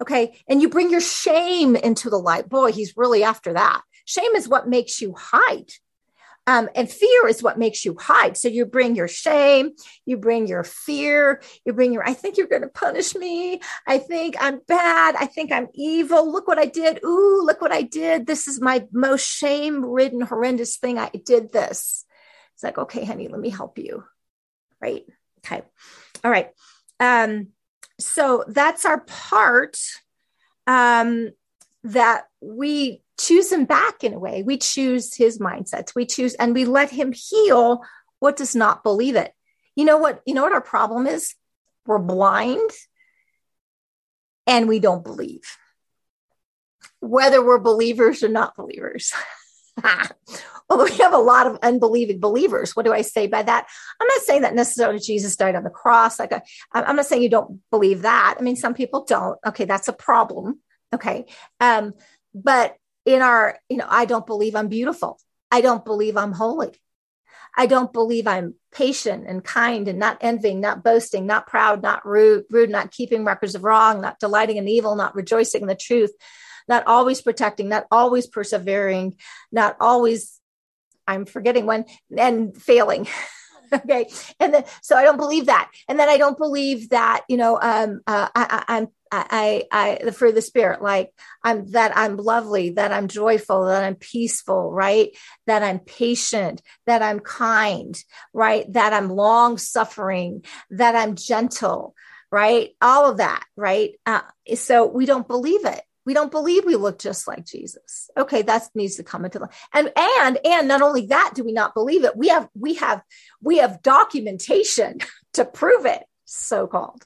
Okay. 0.00 0.38
And 0.48 0.62
you 0.62 0.68
bring 0.68 0.90
your 0.90 1.00
shame 1.00 1.76
into 1.76 2.10
the 2.10 2.18
light. 2.18 2.48
Boy, 2.48 2.72
he's 2.72 2.96
really 2.96 3.24
after 3.24 3.52
that. 3.54 3.82
Shame 4.10 4.34
is 4.34 4.48
what 4.48 4.68
makes 4.68 5.00
you 5.00 5.14
hide. 5.16 5.70
Um, 6.44 6.68
and 6.74 6.90
fear 6.90 7.28
is 7.28 7.44
what 7.44 7.60
makes 7.60 7.84
you 7.84 7.96
hide. 7.96 8.36
So 8.36 8.48
you 8.48 8.66
bring 8.66 8.96
your 8.96 9.06
shame, 9.06 9.70
you 10.04 10.16
bring 10.16 10.48
your 10.48 10.64
fear, 10.64 11.40
you 11.64 11.72
bring 11.72 11.92
your, 11.92 12.02
I 12.04 12.14
think 12.14 12.36
you're 12.36 12.48
going 12.48 12.62
to 12.62 12.68
punish 12.68 13.14
me. 13.14 13.60
I 13.86 13.98
think 13.98 14.34
I'm 14.40 14.60
bad. 14.66 15.14
I 15.14 15.26
think 15.26 15.52
I'm 15.52 15.68
evil. 15.74 16.32
Look 16.32 16.48
what 16.48 16.58
I 16.58 16.64
did. 16.64 16.98
Ooh, 17.04 17.42
look 17.44 17.60
what 17.60 17.70
I 17.70 17.82
did. 17.82 18.26
This 18.26 18.48
is 18.48 18.60
my 18.60 18.84
most 18.90 19.24
shame 19.28 19.84
ridden, 19.84 20.22
horrendous 20.22 20.76
thing. 20.76 20.98
I 20.98 21.10
did 21.24 21.52
this. 21.52 22.04
It's 22.54 22.64
like, 22.64 22.78
okay, 22.78 23.04
honey, 23.04 23.28
let 23.28 23.38
me 23.38 23.50
help 23.50 23.78
you. 23.78 24.02
Right. 24.80 25.04
Okay. 25.46 25.62
All 26.24 26.32
right. 26.32 26.50
Um, 26.98 27.50
so 28.00 28.42
that's 28.48 28.84
our 28.84 29.02
part 29.02 29.78
um, 30.66 31.30
that 31.84 32.24
we 32.40 33.02
choose 33.18 33.52
him 33.52 33.64
back 33.64 34.04
in 34.04 34.14
a 34.14 34.18
way. 34.18 34.42
We 34.42 34.58
choose 34.58 35.14
his 35.14 35.38
mindsets. 35.38 35.94
We 35.94 36.06
choose 36.06 36.34
and 36.34 36.54
we 36.54 36.64
let 36.64 36.90
him 36.90 37.12
heal 37.12 37.82
what 38.18 38.36
does 38.36 38.54
not 38.54 38.82
believe 38.82 39.16
it. 39.16 39.32
You 39.76 39.84
know 39.84 39.98
what? 39.98 40.22
You 40.26 40.34
know 40.34 40.42
what 40.42 40.52
our 40.52 40.60
problem 40.60 41.06
is? 41.06 41.34
We're 41.86 41.98
blind 41.98 42.70
and 44.46 44.68
we 44.68 44.78
don't 44.78 45.04
believe. 45.04 45.42
Whether 47.00 47.44
we're 47.44 47.58
believers 47.58 48.22
or 48.22 48.28
not 48.28 48.56
believers. 48.56 49.12
well, 50.68 50.84
we 50.84 50.96
have 50.98 51.14
a 51.14 51.18
lot 51.18 51.46
of 51.46 51.58
unbelieving 51.62 52.20
believers. 52.20 52.76
What 52.76 52.84
do 52.84 52.92
I 52.92 53.02
say 53.02 53.26
by 53.26 53.42
that? 53.42 53.66
I'm 54.00 54.06
not 54.06 54.22
saying 54.22 54.42
that 54.42 54.54
necessarily 54.54 54.98
Jesus 54.98 55.36
died 55.36 55.54
on 55.54 55.64
the 55.64 55.70
cross. 55.70 56.18
Like 56.18 56.32
i 56.32 56.42
am 56.74 56.96
not 56.96 57.06
saying 57.06 57.22
you 57.22 57.30
don't 57.30 57.60
believe 57.70 58.02
that. 58.02 58.36
I 58.38 58.42
mean, 58.42 58.56
some 58.56 58.74
people 58.74 59.04
don't. 59.04 59.38
Okay, 59.46 59.64
that's 59.64 59.88
a 59.88 59.92
problem. 59.92 60.60
Okay, 60.92 61.26
um, 61.60 61.94
but 62.34 62.76
in 63.06 63.22
our, 63.22 63.58
you 63.68 63.76
know, 63.76 63.86
I 63.88 64.04
don't 64.04 64.26
believe 64.26 64.54
I'm 64.54 64.68
beautiful. 64.68 65.18
I 65.50 65.60
don't 65.60 65.84
believe 65.84 66.16
I'm 66.16 66.32
holy. 66.32 66.80
I 67.56 67.66
don't 67.66 67.92
believe 67.92 68.26
I'm 68.26 68.54
patient 68.72 69.24
and 69.26 69.42
kind 69.42 69.88
and 69.88 69.98
not 69.98 70.18
envying, 70.20 70.60
not 70.60 70.84
boasting, 70.84 71.26
not 71.26 71.46
proud, 71.46 71.82
not 71.82 72.06
rude, 72.06 72.44
rude, 72.50 72.70
not 72.70 72.92
keeping 72.92 73.24
records 73.24 73.54
of 73.54 73.64
wrong, 73.64 74.00
not 74.00 74.20
delighting 74.20 74.56
in 74.56 74.68
evil, 74.68 74.94
not 74.94 75.16
rejoicing 75.16 75.62
in 75.62 75.68
the 75.68 75.74
truth, 75.74 76.12
not 76.68 76.86
always 76.86 77.20
protecting, 77.20 77.68
not 77.68 77.86
always 77.90 78.26
persevering, 78.26 79.16
not 79.50 79.76
always, 79.80 80.40
I'm 81.06 81.26
forgetting 81.26 81.66
one, 81.66 81.86
and 82.16 82.56
failing. 82.56 83.08
okay. 83.74 84.10
And 84.38 84.54
then, 84.54 84.64
so 84.82 84.96
I 84.96 85.02
don't 85.02 85.16
believe 85.16 85.46
that. 85.46 85.70
And 85.88 85.98
then 85.98 86.08
I 86.08 86.16
don't 86.16 86.38
believe 86.38 86.90
that, 86.90 87.22
you 87.28 87.36
know, 87.36 87.58
um, 87.60 88.00
uh, 88.06 88.28
I, 88.34 88.64
I'm 88.68 88.88
I, 89.12 89.64
I, 89.72 89.98
the 90.04 90.12
fruit 90.12 90.30
of 90.30 90.34
the 90.36 90.42
spirit, 90.42 90.82
like 90.82 91.12
I'm 91.42 91.70
that 91.72 91.96
I'm 91.96 92.16
lovely, 92.16 92.70
that 92.70 92.92
I'm 92.92 93.08
joyful, 93.08 93.66
that 93.66 93.82
I'm 93.82 93.96
peaceful, 93.96 94.70
right? 94.70 95.10
That 95.46 95.62
I'm 95.62 95.80
patient, 95.80 96.62
that 96.86 97.02
I'm 97.02 97.18
kind, 97.18 98.00
right? 98.32 98.72
That 98.72 98.92
I'm 98.92 99.10
long 99.10 99.58
suffering, 99.58 100.44
that 100.70 100.94
I'm 100.94 101.16
gentle, 101.16 101.94
right? 102.30 102.70
All 102.80 103.10
of 103.10 103.16
that, 103.16 103.44
right? 103.56 103.98
Uh, 104.06 104.22
so 104.54 104.86
we 104.86 105.06
don't 105.06 105.26
believe 105.26 105.64
it. 105.64 105.82
We 106.06 106.14
don't 106.14 106.30
believe 106.30 106.64
we 106.64 106.76
look 106.76 106.98
just 106.98 107.28
like 107.28 107.44
Jesus. 107.44 108.10
Okay, 108.16 108.42
that 108.42 108.68
needs 108.74 108.96
to 108.96 109.02
come 109.02 109.24
into 109.24 109.38
the 109.38 109.48
and 109.72 109.92
and 109.96 110.38
and 110.44 110.68
not 110.68 110.82
only 110.82 111.06
that 111.06 111.32
do 111.34 111.44
we 111.44 111.52
not 111.52 111.74
believe 111.74 112.04
it. 112.04 112.16
We 112.16 112.28
have 112.28 112.48
we 112.54 112.74
have 112.74 113.02
we 113.42 113.58
have 113.58 113.82
documentation 113.82 114.98
to 115.34 115.44
prove 115.44 115.86
it, 115.86 116.04
so 116.24 116.66
called. 116.66 117.04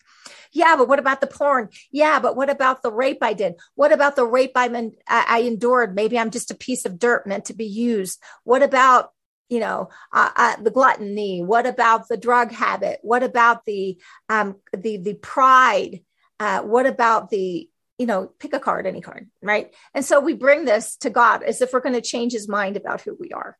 Yeah, 0.52 0.76
but 0.76 0.88
what 0.88 1.00
about 1.00 1.20
the 1.20 1.26
porn? 1.26 1.68
Yeah, 1.90 2.20
but 2.20 2.36
what 2.36 2.48
about 2.48 2.82
the 2.82 2.92
rape 2.92 3.18
I 3.22 3.32
did? 3.32 3.54
What 3.74 3.92
about 3.92 4.14
the 4.14 4.24
rape 4.24 4.52
I, 4.54 4.92
I 5.08 5.40
endured? 5.40 5.96
Maybe 5.96 6.16
I'm 6.16 6.30
just 6.30 6.52
a 6.52 6.56
piece 6.56 6.84
of 6.84 7.00
dirt 7.00 7.26
meant 7.26 7.46
to 7.46 7.54
be 7.54 7.64
used. 7.66 8.22
What 8.44 8.62
about 8.62 9.10
you 9.48 9.58
know 9.58 9.88
uh, 10.12 10.30
uh, 10.36 10.56
the 10.62 10.70
gluttony? 10.70 11.42
What 11.42 11.66
about 11.66 12.08
the 12.08 12.16
drug 12.16 12.52
habit? 12.52 13.00
What 13.02 13.24
about 13.24 13.64
the 13.64 14.00
um, 14.28 14.56
the 14.72 14.98
the 14.98 15.14
pride? 15.14 16.00
Uh, 16.38 16.62
what 16.62 16.86
about 16.86 17.30
the 17.30 17.68
you 17.98 18.06
know 18.06 18.30
pick 18.38 18.52
a 18.54 18.60
card, 18.60 18.86
any 18.86 19.00
card, 19.00 19.28
right? 19.42 19.72
And 19.94 20.04
so 20.04 20.20
we 20.20 20.34
bring 20.34 20.64
this 20.64 20.96
to 20.98 21.10
God 21.10 21.42
as 21.42 21.60
if 21.60 21.72
we're 21.72 21.80
going 21.80 21.94
to 21.94 22.00
change 22.00 22.32
His 22.32 22.48
mind 22.48 22.76
about 22.76 23.02
who 23.02 23.16
we 23.18 23.30
are. 23.30 23.56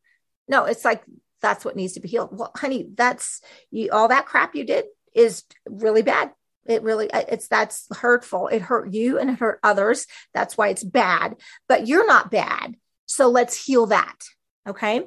No, 0.48 0.64
it's 0.64 0.84
like 0.84 1.02
that's 1.40 1.64
what 1.64 1.76
needs 1.76 1.94
to 1.94 2.00
be 2.00 2.08
healed. 2.08 2.30
Well, 2.32 2.52
honey, 2.56 2.88
that's 2.94 3.40
you, 3.70 3.90
all 3.92 4.08
that 4.08 4.26
crap 4.26 4.54
you 4.54 4.64
did 4.64 4.86
is 5.14 5.44
really 5.66 6.02
bad. 6.02 6.30
It 6.66 6.82
really 6.82 7.10
it's 7.12 7.48
that's 7.48 7.86
hurtful. 7.94 8.48
It 8.48 8.62
hurt 8.62 8.92
you 8.92 9.18
and 9.18 9.30
it 9.30 9.38
hurt 9.38 9.60
others. 9.62 10.06
That's 10.32 10.56
why 10.56 10.68
it's 10.68 10.84
bad. 10.84 11.36
But 11.68 11.86
you're 11.86 12.06
not 12.06 12.30
bad. 12.30 12.76
So 13.06 13.28
let's 13.28 13.66
heal 13.66 13.86
that 13.86 14.16
okay? 14.66 15.02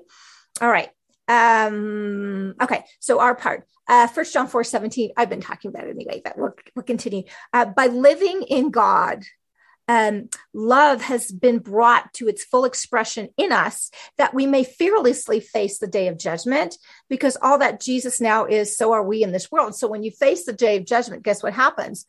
All 0.62 0.70
right 0.70 0.90
um 1.28 2.56
okay 2.62 2.84
so 3.00 3.20
our 3.20 3.36
part 3.36 3.68
uh 3.88 4.08
first 4.08 4.34
john 4.34 4.48
4 4.48 4.63
17 4.63 5.12
i've 5.18 5.30
been 5.30 5.42
talking 5.42 5.70
about 5.70 5.86
it 5.86 5.90
anyway 5.92 6.22
but 6.24 6.38
we'll, 6.38 6.54
we'll 6.76 6.84
continue 6.84 7.24
uh, 7.54 7.66
by 7.66 7.88
living 7.88 8.44
in 8.44 8.72
god 8.72 9.24
um, 9.90 10.30
love 10.54 11.02
has 11.02 11.32
been 11.32 11.60
brought 11.60 12.13
to 12.16 12.28
its 12.28 12.44
full 12.44 12.66
expression 12.66 13.30
in 13.38 13.52
us 13.52 13.90
that 14.18 14.34
we 14.34 14.46
may 14.46 14.63
fearlessly 14.63 15.40
face 15.40 15.80
the 15.80 15.88
day 15.88 16.10
of 16.10 16.18
judgment 16.18 16.78
because 17.10 17.38
all 17.42 17.60
that 17.60 17.80
Jesus 17.80 18.20
now 18.20 18.46
is, 18.46 18.76
so 18.76 18.92
are 18.92 19.04
we 19.04 19.24
in 19.24 19.32
this 19.32 19.50
world. 19.50 19.76
So 19.76 19.88
when 19.88 20.04
you 20.04 20.12
face 20.12 20.46
the 20.46 20.54
day 20.54 20.78
of 20.78 20.86
judgment, 20.86 21.24
guess 21.24 21.42
what 21.42 21.54
happens? 21.54 22.06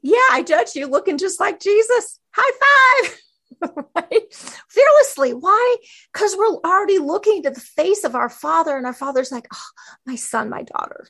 Yeah, 0.00 0.18
I 0.30 0.42
judge 0.42 0.76
you 0.76 0.86
looking 0.86 1.18
just 1.18 1.40
like 1.40 1.60
Jesus. 1.60 2.20
High 2.34 3.08
five. 3.08 3.20
right? 3.96 4.34
Fearlessly. 4.68 5.32
Why? 5.34 5.76
Because 6.12 6.36
we're 6.36 6.56
already 6.64 6.98
looking 6.98 7.42
to 7.42 7.50
the 7.50 7.60
face 7.60 8.04
of 8.04 8.14
our 8.14 8.28
Father, 8.28 8.76
and 8.76 8.86
our 8.86 8.92
Father's 8.92 9.32
like, 9.32 9.46
oh, 9.52 9.70
my 10.06 10.16
son, 10.16 10.50
my 10.50 10.62
daughter, 10.62 11.08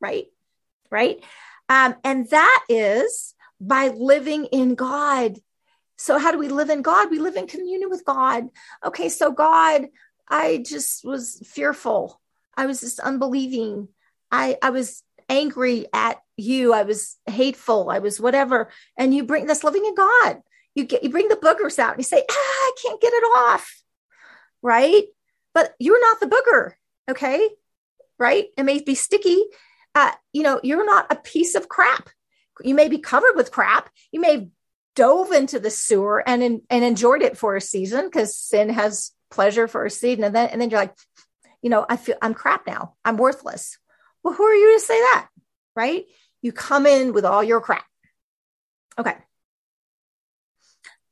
right? 0.00 0.26
Right? 0.90 1.22
Um, 1.68 1.94
and 2.04 2.28
that 2.30 2.64
is 2.68 3.34
by 3.60 3.88
living 3.88 4.46
in 4.46 4.74
God. 4.74 5.38
So, 5.96 6.18
how 6.18 6.32
do 6.32 6.38
we 6.38 6.48
live 6.48 6.70
in 6.70 6.82
God? 6.82 7.10
We 7.10 7.18
live 7.18 7.36
in 7.36 7.46
communion 7.46 7.88
with 7.88 8.04
God. 8.04 8.48
Okay, 8.84 9.08
so 9.08 9.30
God, 9.30 9.86
I 10.28 10.64
just 10.66 11.04
was 11.04 11.40
fearful. 11.46 12.20
I 12.56 12.66
was 12.66 12.80
just 12.80 12.98
unbelieving. 13.00 13.88
I, 14.30 14.56
I 14.62 14.70
was 14.70 15.02
angry 15.28 15.86
at 15.92 16.18
you. 16.36 16.72
I 16.72 16.82
was 16.82 17.16
hateful. 17.26 17.90
I 17.90 18.00
was 18.00 18.20
whatever. 18.20 18.70
And 18.96 19.14
you 19.14 19.24
bring 19.24 19.46
this 19.46 19.64
living 19.64 19.84
in 19.84 19.94
God. 19.94 20.42
You 20.74 20.84
get 20.84 21.02
you 21.02 21.10
bring 21.10 21.28
the 21.28 21.36
boogers 21.36 21.78
out 21.78 21.92
and 21.92 22.00
you 22.00 22.04
say, 22.04 22.22
ah, 22.28 22.34
I 22.34 22.72
can't 22.82 23.00
get 23.00 23.12
it 23.12 23.24
off. 23.36 23.82
Right. 24.62 25.04
But 25.54 25.74
you're 25.78 26.00
not 26.00 26.20
the 26.20 26.26
booger. 26.26 26.72
Okay. 27.10 27.48
Right. 28.18 28.46
It 28.56 28.62
may 28.64 28.80
be 28.80 28.94
sticky. 28.94 29.42
Uh, 29.94 30.12
you 30.32 30.42
know, 30.42 30.60
you're 30.62 30.86
not 30.86 31.06
a 31.10 31.16
piece 31.16 31.54
of 31.54 31.68
crap. 31.68 32.08
You 32.62 32.74
may 32.74 32.88
be 32.88 32.98
covered 32.98 33.36
with 33.36 33.50
crap. 33.50 33.90
You 34.12 34.20
may 34.20 34.50
dove 34.94 35.32
into 35.32 35.58
the 35.58 35.70
sewer 35.70 36.26
and 36.26 36.42
in, 36.42 36.62
and 36.70 36.84
enjoyed 36.84 37.22
it 37.22 37.36
for 37.36 37.56
a 37.56 37.60
season 37.60 38.06
because 38.06 38.36
sin 38.36 38.68
has 38.68 39.12
pleasure 39.30 39.66
for 39.66 39.84
a 39.84 39.90
season, 39.90 40.24
and 40.24 40.34
then 40.34 40.48
and 40.50 40.60
then 40.60 40.70
you're 40.70 40.80
like, 40.80 40.94
you 41.62 41.70
know, 41.70 41.84
I 41.88 41.96
feel 41.96 42.16
I'm 42.22 42.34
crap 42.34 42.66
now. 42.66 42.94
I'm 43.04 43.16
worthless. 43.16 43.78
Well, 44.22 44.34
who 44.34 44.44
are 44.44 44.54
you 44.54 44.74
to 44.74 44.80
say 44.80 44.98
that? 44.98 45.28
Right? 45.74 46.04
You 46.42 46.52
come 46.52 46.86
in 46.86 47.12
with 47.12 47.24
all 47.24 47.42
your 47.42 47.60
crap. 47.60 47.84
Okay. 48.98 49.14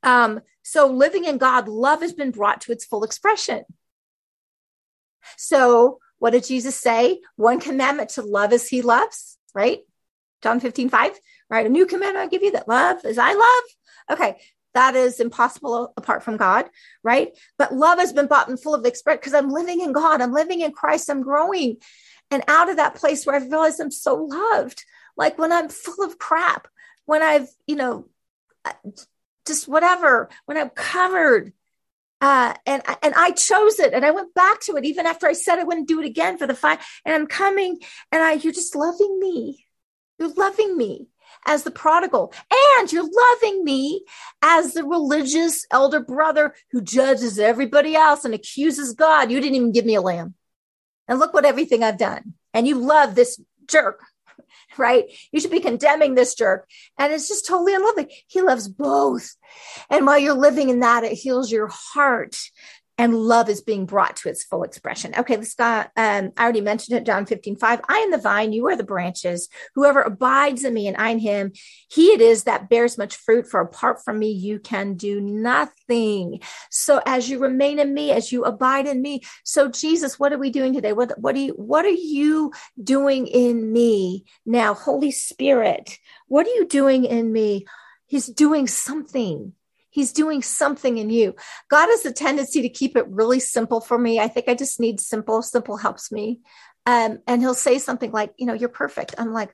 Um, 0.03 0.41
so 0.63 0.87
living 0.87 1.25
in 1.25 1.37
God, 1.37 1.67
love 1.67 2.01
has 2.01 2.13
been 2.13 2.31
brought 2.31 2.61
to 2.61 2.71
its 2.71 2.85
full 2.85 3.03
expression. 3.03 3.63
So 5.37 5.99
what 6.19 6.31
did 6.31 6.45
Jesus 6.45 6.75
say? 6.75 7.21
One 7.35 7.59
commandment 7.59 8.09
to 8.11 8.21
love 8.21 8.53
as 8.53 8.67
he 8.67 8.81
loves, 8.81 9.37
right? 9.53 9.79
John 10.41 10.59
15, 10.59 10.89
5, 10.89 11.19
right? 11.49 11.65
A 11.65 11.69
new 11.69 11.85
commandment 11.85 12.25
I 12.25 12.27
give 12.27 12.43
you 12.43 12.51
that 12.51 12.67
love 12.67 13.03
as 13.05 13.17
I 13.17 13.33
love. 13.33 14.17
Okay. 14.19 14.37
That 14.73 14.95
is 14.95 15.19
impossible 15.19 15.93
apart 15.97 16.23
from 16.23 16.37
God, 16.37 16.69
right? 17.03 17.37
But 17.57 17.73
love 17.73 17.99
has 17.99 18.13
been 18.13 18.27
bought 18.27 18.47
and 18.47 18.61
full 18.61 18.73
of 18.73 18.85
express 18.85 19.17
because 19.17 19.33
I'm 19.33 19.49
living 19.49 19.81
in 19.81 19.91
God. 19.91 20.21
I'm 20.21 20.31
living 20.31 20.61
in 20.61 20.71
Christ. 20.71 21.09
I'm 21.09 21.23
growing. 21.23 21.77
And 22.29 22.43
out 22.47 22.69
of 22.69 22.77
that 22.77 22.95
place 22.95 23.25
where 23.25 23.35
I 23.35 23.39
realize 23.39 23.79
I'm 23.79 23.91
so 23.91 24.15
loved, 24.15 24.85
like 25.17 25.37
when 25.37 25.51
I'm 25.51 25.67
full 25.67 26.05
of 26.05 26.17
crap, 26.17 26.69
when 27.05 27.21
I've, 27.21 27.49
you 27.67 27.75
know, 27.75 28.07
just 29.45 29.67
whatever, 29.67 30.29
when 30.45 30.57
I'm 30.57 30.69
covered, 30.69 31.53
uh, 32.21 32.53
and 32.65 32.83
and 33.01 33.13
I 33.15 33.31
chose 33.31 33.79
it, 33.79 33.93
and 33.93 34.05
I 34.05 34.11
went 34.11 34.33
back 34.33 34.61
to 34.61 34.75
it 34.75 34.85
even 34.85 35.05
after 35.05 35.27
I 35.27 35.33
said 35.33 35.57
I 35.57 35.63
wouldn't 35.63 35.87
do 35.87 35.99
it 35.99 36.05
again 36.05 36.37
for 36.37 36.45
the 36.45 36.53
five. 36.53 36.79
And 37.03 37.15
I'm 37.15 37.27
coming, 37.27 37.79
and 38.11 38.21
I 38.21 38.33
you're 38.33 38.53
just 38.53 38.75
loving 38.75 39.19
me, 39.19 39.65
you're 40.19 40.33
loving 40.33 40.77
me 40.77 41.07
as 41.47 41.63
the 41.63 41.71
prodigal, 41.71 42.33
and 42.77 42.91
you're 42.91 43.09
loving 43.09 43.63
me 43.63 44.03
as 44.43 44.73
the 44.73 44.83
religious 44.83 45.65
elder 45.71 45.99
brother 45.99 46.53
who 46.71 46.81
judges 46.81 47.39
everybody 47.39 47.95
else 47.95 48.23
and 48.23 48.35
accuses 48.35 48.93
God. 48.93 49.31
You 49.31 49.39
didn't 49.39 49.55
even 49.55 49.71
give 49.71 49.85
me 49.85 49.95
a 49.95 50.01
lamb, 50.01 50.35
and 51.07 51.17
look 51.17 51.33
what 51.33 51.45
everything 51.45 51.83
I've 51.83 51.97
done. 51.97 52.35
And 52.53 52.67
you 52.67 52.75
love 52.75 53.15
this 53.15 53.39
jerk 53.67 54.03
right? 54.77 55.05
You 55.31 55.39
should 55.39 55.51
be 55.51 55.59
condemning 55.59 56.15
this 56.15 56.35
jerk. 56.35 56.69
And 56.97 57.11
it's 57.13 57.27
just 57.27 57.47
totally 57.47 57.75
unloving. 57.75 58.09
He 58.27 58.41
loves 58.41 58.67
both. 58.67 59.35
And 59.89 60.05
while 60.05 60.19
you're 60.19 60.33
living 60.33 60.69
in 60.69 60.79
that, 60.79 61.03
it 61.03 61.13
heals 61.13 61.51
your 61.51 61.69
heart 61.71 62.37
and 62.97 63.15
love 63.15 63.49
is 63.49 63.61
being 63.61 63.85
brought 63.85 64.17
to 64.17 64.29
its 64.29 64.43
full 64.43 64.63
expression. 64.63 65.13
Okay, 65.17 65.37
let's 65.37 65.55
go. 65.55 65.85
Um, 65.95 66.31
I 66.37 66.43
already 66.43 66.61
mentioned 66.61 66.97
it, 66.97 67.05
John 67.05 67.25
15, 67.25 67.55
5. 67.55 67.81
I 67.87 67.97
am 67.97 68.11
the 68.11 68.17
vine, 68.17 68.53
you 68.53 68.67
are 68.67 68.75
the 68.75 68.83
branches. 68.83 69.49
Whoever 69.75 70.01
abides 70.01 70.63
in 70.63 70.73
me 70.73 70.87
and 70.87 70.97
I 70.97 71.09
in 71.09 71.19
him, 71.19 71.53
he 71.89 72.11
it 72.11 72.21
is 72.21 72.43
that 72.43 72.69
bears 72.69 72.97
much 72.97 73.15
fruit, 73.15 73.47
for 73.49 73.59
apart 73.59 74.03
from 74.03 74.19
me, 74.19 74.31
you 74.31 74.59
can 74.59 74.95
do 74.95 75.19
nothing. 75.19 76.41
So 76.69 77.01
as 77.05 77.29
you 77.29 77.39
remain 77.39 77.79
in 77.79 77.93
me, 77.93 78.11
as 78.11 78.31
you 78.31 78.43
abide 78.43 78.87
in 78.87 79.01
me. 79.01 79.21
So 79.43 79.69
Jesus, 79.69 80.19
what 80.19 80.33
are 80.33 80.37
we 80.37 80.49
doing 80.49 80.73
today? 80.73 80.93
What, 80.93 81.17
what 81.19 81.35
are 81.35 81.39
you, 81.39 81.53
what 81.53 81.85
are 81.85 81.89
you 81.89 82.51
doing 82.81 83.27
in 83.27 83.71
me 83.71 84.25
now? 84.45 84.73
Holy 84.73 85.11
Spirit, 85.11 85.97
what 86.27 86.45
are 86.45 86.51
you 86.51 86.67
doing 86.67 87.05
in 87.05 87.31
me? 87.31 87.65
He's 88.07 88.27
doing 88.27 88.67
something 88.67 89.53
He's 89.91 90.13
doing 90.13 90.41
something 90.41 90.97
in 90.97 91.09
you. 91.09 91.35
God 91.69 91.87
has 91.87 92.05
a 92.05 92.11
tendency 92.11 92.61
to 92.63 92.69
keep 92.69 92.97
it 92.97 93.07
really 93.07 93.39
simple 93.39 93.81
for 93.81 93.97
me. 93.97 94.19
I 94.19 94.27
think 94.27 94.47
I 94.47 94.55
just 94.55 94.79
need 94.79 94.99
simple. 94.99 95.41
Simple 95.41 95.77
helps 95.77 96.11
me. 96.11 96.39
Um, 96.85 97.19
and 97.27 97.41
he'll 97.41 97.53
say 97.53 97.77
something 97.77 98.11
like, 98.11 98.33
you 98.37 98.45
know, 98.45 98.53
you're 98.53 98.69
perfect. 98.69 99.15
I'm 99.17 99.33
like, 99.33 99.53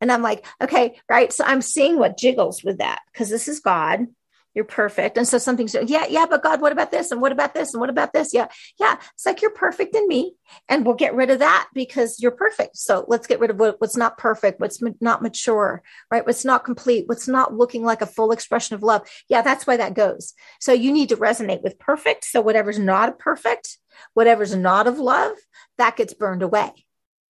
and 0.00 0.10
I'm 0.10 0.22
like, 0.22 0.46
okay, 0.62 1.00
right. 1.08 1.32
So 1.32 1.44
I'm 1.44 1.62
seeing 1.62 1.98
what 1.98 2.18
jiggles 2.18 2.62
with 2.64 2.78
that 2.78 3.00
because 3.12 3.28
this 3.28 3.48
is 3.48 3.60
God 3.60 4.06
you're 4.54 4.64
perfect. 4.64 5.18
And 5.18 5.26
so 5.26 5.38
something's, 5.38 5.74
yeah, 5.74 6.06
yeah, 6.08 6.26
but 6.28 6.42
God, 6.42 6.60
what 6.60 6.72
about 6.72 6.90
this? 6.90 7.10
And 7.10 7.20
what 7.20 7.32
about 7.32 7.54
this? 7.54 7.74
And 7.74 7.80
what 7.80 7.90
about 7.90 8.12
this? 8.12 8.32
Yeah, 8.32 8.46
yeah. 8.78 8.96
It's 9.14 9.26
like 9.26 9.42
you're 9.42 9.50
perfect 9.50 9.96
in 9.96 10.06
me. 10.06 10.34
And 10.68 10.86
we'll 10.86 10.94
get 10.94 11.14
rid 11.14 11.30
of 11.30 11.40
that 11.40 11.68
because 11.74 12.20
you're 12.20 12.30
perfect. 12.30 12.76
So 12.76 13.04
let's 13.08 13.26
get 13.26 13.40
rid 13.40 13.50
of 13.50 13.58
what, 13.58 13.80
what's 13.80 13.96
not 13.96 14.16
perfect, 14.16 14.60
what's 14.60 14.80
not 15.00 15.22
mature, 15.22 15.82
right? 16.10 16.24
What's 16.24 16.44
not 16.44 16.64
complete, 16.64 17.08
what's 17.08 17.26
not 17.26 17.54
looking 17.54 17.84
like 17.84 18.00
a 18.00 18.06
full 18.06 18.32
expression 18.32 18.74
of 18.74 18.82
love. 18.82 19.08
Yeah, 19.28 19.42
that's 19.42 19.66
why 19.66 19.76
that 19.76 19.94
goes. 19.94 20.34
So 20.60 20.72
you 20.72 20.92
need 20.92 21.08
to 21.08 21.16
resonate 21.16 21.62
with 21.62 21.78
perfect. 21.78 22.24
So 22.24 22.40
whatever's 22.40 22.78
not 22.78 23.18
perfect, 23.18 23.78
whatever's 24.14 24.54
not 24.54 24.86
of 24.86 24.98
love, 24.98 25.36
that 25.78 25.96
gets 25.96 26.14
burned 26.14 26.42
away. 26.42 26.70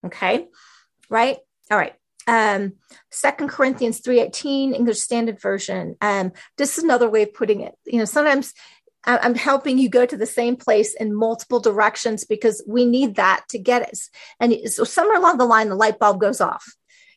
Okay. 0.05 0.47
Right. 1.09 1.39
All 1.71 1.79
right 1.79 1.95
um 2.27 2.73
second 3.11 3.49
corinthians 3.49 4.01
3.18 4.01 4.75
english 4.75 5.01
standard 5.01 5.41
version. 5.41 5.97
Um 6.01 6.33
this 6.57 6.79
is 6.79 6.85
another 6.85 7.09
way 7.09 7.23
of 7.23 7.35
putting 7.35 7.61
it. 7.61 7.75
You 7.85 7.99
know 7.99 8.05
sometimes 8.05 8.53
i'm 9.07 9.35
helping 9.35 9.77
you 9.77 9.91
go 9.91 10.07
to 10.07 10.17
the 10.17 10.25
same 10.25 10.57
place 10.57 10.95
in 10.95 11.15
multiple 11.15 11.61
directions 11.61 12.25
because 12.25 12.65
we 12.67 12.87
need 12.87 13.17
that 13.17 13.45
to 13.51 13.59
get 13.59 13.83
us. 13.91 14.09
And 14.41 14.57
so 14.67 14.85
somewhere 14.85 15.19
along 15.19 15.39
the 15.39 15.45
line 15.45 15.69
the 15.69 15.75
light 15.75 15.99
bulb 15.99 16.21
goes 16.21 16.41
off 16.41 16.65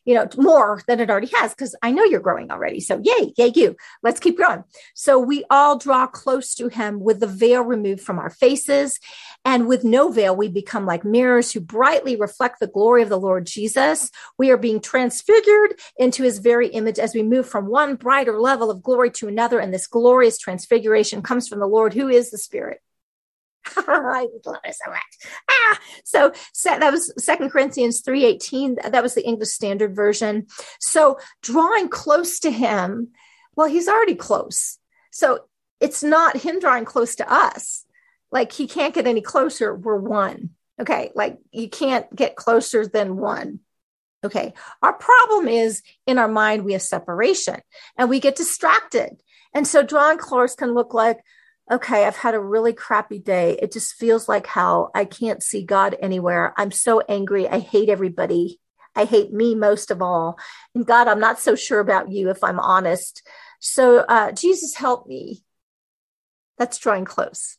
you 0.08 0.14
know, 0.14 0.26
more 0.38 0.80
than 0.86 1.00
it 1.00 1.10
already 1.10 1.28
has 1.34 1.52
because 1.52 1.76
I 1.82 1.90
know 1.90 2.02
you're 2.02 2.20
growing 2.20 2.50
already. 2.50 2.80
So 2.80 2.98
yay, 3.04 3.34
yay, 3.36 3.52
you. 3.54 3.76
Let's 4.02 4.20
keep 4.20 4.38
growing. 4.38 4.64
So 4.94 5.18
we 5.18 5.44
all 5.50 5.76
draw 5.76 6.06
close 6.06 6.54
to 6.54 6.68
him 6.68 7.00
with 7.00 7.20
the 7.20 7.26
veil 7.26 7.62
removed 7.62 8.00
from 8.00 8.18
our 8.18 8.30
faces. 8.30 9.00
And 9.44 9.68
with 9.68 9.84
no 9.84 10.10
veil, 10.10 10.34
we 10.34 10.48
become 10.48 10.86
like 10.86 11.04
mirrors 11.04 11.52
who 11.52 11.60
brightly 11.60 12.16
reflect 12.16 12.58
the 12.58 12.68
glory 12.68 13.02
of 13.02 13.10
the 13.10 13.20
Lord 13.20 13.44
Jesus. 13.44 14.10
We 14.38 14.50
are 14.50 14.56
being 14.56 14.80
transfigured 14.80 15.78
into 15.98 16.22
his 16.22 16.38
very 16.38 16.68
image 16.68 16.98
as 16.98 17.14
we 17.14 17.22
move 17.22 17.46
from 17.46 17.66
one 17.66 17.96
brighter 17.96 18.40
level 18.40 18.70
of 18.70 18.82
glory 18.82 19.10
to 19.10 19.28
another. 19.28 19.58
And 19.58 19.74
this 19.74 19.86
glorious 19.86 20.38
transfiguration 20.38 21.20
comes 21.20 21.48
from 21.48 21.60
the 21.60 21.66
Lord, 21.66 21.92
who 21.92 22.08
is 22.08 22.30
the 22.30 22.38
Spirit. 22.38 22.80
I 23.76 24.26
love 24.46 24.60
it 24.64 24.74
so 24.74 24.90
much. 24.90 25.32
Ah, 25.50 25.78
so, 26.04 26.32
so 26.52 26.70
that 26.78 26.92
was 26.92 27.12
Second 27.22 27.50
Corinthians 27.50 28.00
three 28.00 28.24
eighteen. 28.24 28.76
That 28.82 29.02
was 29.02 29.14
the 29.14 29.26
English 29.26 29.50
Standard 29.50 29.94
Version. 29.94 30.46
So 30.80 31.18
drawing 31.42 31.88
close 31.88 32.40
to 32.40 32.50
Him, 32.50 33.08
well, 33.56 33.68
He's 33.68 33.88
already 33.88 34.14
close. 34.14 34.78
So 35.10 35.44
it's 35.80 36.02
not 36.02 36.36
Him 36.36 36.60
drawing 36.60 36.84
close 36.84 37.16
to 37.16 37.32
us. 37.32 37.84
Like 38.30 38.52
He 38.52 38.66
can't 38.66 38.94
get 38.94 39.06
any 39.06 39.20
closer. 39.20 39.74
We're 39.74 39.96
one. 39.96 40.50
Okay, 40.80 41.10
like 41.14 41.38
you 41.50 41.68
can't 41.68 42.14
get 42.14 42.36
closer 42.36 42.86
than 42.86 43.16
one. 43.16 43.60
Okay, 44.24 44.52
our 44.82 44.92
problem 44.92 45.48
is 45.48 45.82
in 46.06 46.18
our 46.18 46.28
mind 46.28 46.64
we 46.64 46.72
have 46.72 46.82
separation 46.82 47.60
and 47.96 48.08
we 48.08 48.20
get 48.20 48.36
distracted. 48.36 49.20
And 49.54 49.66
so 49.66 49.82
drawing 49.82 50.18
close 50.18 50.54
can 50.54 50.74
look 50.74 50.92
like, 50.92 51.18
okay, 51.70 52.04
I've 52.04 52.16
had 52.16 52.34
a 52.34 52.40
really 52.40 52.72
crappy 52.72 53.18
day. 53.18 53.58
It 53.60 53.72
just 53.72 53.94
feels 53.94 54.28
like 54.28 54.46
hell. 54.46 54.90
I 54.94 55.04
can't 55.04 55.42
see 55.42 55.62
God 55.62 55.96
anywhere. 56.00 56.54
I'm 56.56 56.70
so 56.70 57.00
angry. 57.00 57.48
I 57.48 57.58
hate 57.58 57.88
everybody. 57.88 58.60
I 58.94 59.04
hate 59.04 59.32
me 59.32 59.54
most 59.54 59.90
of 59.90 60.02
all. 60.02 60.38
And 60.74 60.86
God, 60.86 61.08
I'm 61.08 61.20
not 61.20 61.38
so 61.38 61.54
sure 61.54 61.80
about 61.80 62.10
you 62.10 62.30
if 62.30 62.42
I'm 62.42 62.58
honest. 62.58 63.26
So, 63.60 63.98
uh, 63.98 64.32
Jesus, 64.32 64.74
help 64.74 65.06
me. 65.06 65.44
That's 66.58 66.78
drawing 66.78 67.04
close. 67.04 67.58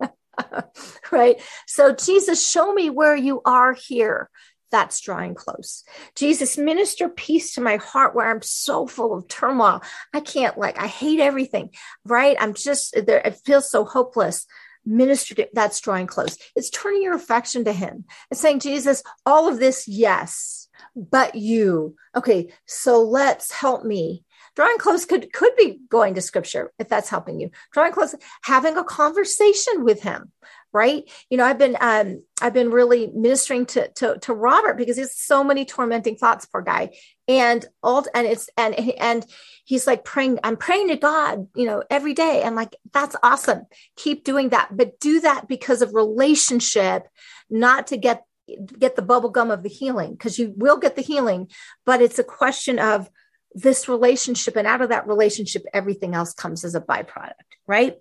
right? 1.12 1.40
So, 1.66 1.94
Jesus, 1.94 2.46
show 2.46 2.72
me 2.72 2.90
where 2.90 3.16
you 3.16 3.40
are 3.44 3.72
here 3.72 4.28
that's 4.70 5.00
drawing 5.00 5.34
close. 5.34 5.84
Jesus, 6.14 6.56
minister 6.58 7.08
peace 7.08 7.54
to 7.54 7.60
my 7.60 7.76
heart 7.76 8.14
where 8.14 8.30
I'm 8.30 8.42
so 8.42 8.86
full 8.86 9.14
of 9.14 9.28
turmoil. 9.28 9.82
I 10.14 10.20
can't 10.20 10.58
like, 10.58 10.80
I 10.80 10.86
hate 10.86 11.20
everything, 11.20 11.70
right? 12.04 12.36
I'm 12.40 12.54
just 12.54 12.94
there. 13.06 13.18
It 13.18 13.40
feels 13.44 13.70
so 13.70 13.84
hopeless. 13.84 14.46
Minister, 14.86 15.34
to, 15.34 15.48
that's 15.52 15.80
drawing 15.80 16.06
close. 16.06 16.38
It's 16.56 16.70
turning 16.70 17.02
your 17.02 17.14
affection 17.14 17.64
to 17.66 17.72
him. 17.72 18.04
It's 18.30 18.40
saying, 18.40 18.60
Jesus, 18.60 19.02
all 19.26 19.46
of 19.46 19.58
this, 19.58 19.86
yes, 19.86 20.68
but 20.96 21.34
you. 21.34 21.96
Okay, 22.16 22.52
so 22.66 23.02
let's 23.02 23.52
help 23.52 23.84
me. 23.84 24.24
Drawing 24.56 24.78
close 24.78 25.04
could 25.04 25.32
could 25.32 25.54
be 25.56 25.80
going 25.88 26.14
to 26.14 26.20
scripture 26.20 26.72
if 26.78 26.88
that's 26.88 27.08
helping 27.08 27.40
you. 27.40 27.50
Drawing 27.72 27.92
close, 27.92 28.14
having 28.42 28.76
a 28.76 28.84
conversation 28.84 29.84
with 29.84 30.02
him, 30.02 30.32
right? 30.72 31.04
You 31.28 31.38
know, 31.38 31.44
I've 31.44 31.58
been 31.58 31.76
um 31.80 32.22
I've 32.40 32.54
been 32.54 32.70
really 32.70 33.10
ministering 33.14 33.66
to 33.66 33.88
to, 33.88 34.18
to 34.18 34.34
Robert 34.34 34.76
because 34.76 34.96
he 34.96 35.02
has 35.02 35.16
so 35.16 35.42
many 35.42 35.64
tormenting 35.64 36.16
thoughts, 36.16 36.46
poor 36.46 36.62
guy. 36.62 36.90
And 37.28 37.64
all 37.82 38.04
and 38.14 38.26
it's 38.26 38.48
and 38.56 38.74
and 38.74 39.26
he's 39.64 39.86
like 39.86 40.04
praying, 40.04 40.38
I'm 40.42 40.56
praying 40.56 40.88
to 40.88 40.96
God, 40.96 41.48
you 41.54 41.66
know, 41.66 41.82
every 41.90 42.14
day. 42.14 42.42
And 42.42 42.56
like, 42.56 42.76
that's 42.92 43.16
awesome. 43.22 43.62
Keep 43.96 44.24
doing 44.24 44.50
that, 44.50 44.68
but 44.72 44.98
do 45.00 45.20
that 45.20 45.48
because 45.48 45.82
of 45.82 45.94
relationship, 45.94 47.06
not 47.48 47.88
to 47.88 47.96
get 47.96 48.24
get 48.78 48.96
the 48.96 49.02
bubble 49.02 49.30
gum 49.30 49.50
of 49.50 49.62
the 49.62 49.68
healing 49.68 50.12
because 50.12 50.38
you 50.38 50.52
will 50.56 50.76
get 50.76 50.96
the 50.96 51.02
healing 51.02 51.48
but 51.86 52.02
it's 52.02 52.18
a 52.18 52.24
question 52.24 52.80
of 52.80 53.08
this 53.54 53.88
relationship 53.88 54.56
and 54.56 54.66
out 54.66 54.80
of 54.80 54.88
that 54.88 55.06
relationship 55.06 55.62
everything 55.72 56.16
else 56.16 56.34
comes 56.34 56.64
as 56.64 56.74
a 56.74 56.80
byproduct 56.80 57.32
right 57.68 57.96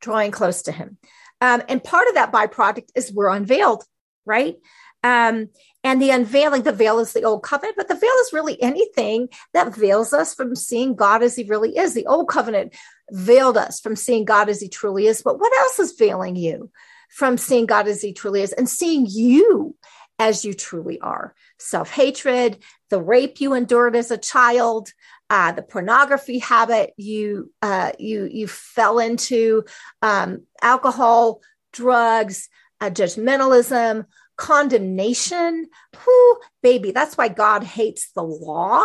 drawing 0.00 0.30
close 0.30 0.62
to 0.62 0.72
him 0.72 0.98
um, 1.40 1.62
and 1.68 1.82
part 1.82 2.08
of 2.08 2.14
that 2.14 2.32
byproduct 2.32 2.88
is 2.94 3.12
we're 3.12 3.28
unveiled 3.28 3.84
right 4.24 4.56
um, 5.04 5.48
and 5.84 6.02
the 6.02 6.10
unveiling 6.10 6.62
the 6.62 6.72
veil 6.72 6.98
is 6.98 7.12
the 7.12 7.24
old 7.24 7.42
covenant 7.42 7.76
but 7.76 7.88
the 7.88 7.94
veil 7.94 8.10
is 8.20 8.32
really 8.32 8.60
anything 8.62 9.28
that 9.54 9.74
veils 9.74 10.12
us 10.12 10.34
from 10.34 10.54
seeing 10.54 10.94
god 10.94 11.22
as 11.22 11.36
he 11.36 11.44
really 11.44 11.76
is 11.76 11.94
the 11.94 12.06
old 12.06 12.28
covenant 12.28 12.74
veiled 13.10 13.56
us 13.56 13.80
from 13.80 13.96
seeing 13.96 14.24
god 14.24 14.48
as 14.48 14.60
he 14.60 14.68
truly 14.68 15.06
is 15.06 15.22
but 15.22 15.38
what 15.38 15.52
else 15.58 15.78
is 15.78 15.92
veiling 15.92 16.36
you 16.36 16.70
from 17.08 17.38
seeing 17.38 17.66
God 17.66 17.88
as 17.88 18.02
he 18.02 18.12
truly 18.12 18.42
is 18.42 18.52
and 18.52 18.68
seeing 18.68 19.06
you 19.08 19.74
as 20.18 20.44
you 20.44 20.52
truly 20.54 21.00
are. 21.00 21.34
Self 21.58 21.90
hatred, 21.90 22.62
the 22.90 23.00
rape 23.00 23.40
you 23.40 23.54
endured 23.54 23.96
as 23.96 24.10
a 24.10 24.18
child, 24.18 24.92
uh, 25.30 25.52
the 25.52 25.62
pornography 25.62 26.38
habit 26.38 26.94
you 26.96 27.52
uh, 27.62 27.92
you 27.98 28.28
you 28.30 28.48
fell 28.48 28.98
into, 28.98 29.64
um, 30.02 30.46
alcohol, 30.62 31.40
drugs, 31.72 32.48
uh, 32.80 32.90
judgmentalism, 32.90 34.06
condemnation. 34.36 35.66
Whoo, 36.06 36.36
baby, 36.62 36.92
that's 36.92 37.16
why 37.16 37.28
God 37.28 37.62
hates 37.62 38.10
the 38.12 38.22
law 38.22 38.84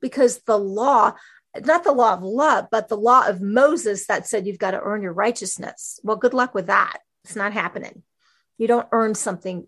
because 0.00 0.40
the 0.42 0.58
law 0.58 1.14
not 1.60 1.84
the 1.84 1.92
law 1.92 2.14
of 2.14 2.22
love, 2.22 2.68
but 2.70 2.88
the 2.88 2.96
law 2.96 3.26
of 3.26 3.42
Moses 3.42 4.06
that 4.06 4.26
said 4.26 4.46
you've 4.46 4.58
got 4.58 4.70
to 4.70 4.80
earn 4.80 5.02
your 5.02 5.12
righteousness. 5.12 6.00
Well, 6.02 6.16
good 6.16 6.32
luck 6.32 6.54
with 6.54 6.66
that. 6.66 6.98
It's 7.24 7.36
not 7.36 7.52
happening. 7.52 8.02
You 8.56 8.68
don't 8.68 8.88
earn 8.90 9.14
something 9.14 9.66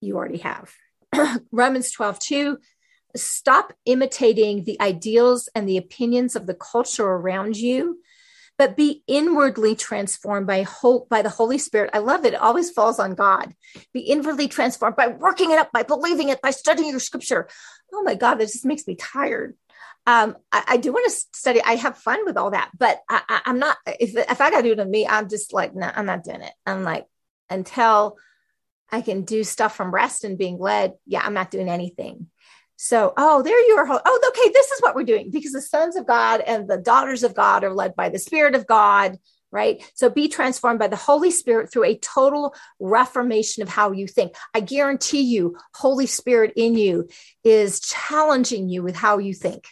you 0.00 0.16
already 0.16 0.38
have. 0.38 0.72
Romans 1.52 1.90
12, 1.90 2.18
2. 2.18 2.58
Stop 3.18 3.72
imitating 3.84 4.64
the 4.64 4.80
ideals 4.80 5.48
and 5.54 5.68
the 5.68 5.76
opinions 5.76 6.36
of 6.36 6.46
the 6.46 6.54
culture 6.54 7.06
around 7.06 7.56
you, 7.56 8.00
but 8.56 8.76
be 8.76 9.02
inwardly 9.06 9.74
transformed 9.74 10.46
by 10.46 10.62
hope 10.62 11.08
by 11.08 11.22
the 11.22 11.28
Holy 11.28 11.58
Spirit. 11.58 11.90
I 11.92 11.98
love 11.98 12.24
it. 12.24 12.34
It 12.34 12.40
always 12.40 12.70
falls 12.70 12.98
on 12.98 13.14
God. 13.14 13.54
Be 13.92 14.00
inwardly 14.00 14.48
transformed 14.48 14.96
by 14.96 15.08
working 15.08 15.50
it 15.50 15.58
up, 15.58 15.70
by 15.72 15.82
believing 15.82 16.28
it, 16.28 16.42
by 16.42 16.50
studying 16.50 16.90
your 16.90 17.00
scripture. 17.00 17.48
Oh 17.92 18.02
my 18.02 18.14
God, 18.14 18.34
this 18.34 18.52
just 18.52 18.64
makes 18.64 18.86
me 18.86 18.96
tired. 18.96 19.56
Um, 20.06 20.36
I, 20.50 20.64
I, 20.68 20.76
do 20.78 20.92
want 20.92 21.04
to 21.10 21.38
study. 21.38 21.60
I 21.62 21.74
have 21.74 21.98
fun 21.98 22.24
with 22.24 22.38
all 22.38 22.52
that, 22.52 22.70
but 22.78 23.00
I, 23.10 23.42
am 23.44 23.58
not. 23.58 23.76
If 23.86 24.16
if 24.16 24.40
I 24.40 24.50
got 24.50 24.62
to 24.62 24.62
do 24.62 24.72
it 24.72 24.76
to 24.76 24.86
me, 24.86 25.06
I'm 25.06 25.28
just 25.28 25.52
like, 25.52 25.74
no, 25.74 25.90
I'm 25.94 26.06
not 26.06 26.24
doing 26.24 26.40
it. 26.40 26.52
I'm 26.64 26.82
like, 26.82 27.04
until 27.50 28.16
I 28.90 29.02
can 29.02 29.22
do 29.22 29.44
stuff 29.44 29.76
from 29.76 29.90
rest 29.92 30.24
and 30.24 30.38
being 30.38 30.58
led. 30.58 30.94
Yeah, 31.06 31.20
I'm 31.22 31.34
not 31.34 31.50
doing 31.50 31.68
anything. 31.68 32.28
So, 32.80 33.12
oh, 33.16 33.42
there 33.42 33.60
you 33.66 33.76
are. 33.76 33.88
Oh, 33.90 34.20
okay, 34.28 34.52
this 34.52 34.70
is 34.70 34.80
what 34.80 34.94
we're 34.94 35.02
doing 35.02 35.32
because 35.32 35.50
the 35.50 35.60
sons 35.60 35.96
of 35.96 36.06
God 36.06 36.40
and 36.40 36.68
the 36.68 36.78
daughters 36.78 37.24
of 37.24 37.34
God 37.34 37.64
are 37.64 37.74
led 37.74 37.96
by 37.96 38.08
the 38.08 38.20
Spirit 38.20 38.54
of 38.54 38.68
God, 38.68 39.18
right? 39.50 39.82
So 39.94 40.08
be 40.08 40.28
transformed 40.28 40.78
by 40.78 40.86
the 40.86 40.94
Holy 40.94 41.32
Spirit 41.32 41.72
through 41.72 41.86
a 41.86 41.98
total 41.98 42.54
reformation 42.78 43.64
of 43.64 43.68
how 43.68 43.90
you 43.90 44.06
think. 44.06 44.36
I 44.54 44.60
guarantee 44.60 45.22
you, 45.22 45.56
Holy 45.74 46.06
Spirit 46.06 46.52
in 46.54 46.76
you 46.76 47.08
is 47.42 47.80
challenging 47.80 48.68
you 48.68 48.84
with 48.84 48.94
how 48.94 49.18
you 49.18 49.34
think 49.34 49.66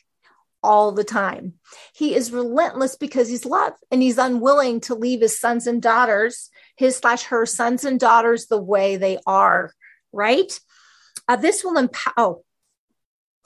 all 0.60 0.90
the 0.90 1.04
time. 1.04 1.54
He 1.94 2.16
is 2.16 2.32
relentless 2.32 2.96
because 2.96 3.28
he's 3.28 3.44
love 3.44 3.74
and 3.92 4.02
he's 4.02 4.18
unwilling 4.18 4.80
to 4.80 4.96
leave 4.96 5.20
his 5.20 5.38
sons 5.38 5.68
and 5.68 5.80
daughters, 5.80 6.50
his 6.76 6.96
slash 6.96 7.22
her 7.26 7.46
sons 7.46 7.84
and 7.84 8.00
daughters, 8.00 8.48
the 8.48 8.60
way 8.60 8.96
they 8.96 9.18
are, 9.28 9.70
right? 10.12 10.58
Uh, 11.28 11.36
this 11.36 11.62
will 11.62 11.78
empower. 11.78 12.14
Oh, 12.16 12.42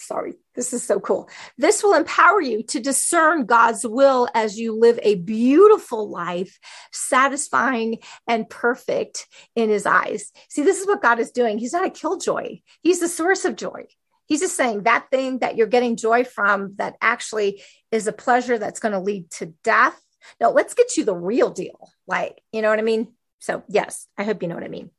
sorry, 0.01 0.35
this 0.55 0.73
is 0.73 0.83
so 0.83 0.99
cool. 1.01 1.29
This 1.59 1.83
will 1.83 1.95
empower 1.95 2.41
you 2.41 2.63
to 2.65 2.81
discern 2.81 3.47
God's 3.47 3.87
will 3.87 4.29
as 4.35 4.59
you 4.59 4.77
live 4.77 4.99
a 5.03 5.17
beautiful 5.17 6.11
life, 6.11 6.59
satisfying 6.93 7.99
and 8.27 8.49
perfect 8.49 9.27
in 9.55 9.71
his 9.71 9.87
eyes. 9.87 10.33
See, 10.49 10.63
this 10.63 10.81
is 10.81 10.87
what 10.87 11.03
God 11.03 11.21
is 11.21 11.31
doing. 11.31 11.59
He's 11.59 11.73
not 11.73 11.87
a 11.87 11.91
killjoy, 11.91 12.61
he's 12.83 13.01
the 13.01 13.09
source 13.09 13.45
of 13.45 13.57
joy. 13.57 13.87
He's 14.27 14.41
just 14.41 14.57
saying 14.57 14.85
that 14.85 15.11
thing 15.11 15.41
that 15.41 15.57
you're 15.57 15.67
getting 15.67 15.97
joy 15.97 16.23
from 16.23 16.75
that 16.77 16.95
actually 17.01 17.63
is 17.91 18.07
a 18.07 18.13
pleasure 18.13 18.59
that's 18.59 18.79
going 18.79 18.93
to 18.93 19.01
lead 19.01 19.29
to 19.33 19.47
death. 19.65 20.01
No, 20.41 20.51
let's 20.51 20.75
get 20.75 20.97
you 20.97 21.05
the 21.05 21.17
real 21.17 21.51
deal. 21.51 21.91
Like, 22.07 22.41
you 22.53 22.63
know 22.63 22.71
what 22.71 22.79
I 22.79 22.83
mean? 22.83 23.09
So, 23.40 23.64
yes, 23.68 24.07
I 24.16 24.24
hope 24.24 24.42
you 24.42 24.48
know 24.48 24.55
what 24.55 24.64
I 24.64 24.68
mean. 24.68 24.90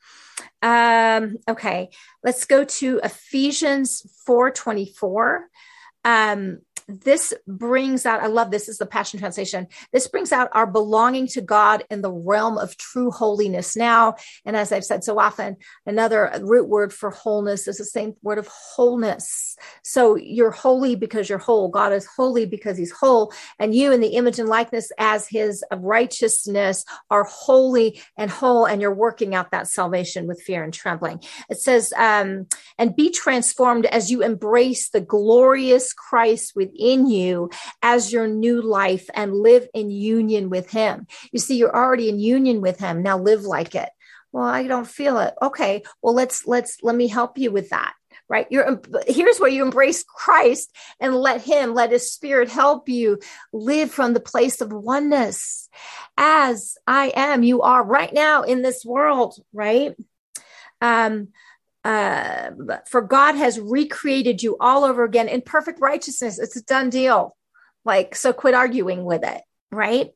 Um, 0.61 1.37
okay, 1.47 1.89
let's 2.23 2.45
go 2.45 2.65
to 2.65 2.99
Ephesians 3.03 4.05
4 4.25 4.51
24. 4.51 5.47
Um, 6.03 6.59
this 6.99 7.33
brings 7.47 8.05
out, 8.05 8.23
I 8.23 8.27
love 8.27 8.49
this, 8.49 8.61
this 8.61 8.69
is 8.69 8.77
the 8.77 8.85
Passion 8.85 9.19
Translation. 9.19 9.67
This 9.91 10.07
brings 10.07 10.31
out 10.31 10.49
our 10.51 10.67
belonging 10.67 11.25
to 11.29 11.41
God 11.41 11.83
in 11.89 12.03
the 12.03 12.11
realm 12.11 12.59
of 12.59 12.77
true 12.77 13.09
holiness 13.09 13.75
now. 13.75 14.15
And 14.45 14.55
as 14.55 14.71
I've 14.71 14.85
said 14.85 15.03
so 15.03 15.17
often, 15.17 15.57
another 15.83 16.31
root 16.41 16.69
word 16.69 16.93
for 16.93 17.09
wholeness 17.09 17.67
is 17.67 17.79
the 17.79 17.85
same 17.85 18.13
word 18.21 18.37
of 18.37 18.47
wholeness. 18.47 19.55
So 19.81 20.15
you're 20.15 20.51
holy 20.51 20.95
because 20.95 21.27
you're 21.27 21.39
whole. 21.39 21.69
God 21.69 21.91
is 21.91 22.05
holy 22.05 22.45
because 22.45 22.77
he's 22.77 22.91
whole. 22.91 23.33
And 23.57 23.73
you, 23.73 23.91
in 23.91 23.99
the 23.99 24.09
image 24.09 24.37
and 24.37 24.47
likeness 24.47 24.91
as 24.99 25.27
his 25.27 25.63
of 25.71 25.81
righteousness, 25.81 26.85
are 27.09 27.23
holy 27.23 27.99
and 28.15 28.29
whole. 28.29 28.65
And 28.65 28.79
you're 28.79 28.93
working 28.93 29.33
out 29.33 29.49
that 29.51 29.69
salvation 29.69 30.27
with 30.27 30.39
fear 30.39 30.63
and 30.63 30.71
trembling. 30.71 31.19
It 31.49 31.59
says, 31.59 31.93
um, 31.97 32.45
and 32.77 32.95
be 32.95 33.09
transformed 33.09 33.87
as 33.87 34.11
you 34.11 34.21
embrace 34.21 34.89
the 34.89 35.01
glorious 35.01 35.93
Christ 35.93 36.53
within 36.55 36.80
in 36.81 37.07
you 37.07 37.49
as 37.81 38.11
your 38.11 38.27
new 38.27 38.61
life 38.61 39.09
and 39.13 39.35
live 39.35 39.67
in 39.73 39.91
union 39.91 40.49
with 40.49 40.71
Him. 40.71 41.07
You 41.31 41.39
see, 41.39 41.57
you're 41.57 41.75
already 41.75 42.09
in 42.09 42.19
union 42.19 42.61
with 42.61 42.79
Him. 42.79 43.03
Now 43.03 43.17
live 43.17 43.43
like 43.43 43.75
it. 43.75 43.89
Well, 44.31 44.45
I 44.45 44.67
don't 44.67 44.87
feel 44.87 45.19
it. 45.19 45.33
Okay. 45.41 45.83
Well, 46.01 46.13
let's, 46.13 46.47
let's, 46.47 46.77
let 46.81 46.95
me 46.95 47.07
help 47.07 47.37
you 47.37 47.51
with 47.51 47.69
that 47.69 47.93
right 48.31 48.47
you're 48.49 48.81
here's 49.07 49.39
where 49.39 49.49
you 49.49 49.63
embrace 49.63 50.03
christ 50.03 50.73
and 50.99 51.15
let 51.15 51.41
him 51.41 51.73
let 51.73 51.91
his 51.91 52.11
spirit 52.11 52.49
help 52.49 52.87
you 52.87 53.19
live 53.51 53.91
from 53.91 54.13
the 54.13 54.19
place 54.19 54.61
of 54.61 54.71
oneness 54.71 55.69
as 56.17 56.77
i 56.87 57.11
am 57.15 57.43
you 57.43 57.61
are 57.61 57.83
right 57.83 58.13
now 58.13 58.43
in 58.43 58.61
this 58.61 58.85
world 58.85 59.35
right 59.53 59.95
um 60.79 61.27
uh, 61.83 62.51
for 62.87 63.01
God 63.01 63.35
has 63.35 63.59
recreated 63.59 64.43
you 64.43 64.57
all 64.59 64.83
over 64.83 65.03
again 65.03 65.27
in 65.27 65.41
perfect 65.41 65.79
righteousness. 65.81 66.39
It's 66.39 66.55
a 66.55 66.63
done 66.63 66.89
deal. 66.89 67.35
Like, 67.83 68.15
so 68.15 68.33
quit 68.33 68.53
arguing 68.53 69.03
with 69.03 69.23
it, 69.23 69.41
right? 69.71 70.11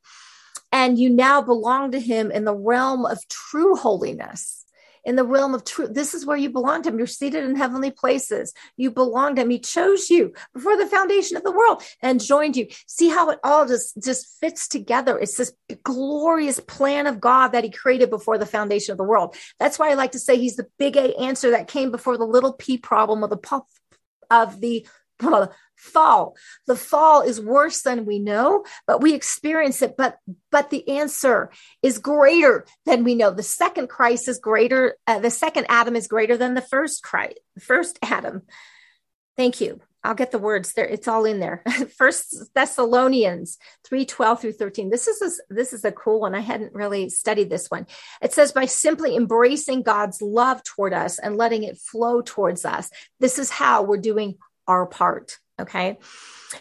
And 0.72 1.00
you 1.00 1.10
now 1.10 1.42
belong 1.42 1.92
to 1.92 2.00
Him 2.00 2.32
in 2.32 2.46
the 2.46 2.56
realm 2.56 3.06
of 3.06 3.28
true 3.28 3.76
holiness 3.76 4.66
in 5.06 5.16
the 5.16 5.24
realm 5.24 5.54
of 5.54 5.64
truth. 5.64 5.94
This 5.94 6.14
is 6.14 6.26
where 6.26 6.38
you 6.38 6.50
belong 6.50 6.82
to 6.82 6.90
him. 6.90 6.98
You're 6.98 7.08
seated 7.08 7.44
in 7.44 7.56
heavenly 7.56 7.92
places. 7.92 8.54
You 8.76 8.92
belong 8.92 9.36
to 9.36 9.44
him. 9.44 9.50
He 9.50 9.60
chose 9.60 10.10
you 10.10 10.34
before 10.54 10.76
the 10.78 10.88
foundation 10.88 11.38
of 11.38 11.44
the 11.44 11.52
world 11.52 11.84
and 12.02 12.22
joined 12.22 12.58
you. 12.58 12.68
See 12.88 13.10
how 13.10 13.30
it 13.30 13.40
all 13.44 13.68
just, 13.68 14.02
just 14.04 14.40
fits 14.40 14.68
together. 14.68 15.18
It's 15.18 15.38
this 15.38 15.54
glorious 15.84 16.60
plan 16.60 17.08
of 17.08 17.22
God 17.22 17.50
that 17.50 17.64
he 17.64 17.70
created 17.70 18.10
before 18.10 18.38
the 18.38 18.46
foundation 18.46 18.92
of 18.92 18.98
the 18.98 19.04
world. 19.04 19.36
That's 19.60 19.80
why 19.80 19.92
I 19.92 19.94
like 19.94 20.14
to 20.14 20.20
say 20.20 20.38
he's 20.38 20.56
the 20.56 20.68
big 20.80 20.98
A 20.98 21.16
answer 21.20 21.52
that 21.52 21.68
came 21.68 21.92
before 21.92 22.18
the 22.18 22.26
little 22.26 22.54
p 22.54 22.78
problem 22.78 23.24
of 23.24 23.30
the 23.30 23.38
puff 23.38 23.64
of 24.32 24.60
the 24.60 24.88
fall 25.76 26.36
the 26.68 26.76
fall 26.76 27.22
is 27.22 27.40
worse 27.40 27.82
than 27.82 28.06
we 28.06 28.20
know 28.20 28.64
but 28.88 29.02
we 29.02 29.14
experience 29.14 29.82
it 29.82 29.96
but 29.98 30.18
but 30.52 30.70
the 30.70 30.88
answer 30.90 31.52
is 31.82 32.00
greater 32.00 32.66
than 32.86 33.04
we 33.04 33.16
know 33.16 33.32
the 33.32 33.44
second 33.44 33.88
christ 33.88 34.28
is 34.28 34.40
greater 34.40 34.96
uh, 35.08 35.20
the 35.20 35.30
second 35.30 35.66
adam 35.70 35.96
is 35.96 36.08
greater 36.08 36.38
than 36.38 36.54
the 36.54 36.62
first 36.62 37.04
christ 37.04 37.38
first 37.60 38.00
adam 38.02 38.42
thank 39.38 39.62
you 39.62 39.80
I'll 40.06 40.14
get 40.14 40.32
the 40.32 40.40
words 40.40 40.74
there. 40.74 40.86
It's 40.86 41.08
all 41.08 41.26
in 41.26 41.40
there. 41.40 41.64
First 41.98 42.54
Thessalonians 42.54 43.58
3 43.86 44.06
12 44.06 44.40
through 44.40 44.52
13. 44.54 44.92
This 44.92 45.08
is 45.08 45.22
a, 45.50 45.54
this 45.54 45.74
is 45.74 45.84
a 45.84 45.92
cool 45.92 46.22
one. 46.22 46.36
I 46.36 46.42
hadn't 46.42 46.76
really 46.76 47.10
studied 47.10 47.50
this 47.50 47.68
one. 47.70 47.88
It 48.22 48.32
says, 48.32 48.52
by 48.52 48.66
simply 48.66 49.16
embracing 49.16 49.82
God's 49.82 50.22
love 50.22 50.64
toward 50.64 50.94
us 50.94 51.18
and 51.18 51.38
letting 51.38 51.64
it 51.64 51.80
flow 51.80 52.22
towards 52.22 52.66
us, 52.66 52.92
this 53.20 53.40
is 53.40 53.50
how 53.50 53.82
we're 53.82 53.98
doing 53.98 54.38
our 54.68 54.86
part. 54.86 55.38
Okay. 55.60 55.98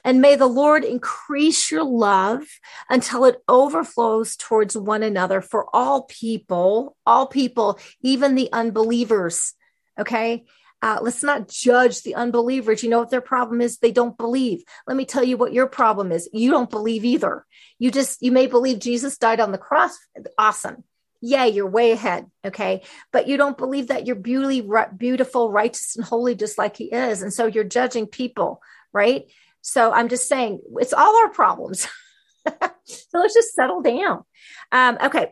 And 0.05 0.20
may 0.20 0.36
the 0.36 0.46
Lord 0.46 0.84
increase 0.84 1.70
your 1.70 1.84
love 1.84 2.44
until 2.88 3.24
it 3.24 3.42
overflows 3.48 4.36
towards 4.36 4.76
one 4.76 5.02
another 5.02 5.40
for 5.40 5.66
all 5.74 6.02
people, 6.02 6.96
all 7.05 7.26
people, 7.26 7.78
even 8.00 8.34
the 8.34 8.50
unbelievers. 8.52 9.55
Okay. 9.98 10.44
Uh, 10.80 10.98
let's 11.00 11.22
not 11.22 11.48
judge 11.48 12.02
the 12.02 12.14
unbelievers. 12.14 12.82
You 12.82 12.90
know 12.90 12.98
what 12.98 13.11
their 13.11 13.22
problem 13.22 13.61
is? 13.61 13.78
They 13.78 13.90
don't 13.90 14.18
believe. 14.18 14.62
Let 14.86 14.96
me 14.96 15.07
tell 15.07 15.24
you 15.24 15.38
what 15.38 15.55
your 15.55 15.66
problem 15.66 16.12
is. 16.12 16.28
You 16.32 16.50
don't 16.50 16.68
believe 16.68 17.05
either. 17.05 17.46
You 17.78 17.90
just, 17.90 18.22
you 18.22 18.30
may 18.30 18.46
believe 18.46 18.80
Jesus 18.80 19.16
died 19.16 19.40
on 19.40 19.50
the 19.50 19.59
cross. 19.59 19.96
Awesome. 20.36 20.84
Yay, 21.27 21.49
you're 21.49 21.66
way 21.66 21.93
ahead. 21.93 22.27
Okay. 22.45 22.83
But 23.11 23.27
you 23.27 23.39
don't 23.39 23.57
believe 23.57 23.89
that 23.89 24.07
you're 24.07 24.14
beauty, 24.14 24.62
beautiful, 24.95 25.51
righteous, 25.51 25.97
and 25.97 26.05
holy 26.05 26.35
just 26.35 26.59
like 26.59 26.77
he 26.77 26.93
is. 26.93 27.22
And 27.22 27.33
so 27.33 27.47
you're 27.47 27.64
judging 27.64 28.07
people, 28.07 28.61
right? 28.93 29.25
So 29.62 29.91
I'm 29.91 30.11
just 30.11 30.29
saying 30.29 30.61
it's 30.77 30.93
all 30.93 31.16
our 31.16 31.31
problems. 31.31 31.89
so 32.85 33.18
let's 33.18 33.33
just 33.33 33.55
settle 33.55 33.81
down. 33.81 34.25
Um, 34.70 34.99
okay. 35.03 35.29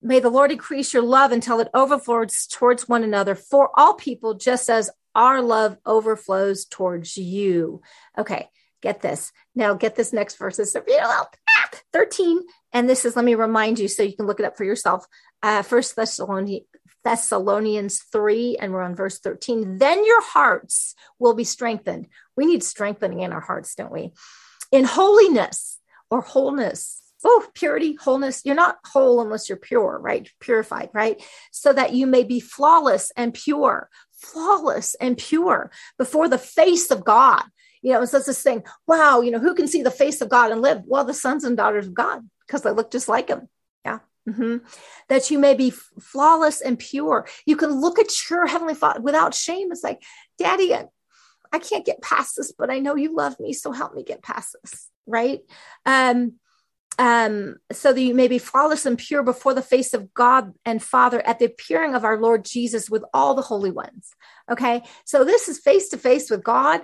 May 0.00 0.20
the 0.20 0.30
Lord 0.30 0.52
increase 0.52 0.94
your 0.94 1.02
love 1.02 1.32
until 1.32 1.58
it 1.58 1.68
overflows 1.74 2.46
towards 2.46 2.88
one 2.88 3.02
another 3.02 3.34
for 3.34 3.70
all 3.74 3.94
people, 3.94 4.34
just 4.34 4.70
as 4.70 4.90
our 5.16 5.42
love 5.42 5.76
overflows 5.84 6.66
towards 6.66 7.16
you. 7.16 7.82
Okay, 8.16 8.48
get 8.80 9.00
this. 9.00 9.32
Now, 9.56 9.74
get 9.74 9.96
this 9.96 10.12
next 10.12 10.36
verse. 10.38 10.60
It's 10.60 10.76
13. 11.92 12.40
And 12.72 12.88
this 12.88 13.04
is, 13.04 13.16
let 13.16 13.24
me 13.24 13.34
remind 13.34 13.78
you 13.78 13.88
so 13.88 14.02
you 14.02 14.16
can 14.16 14.26
look 14.26 14.40
it 14.40 14.46
up 14.46 14.56
for 14.56 14.64
yourself. 14.64 15.06
Uh, 15.42 15.62
First 15.62 15.96
Thessalonians, 15.96 16.66
Thessalonians 17.04 18.02
3, 18.12 18.58
and 18.60 18.72
we're 18.72 18.82
on 18.82 18.94
verse 18.94 19.18
13. 19.18 19.78
Then 19.78 20.04
your 20.04 20.22
hearts 20.22 20.94
will 21.18 21.34
be 21.34 21.44
strengthened. 21.44 22.06
We 22.36 22.46
need 22.46 22.62
strengthening 22.62 23.20
in 23.20 23.32
our 23.32 23.40
hearts, 23.40 23.74
don't 23.74 23.92
we? 23.92 24.12
In 24.70 24.84
holiness 24.84 25.78
or 26.10 26.20
wholeness 26.20 27.02
oh, 27.24 27.46
purity, 27.54 27.94
wholeness. 27.94 28.42
You're 28.44 28.54
not 28.54 28.78
whole 28.84 29.20
unless 29.20 29.48
you're 29.48 29.58
pure, 29.58 29.98
right? 30.00 30.28
Purified, 30.40 30.90
right? 30.92 31.22
So 31.50 31.72
that 31.72 31.92
you 31.92 32.06
may 32.06 32.24
be 32.24 32.40
flawless 32.40 33.12
and 33.16 33.34
pure, 33.34 33.88
flawless 34.12 34.94
and 34.96 35.16
pure 35.16 35.70
before 35.98 36.28
the 36.28 36.38
face 36.38 36.90
of 36.90 37.04
God. 37.04 37.42
You 37.82 37.92
know, 37.92 38.02
it's 38.02 38.12
just 38.12 38.26
this 38.26 38.42
thing, 38.42 38.62
wow, 38.86 39.20
you 39.20 39.30
know, 39.30 39.40
who 39.40 39.54
can 39.54 39.66
see 39.66 39.82
the 39.82 39.90
face 39.90 40.20
of 40.20 40.28
God 40.28 40.52
and 40.52 40.62
live? 40.62 40.82
Well, 40.86 41.04
the 41.04 41.14
sons 41.14 41.44
and 41.44 41.56
daughters 41.56 41.86
of 41.86 41.94
God, 41.94 42.28
because 42.46 42.62
they 42.62 42.70
look 42.70 42.92
just 42.92 43.08
like 43.08 43.28
him. 43.28 43.48
Mm-hmm. 44.28 44.58
That 45.08 45.30
you 45.30 45.38
may 45.38 45.54
be 45.54 45.70
flawless 45.70 46.60
and 46.60 46.78
pure. 46.78 47.26
You 47.44 47.56
can 47.56 47.80
look 47.80 47.98
at 47.98 48.12
your 48.30 48.46
heavenly 48.46 48.74
father 48.74 49.00
without 49.00 49.34
shame. 49.34 49.72
It's 49.72 49.82
like, 49.82 50.02
Daddy, 50.38 50.74
I 51.52 51.58
can't 51.58 51.84
get 51.84 52.02
past 52.02 52.36
this, 52.36 52.52
but 52.52 52.70
I 52.70 52.78
know 52.78 52.96
you 52.96 53.14
love 53.14 53.38
me, 53.40 53.52
so 53.52 53.72
help 53.72 53.94
me 53.94 54.04
get 54.04 54.22
past 54.22 54.56
this. 54.62 54.88
Right. 55.06 55.40
Um, 55.84 56.34
um, 56.98 57.56
so 57.72 57.92
that 57.92 58.00
you 58.00 58.14
may 58.14 58.28
be 58.28 58.38
flawless 58.38 58.86
and 58.86 58.98
pure 58.98 59.22
before 59.22 59.54
the 59.54 59.62
face 59.62 59.94
of 59.94 60.12
God 60.14 60.52
and 60.64 60.82
Father 60.82 61.26
at 61.26 61.38
the 61.38 61.46
appearing 61.46 61.94
of 61.94 62.04
our 62.04 62.20
Lord 62.20 62.44
Jesus 62.44 62.90
with 62.90 63.02
all 63.14 63.34
the 63.34 63.42
holy 63.42 63.70
ones. 63.70 64.10
Okay. 64.50 64.82
So 65.04 65.24
this 65.24 65.48
is 65.48 65.58
face 65.58 65.88
to 65.90 65.98
face 65.98 66.30
with 66.30 66.44
God. 66.44 66.82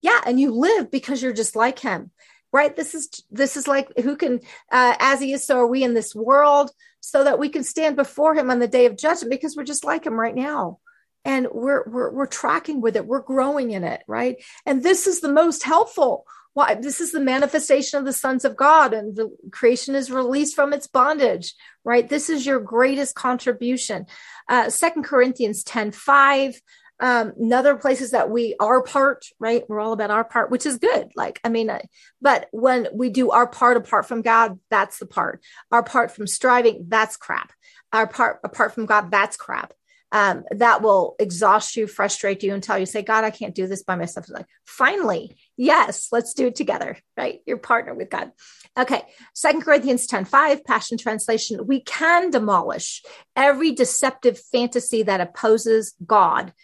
Yeah. 0.00 0.20
And 0.24 0.38
you 0.38 0.52
live 0.52 0.90
because 0.90 1.22
you're 1.22 1.32
just 1.32 1.56
like 1.56 1.80
him. 1.80 2.12
Right. 2.52 2.74
This 2.74 2.94
is 2.94 3.22
this 3.30 3.56
is 3.56 3.68
like 3.68 3.96
who 3.98 4.16
can 4.16 4.40
uh 4.72 4.94
as 4.98 5.20
he 5.20 5.32
is, 5.32 5.46
so 5.46 5.58
are 5.58 5.66
we 5.66 5.84
in 5.84 5.94
this 5.94 6.14
world, 6.14 6.70
so 7.00 7.24
that 7.24 7.38
we 7.38 7.48
can 7.48 7.62
stand 7.62 7.96
before 7.96 8.34
him 8.34 8.50
on 8.50 8.58
the 8.58 8.68
day 8.68 8.86
of 8.86 8.96
judgment 8.96 9.30
because 9.30 9.56
we're 9.56 9.64
just 9.64 9.84
like 9.84 10.06
him 10.06 10.18
right 10.18 10.34
now 10.34 10.78
and 11.24 11.48
we're, 11.52 11.84
we're 11.88 12.12
we're 12.12 12.26
tracking 12.26 12.80
with 12.80 12.94
it 12.94 13.04
we're 13.04 13.20
growing 13.20 13.72
in 13.72 13.82
it 13.82 14.02
right 14.06 14.36
and 14.66 14.84
this 14.84 15.08
is 15.08 15.20
the 15.20 15.28
most 15.28 15.64
helpful 15.64 16.24
why 16.58 16.74
this 16.74 17.00
is 17.00 17.12
the 17.12 17.20
manifestation 17.20 18.00
of 18.00 18.04
the 18.04 18.12
sons 18.12 18.44
of 18.44 18.56
God 18.56 18.92
and 18.92 19.14
the 19.14 19.30
creation 19.52 19.94
is 19.94 20.10
released 20.10 20.56
from 20.56 20.72
its 20.72 20.88
bondage, 20.88 21.54
right? 21.84 22.08
This 22.08 22.28
is 22.28 22.44
your 22.44 22.58
greatest 22.58 23.14
contribution. 23.14 24.06
Uh, 24.48 24.68
Second 24.68 25.04
Corinthians 25.04 25.62
10 25.62 25.92
5. 25.92 26.60
Um, 27.00 27.32
another 27.38 27.76
places 27.76 28.10
that 28.10 28.28
we 28.28 28.56
our 28.58 28.82
part, 28.82 29.26
right? 29.38 29.64
We're 29.68 29.80
all 29.80 29.92
about 29.92 30.10
our 30.10 30.24
part, 30.24 30.50
which 30.50 30.66
is 30.66 30.78
good. 30.78 31.10
Like, 31.14 31.40
I 31.44 31.48
mean, 31.48 31.70
uh, 31.70 31.80
but 32.20 32.48
when 32.50 32.88
we 32.92 33.10
do 33.10 33.30
our 33.30 33.46
part 33.46 33.76
apart 33.76 34.06
from 34.06 34.22
God, 34.22 34.58
that's 34.68 34.98
the 34.98 35.06
part. 35.06 35.42
Our 35.70 35.82
part 35.82 36.10
from 36.10 36.26
striving, 36.26 36.86
that's 36.88 37.16
crap. 37.16 37.52
Our 37.92 38.06
part 38.06 38.40
apart 38.42 38.74
from 38.74 38.86
God, 38.86 39.10
that's 39.10 39.36
crap 39.36 39.72
um, 40.10 40.44
that 40.50 40.82
will 40.82 41.16
exhaust 41.18 41.76
you, 41.76 41.86
frustrate 41.86 42.42
you 42.42 42.54
until 42.54 42.78
you 42.78 42.86
say, 42.86 43.02
God, 43.02 43.24
I 43.24 43.30
can't 43.30 43.54
do 43.54 43.66
this 43.66 43.82
by 43.82 43.94
myself. 43.94 44.24
It's 44.24 44.32
like, 44.32 44.46
finally, 44.64 45.36
yes, 45.56 46.08
let's 46.12 46.32
do 46.32 46.46
it 46.46 46.56
together, 46.56 46.96
right? 47.16 47.40
Your 47.46 47.58
partner 47.58 47.94
with 47.94 48.08
God. 48.08 48.32
Okay. 48.78 49.02
Second 49.34 49.62
Corinthians 49.62 50.06
10 50.06 50.24
5, 50.24 50.64
Passion 50.64 50.96
Translation. 50.96 51.66
We 51.66 51.80
can 51.80 52.30
demolish 52.30 53.02
every 53.36 53.72
deceptive 53.72 54.38
fantasy 54.38 55.02
that 55.02 55.20
opposes 55.20 55.94
God 56.04 56.54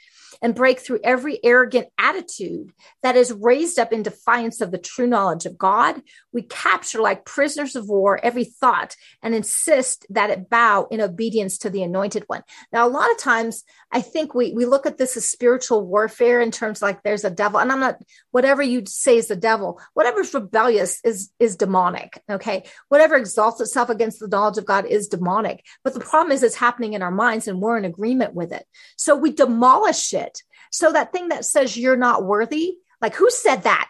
and 0.44 0.54
break 0.54 0.78
through 0.78 1.00
every 1.02 1.42
arrogant 1.42 1.88
attitude 1.96 2.70
that 3.02 3.16
is 3.16 3.32
raised 3.32 3.78
up 3.78 3.94
in 3.94 4.02
defiance 4.02 4.60
of 4.60 4.70
the 4.70 4.78
true 4.78 5.06
knowledge 5.06 5.46
of 5.46 5.56
God. 5.56 6.02
We 6.34 6.42
capture, 6.42 7.00
like 7.00 7.24
prisoners 7.24 7.76
of 7.76 7.88
war, 7.88 8.20
every 8.22 8.44
thought 8.44 8.94
and 9.22 9.34
insist 9.34 10.04
that 10.10 10.28
it 10.28 10.50
bow 10.50 10.86
in 10.90 11.00
obedience 11.00 11.56
to 11.58 11.70
the 11.70 11.82
anointed 11.82 12.24
one. 12.26 12.42
Now, 12.74 12.86
a 12.86 12.90
lot 12.90 13.10
of 13.10 13.16
times, 13.16 13.64
I 13.90 14.02
think 14.02 14.34
we, 14.34 14.52
we 14.52 14.66
look 14.66 14.84
at 14.84 14.98
this 14.98 15.16
as 15.16 15.26
spiritual 15.26 15.86
warfare 15.86 16.42
in 16.42 16.50
terms 16.50 16.82
like 16.82 17.02
there's 17.02 17.24
a 17.24 17.30
devil, 17.30 17.58
and 17.58 17.72
I'm 17.72 17.80
not, 17.80 18.02
whatever 18.30 18.62
you 18.62 18.82
say 18.84 19.16
is 19.16 19.28
the 19.28 19.36
devil, 19.36 19.80
whatever's 19.94 20.34
rebellious 20.34 21.00
is, 21.04 21.30
is 21.38 21.56
demonic. 21.56 22.22
Okay. 22.28 22.64
Whatever 22.88 23.16
exalts 23.16 23.62
itself 23.62 23.88
against 23.88 24.20
the 24.20 24.28
knowledge 24.28 24.58
of 24.58 24.66
God 24.66 24.84
is 24.84 25.08
demonic. 25.08 25.64
But 25.82 25.94
the 25.94 26.00
problem 26.00 26.32
is 26.32 26.42
it's 26.42 26.54
happening 26.54 26.92
in 26.92 27.00
our 27.00 27.10
minds 27.10 27.48
and 27.48 27.62
we're 27.62 27.78
in 27.78 27.86
agreement 27.86 28.34
with 28.34 28.52
it. 28.52 28.66
So 28.98 29.16
we 29.16 29.32
demolish 29.32 30.12
it 30.12 30.33
so 30.74 30.90
that 30.90 31.12
thing 31.12 31.28
that 31.28 31.44
says 31.44 31.76
you're 31.76 31.96
not 31.96 32.24
worthy, 32.24 32.78
like 33.00 33.14
who 33.14 33.30
said 33.30 33.62
that? 33.62 33.88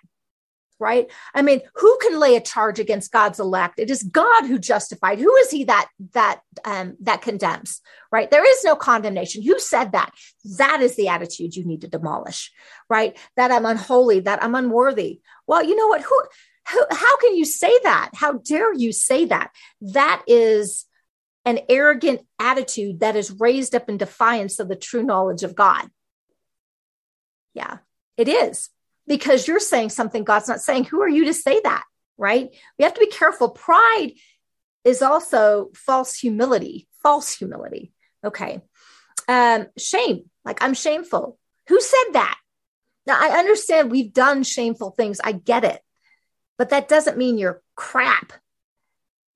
Right? 0.78 1.10
I 1.34 1.40
mean, 1.40 1.62
who 1.76 1.98
can 2.02 2.20
lay 2.20 2.36
a 2.36 2.42
charge 2.42 2.78
against 2.78 3.10
God's 3.10 3.40
elect? 3.40 3.78
It 3.78 3.90
is 3.90 4.02
God 4.02 4.44
who 4.44 4.58
justified. 4.58 5.18
Who 5.18 5.34
is 5.36 5.50
he 5.50 5.64
that 5.64 5.88
that 6.12 6.40
um, 6.64 6.96
that 7.00 7.22
condemns? 7.22 7.80
Right? 8.12 8.30
There 8.30 8.46
is 8.46 8.64
no 8.64 8.76
condemnation. 8.76 9.42
Who 9.42 9.58
said 9.58 9.92
that? 9.92 10.10
That 10.58 10.82
is 10.82 10.94
the 10.96 11.08
attitude 11.08 11.56
you 11.56 11.64
need 11.64 11.80
to 11.82 11.88
demolish. 11.88 12.52
Right? 12.90 13.16
That 13.36 13.50
I'm 13.50 13.64
unholy. 13.64 14.20
That 14.20 14.42
I'm 14.42 14.54
unworthy. 14.54 15.20
Well, 15.46 15.64
you 15.64 15.76
know 15.76 15.88
what? 15.88 16.02
Who? 16.02 16.22
How, 16.64 16.80
how 16.90 17.16
can 17.18 17.34
you 17.34 17.46
say 17.46 17.72
that? 17.84 18.10
How 18.14 18.34
dare 18.34 18.74
you 18.74 18.92
say 18.92 19.24
that? 19.26 19.52
That 19.80 20.22
is 20.26 20.84
an 21.46 21.60
arrogant 21.68 22.26
attitude 22.38 23.00
that 23.00 23.16
is 23.16 23.30
raised 23.38 23.74
up 23.74 23.88
in 23.88 23.96
defiance 23.96 24.58
of 24.58 24.68
the 24.68 24.76
true 24.76 25.02
knowledge 25.02 25.44
of 25.44 25.54
God. 25.54 25.88
Yeah, 27.54 27.78
it 28.16 28.28
is 28.28 28.70
because 29.06 29.46
you're 29.46 29.60
saying 29.60 29.90
something 29.90 30.24
God's 30.24 30.48
not 30.48 30.60
saying. 30.60 30.84
Who 30.84 31.00
are 31.02 31.08
you 31.08 31.26
to 31.26 31.34
say 31.34 31.60
that? 31.62 31.84
Right? 32.16 32.50
We 32.78 32.84
have 32.84 32.94
to 32.94 33.00
be 33.00 33.06
careful. 33.06 33.50
Pride 33.50 34.12
is 34.84 35.02
also 35.02 35.70
false 35.74 36.14
humility, 36.14 36.88
false 37.02 37.34
humility. 37.34 37.92
Okay. 38.24 38.60
Um, 39.28 39.66
shame, 39.78 40.30
like 40.44 40.62
I'm 40.62 40.74
shameful. 40.74 41.38
Who 41.68 41.80
said 41.80 42.12
that? 42.12 42.38
Now, 43.06 43.18
I 43.20 43.38
understand 43.38 43.90
we've 43.90 44.12
done 44.12 44.42
shameful 44.42 44.90
things. 44.90 45.20
I 45.22 45.32
get 45.32 45.64
it. 45.64 45.80
But 46.56 46.70
that 46.70 46.88
doesn't 46.88 47.18
mean 47.18 47.36
you're 47.38 47.62
crap. 47.74 48.32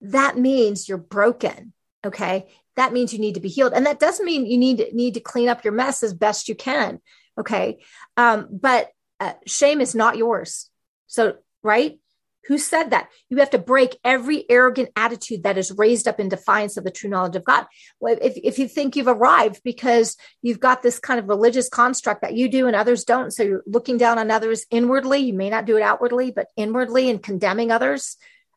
That 0.00 0.38
means 0.38 0.88
you're 0.88 0.98
broken. 0.98 1.72
Okay. 2.06 2.48
That 2.76 2.92
means 2.92 3.12
you 3.12 3.18
need 3.18 3.34
to 3.34 3.40
be 3.40 3.48
healed. 3.48 3.72
And 3.72 3.86
that 3.86 3.98
doesn't 3.98 4.24
mean 4.24 4.46
you 4.46 4.56
need 4.56 4.84
need 4.92 5.14
to 5.14 5.20
clean 5.20 5.48
up 5.48 5.64
your 5.64 5.72
mess 5.72 6.02
as 6.02 6.14
best 6.14 6.48
you 6.48 6.54
can. 6.54 7.00
Okay. 7.38 7.78
Um, 8.16 8.48
but 8.50 8.90
uh, 9.20 9.34
shame 9.46 9.80
is 9.80 9.94
not 9.94 10.16
yours. 10.16 10.70
So, 11.06 11.36
right? 11.62 11.98
Who 12.46 12.56
said 12.56 12.90
that? 12.90 13.10
You 13.28 13.36
have 13.38 13.50
to 13.50 13.58
break 13.58 13.98
every 14.02 14.44
arrogant 14.48 14.88
attitude 14.96 15.42
that 15.42 15.58
is 15.58 15.70
raised 15.76 16.08
up 16.08 16.18
in 16.18 16.30
defiance 16.30 16.78
of 16.78 16.84
the 16.84 16.90
true 16.90 17.10
knowledge 17.10 17.36
of 17.36 17.44
God. 17.44 17.66
If, 18.00 18.38
if 18.42 18.58
you 18.58 18.66
think 18.66 18.96
you've 18.96 19.06
arrived 19.06 19.60
because 19.64 20.16
you've 20.40 20.60
got 20.60 20.82
this 20.82 20.98
kind 20.98 21.20
of 21.20 21.28
religious 21.28 21.68
construct 21.68 22.22
that 22.22 22.34
you 22.34 22.48
do 22.48 22.66
and 22.66 22.74
others 22.74 23.04
don't, 23.04 23.32
so 23.32 23.42
you're 23.42 23.64
looking 23.66 23.98
down 23.98 24.18
on 24.18 24.30
others 24.30 24.64
inwardly, 24.70 25.18
you 25.18 25.34
may 25.34 25.50
not 25.50 25.66
do 25.66 25.76
it 25.76 25.82
outwardly, 25.82 26.30
but 26.30 26.46
inwardly 26.56 27.10
and 27.10 27.22
condemning 27.22 27.70
others. 27.70 28.16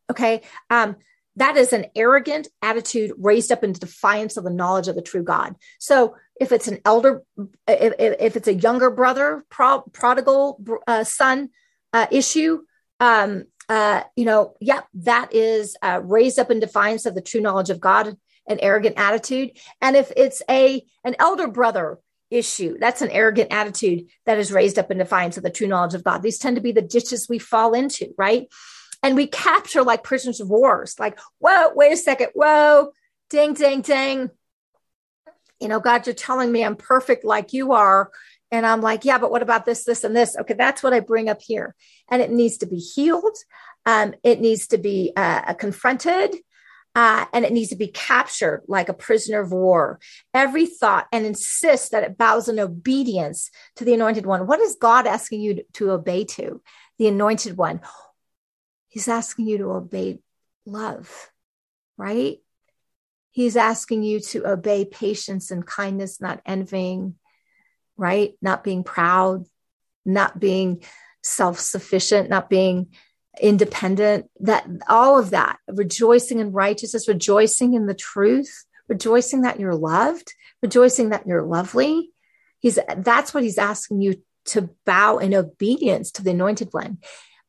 Okay. 0.09 0.41
Um, 0.69 0.95
that 1.38 1.57
is 1.57 1.73
an 1.73 1.86
arrogant 1.95 2.47
attitude 2.61 3.13
raised 3.17 3.51
up 3.51 3.63
into 3.63 3.79
defiance 3.79 4.38
of 4.38 4.43
the 4.43 4.49
knowledge 4.49 4.88
of 4.88 4.95
the 4.95 5.01
true 5.01 5.23
God. 5.23 5.55
So 5.79 6.15
if 6.39 6.51
it's 6.51 6.67
an 6.67 6.79
elder, 6.84 7.23
if, 7.67 7.93
if 7.97 8.36
it's 8.36 8.47
a 8.47 8.53
younger 8.53 8.89
brother, 8.89 9.45
pro, 9.49 9.82
prodigal 9.93 10.61
uh, 10.88 11.03
son, 11.03 11.49
uh, 11.93 12.07
issue, 12.11 12.61
um, 12.99 13.45
uh, 13.69 14.03
you 14.15 14.25
know, 14.25 14.55
yep, 14.59 14.86
that 14.93 15.34
is 15.34 15.77
uh, 15.82 16.01
raised 16.03 16.39
up 16.39 16.51
in 16.51 16.59
defiance 16.59 17.05
of 17.05 17.15
the 17.15 17.21
true 17.21 17.41
knowledge 17.41 17.69
of 17.69 17.79
God, 17.79 18.17
an 18.47 18.59
arrogant 18.59 18.97
attitude. 18.97 19.51
And 19.82 19.95
if 19.95 20.11
it's 20.17 20.41
a 20.49 20.84
an 21.05 21.15
elder 21.19 21.47
brother 21.47 21.99
issue, 22.29 22.77
that's 22.79 23.01
an 23.01 23.11
arrogant 23.11 23.53
attitude 23.53 24.07
that 24.25 24.38
is 24.38 24.51
raised 24.51 24.77
up 24.77 24.91
in 24.91 24.97
defiance 24.97 25.38
of 25.38 25.43
the 25.43 25.49
true 25.49 25.67
knowledge 25.67 25.93
of 25.93 26.03
God. 26.03 26.21
These 26.21 26.39
tend 26.39 26.57
to 26.57 26.61
be 26.61 26.71
the 26.73 26.82
ditches 26.82 27.29
we 27.29 27.39
fall 27.39 27.73
into, 27.73 28.13
right? 28.17 28.47
And 29.04 29.16
we 29.16 29.28
capture 29.28 29.84
like 29.84 30.04
prisoners 30.04 30.39
of 30.39 30.49
wars, 30.49 30.95
like, 30.99 31.20
whoa, 31.39 31.72
wait 31.74 31.93
a 31.93 31.97
second, 31.97 32.30
whoa, 32.34 32.91
ding, 33.30 33.54
ding, 33.54 33.82
ding. 33.82 34.30
You 35.60 35.68
know, 35.68 35.80
God, 35.80 36.06
you're 36.06 36.16
telling 36.16 36.52
me 36.52 36.64
I'm 36.64 36.76
perfect 36.76 37.24
like 37.24 37.54
you 37.54 37.74
are. 37.74 38.12
And 38.52 38.66
I'm 38.66 38.82
like, 38.82 39.06
yeah, 39.06 39.18
but 39.18 39.32
what 39.32 39.41
about 39.41 39.66
this, 39.66 39.86
this, 39.86 40.04
and 40.04 40.16
this? 40.16 40.36
Okay, 40.36 40.56
that's 40.56 40.84
what 40.84 40.93
I 40.93 40.99
bring 40.99 41.30
up 41.30 41.41
here. 41.41 41.74
And 42.10 42.22
it 42.22 42.32
needs 42.32 42.58
to 42.58 42.66
be 42.66 42.78
healed. 42.78 43.38
Um, 43.86 44.14
it 44.24 44.41
needs 44.41 44.68
to 44.68 44.78
be 44.78 45.14
uh, 45.16 45.54
confronted. 45.54 46.36
Uh, 46.93 47.26
and 47.32 47.45
it 47.45 47.54
needs 47.54 47.70
to 47.70 47.78
be 47.78 47.88
captured 47.88 48.64
like 48.68 48.89
a 48.89 48.93
prisoner 48.93 49.39
of 49.39 49.54
war. 49.54 49.99
Every 50.34 50.66
thought 50.66 51.08
and 51.14 51.26
insist 51.26 51.91
that 51.91 52.04
it 52.04 52.18
bows 52.18 52.49
in 52.49 52.60
obedience 52.60 53.49
to 53.78 53.86
the 53.86 53.93
anointed 53.93 54.26
one. 54.26 54.45
What 54.45 54.60
is 54.60 54.76
God 54.76 55.08
asking 55.08 55.39
you 55.39 55.56
to, 55.56 55.64
to 55.74 55.91
obey 55.91 56.26
to? 56.26 56.62
The 56.99 57.08
anointed 57.08 57.56
one. 57.56 57.80
He's 58.91 59.07
asking 59.07 59.47
you 59.47 59.57
to 59.59 59.71
obey 59.71 60.19
love, 60.65 61.31
right? 61.97 62.39
He's 63.31 63.55
asking 63.55 64.03
you 64.03 64.19
to 64.19 64.45
obey 64.45 64.83
patience 64.83 65.49
and 65.49 65.65
kindness, 65.65 66.19
not 66.19 66.41
envying, 66.45 67.15
right? 67.95 68.33
Not 68.41 68.65
being 68.65 68.83
proud, 68.83 69.45
not 70.05 70.41
being 70.41 70.83
self 71.23 71.57
sufficient, 71.57 72.29
not 72.29 72.49
being 72.49 72.89
independent, 73.41 74.29
that 74.41 74.67
all 74.89 75.17
of 75.17 75.29
that, 75.29 75.59
rejoicing 75.69 76.39
in 76.39 76.51
righteousness, 76.51 77.07
rejoicing 77.07 77.73
in 77.75 77.85
the 77.85 77.93
truth, 77.93 78.65
rejoicing 78.89 79.43
that 79.43 79.57
you're 79.57 79.73
loved, 79.73 80.33
rejoicing 80.61 81.09
that 81.09 81.25
you're 81.25 81.43
lovely. 81.43 82.11
He's 82.59 82.77
that's 82.97 83.33
what 83.33 83.43
he's 83.43 83.57
asking 83.57 84.01
you 84.01 84.21
to 84.47 84.69
bow 84.85 85.19
in 85.19 85.33
obedience 85.33 86.11
to 86.11 86.23
the 86.23 86.31
anointed 86.31 86.67
one. 86.71 86.97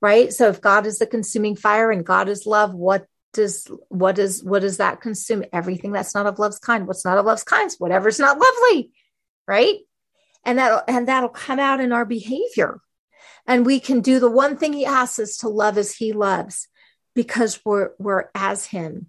Right. 0.03 0.33
So 0.33 0.49
if 0.49 0.61
God 0.61 0.85
is 0.85 0.99
the 0.99 1.07
consuming 1.07 1.57
fire 1.57 1.91
and 1.91 2.05
God 2.05 2.29
is 2.29 2.45
love, 2.45 2.75
what 2.75 3.07
does 3.33 3.71
what 3.89 4.17
does 4.17 4.43
what 4.43 4.61
does 4.61 4.77
that 4.77 5.01
consume? 5.01 5.45
Everything 5.53 5.93
that's 5.93 6.15
not 6.15 6.27
of 6.27 6.39
love's 6.39 6.59
kind. 6.59 6.87
What's 6.87 7.05
not 7.05 7.17
of 7.17 7.25
love's 7.25 7.45
kind? 7.45 7.71
Whatever's 7.79 8.19
not 8.19 8.39
lovely. 8.39 8.93
Right 9.47 9.79
and 10.45 10.59
that 10.59 10.85
and 10.89 11.09
that'll 11.09 11.29
come 11.29 11.59
out 11.59 11.81
in 11.81 11.93
our 11.93 12.05
behavior 12.05 12.81
and 13.47 13.67
we 13.67 13.81
can 13.81 14.01
do 14.01 14.21
the 14.21 14.31
one 14.31 14.57
thing 14.57 14.73
he 14.73 14.87
asks 14.87 15.19
us 15.19 15.37
to 15.39 15.49
love 15.49 15.79
as 15.79 15.95
he 15.95 16.13
loves 16.13 16.69
because 17.15 17.61
we're 17.65 17.91
we're 17.99 18.25
as 18.35 18.67
him 18.67 19.07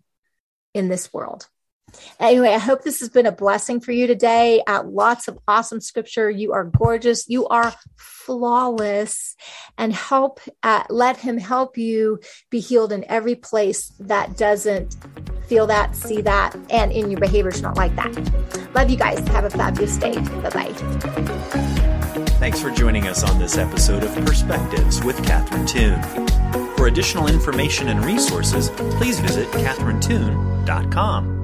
in 0.73 0.89
this 0.89 1.13
world 1.13 1.47
anyway 2.19 2.49
i 2.49 2.57
hope 2.57 2.83
this 2.83 2.99
has 2.99 3.09
been 3.09 3.25
a 3.25 3.31
blessing 3.31 3.79
for 3.79 3.91
you 3.91 4.07
today. 4.07 4.61
Uh, 4.65 4.83
lots 4.85 5.27
of 5.27 5.37
awesome 5.47 5.81
scripture. 5.81 6.29
You 6.29 6.53
are 6.53 6.63
gorgeous. 6.63 7.27
You 7.27 7.47
are 7.47 7.73
flawless. 7.97 9.35
And 9.77 9.93
help 9.93 10.39
uh, 10.61 10.83
let 10.89 11.17
him 11.17 11.37
help 11.37 11.77
you 11.77 12.19
be 12.49 12.59
healed 12.59 12.91
in 12.91 13.05
every 13.09 13.35
place 13.35 13.89
that 13.99 14.37
doesn't 14.37 14.95
feel 15.47 15.67
that 15.67 15.95
see 15.95 16.21
that 16.21 16.55
and 16.69 16.91
in 16.91 17.11
your 17.11 17.19
behaviors 17.19 17.61
not 17.61 17.75
like 17.75 17.95
that. 17.95 18.73
Love 18.73 18.89
you 18.89 18.97
guys. 18.97 19.19
Have 19.29 19.45
a 19.45 19.49
fabulous 19.49 19.97
day. 19.97 20.13
Bye 20.13 20.49
bye 20.49 20.73
thanks 22.43 22.59
for 22.61 22.71
joining 22.71 23.07
us 23.07 23.23
on 23.23 23.39
this 23.39 23.57
episode 23.57 24.03
of 24.03 24.13
perspectives 24.25 25.01
with 25.01 25.15
catherine 25.23 25.65
toon. 25.65 26.01
For 26.75 26.87
additional 26.87 27.27
information 27.29 27.87
and 27.87 28.03
resources 28.03 28.69
please 28.97 29.17
visit 29.21 29.47
catherinetoon.com 29.51 31.42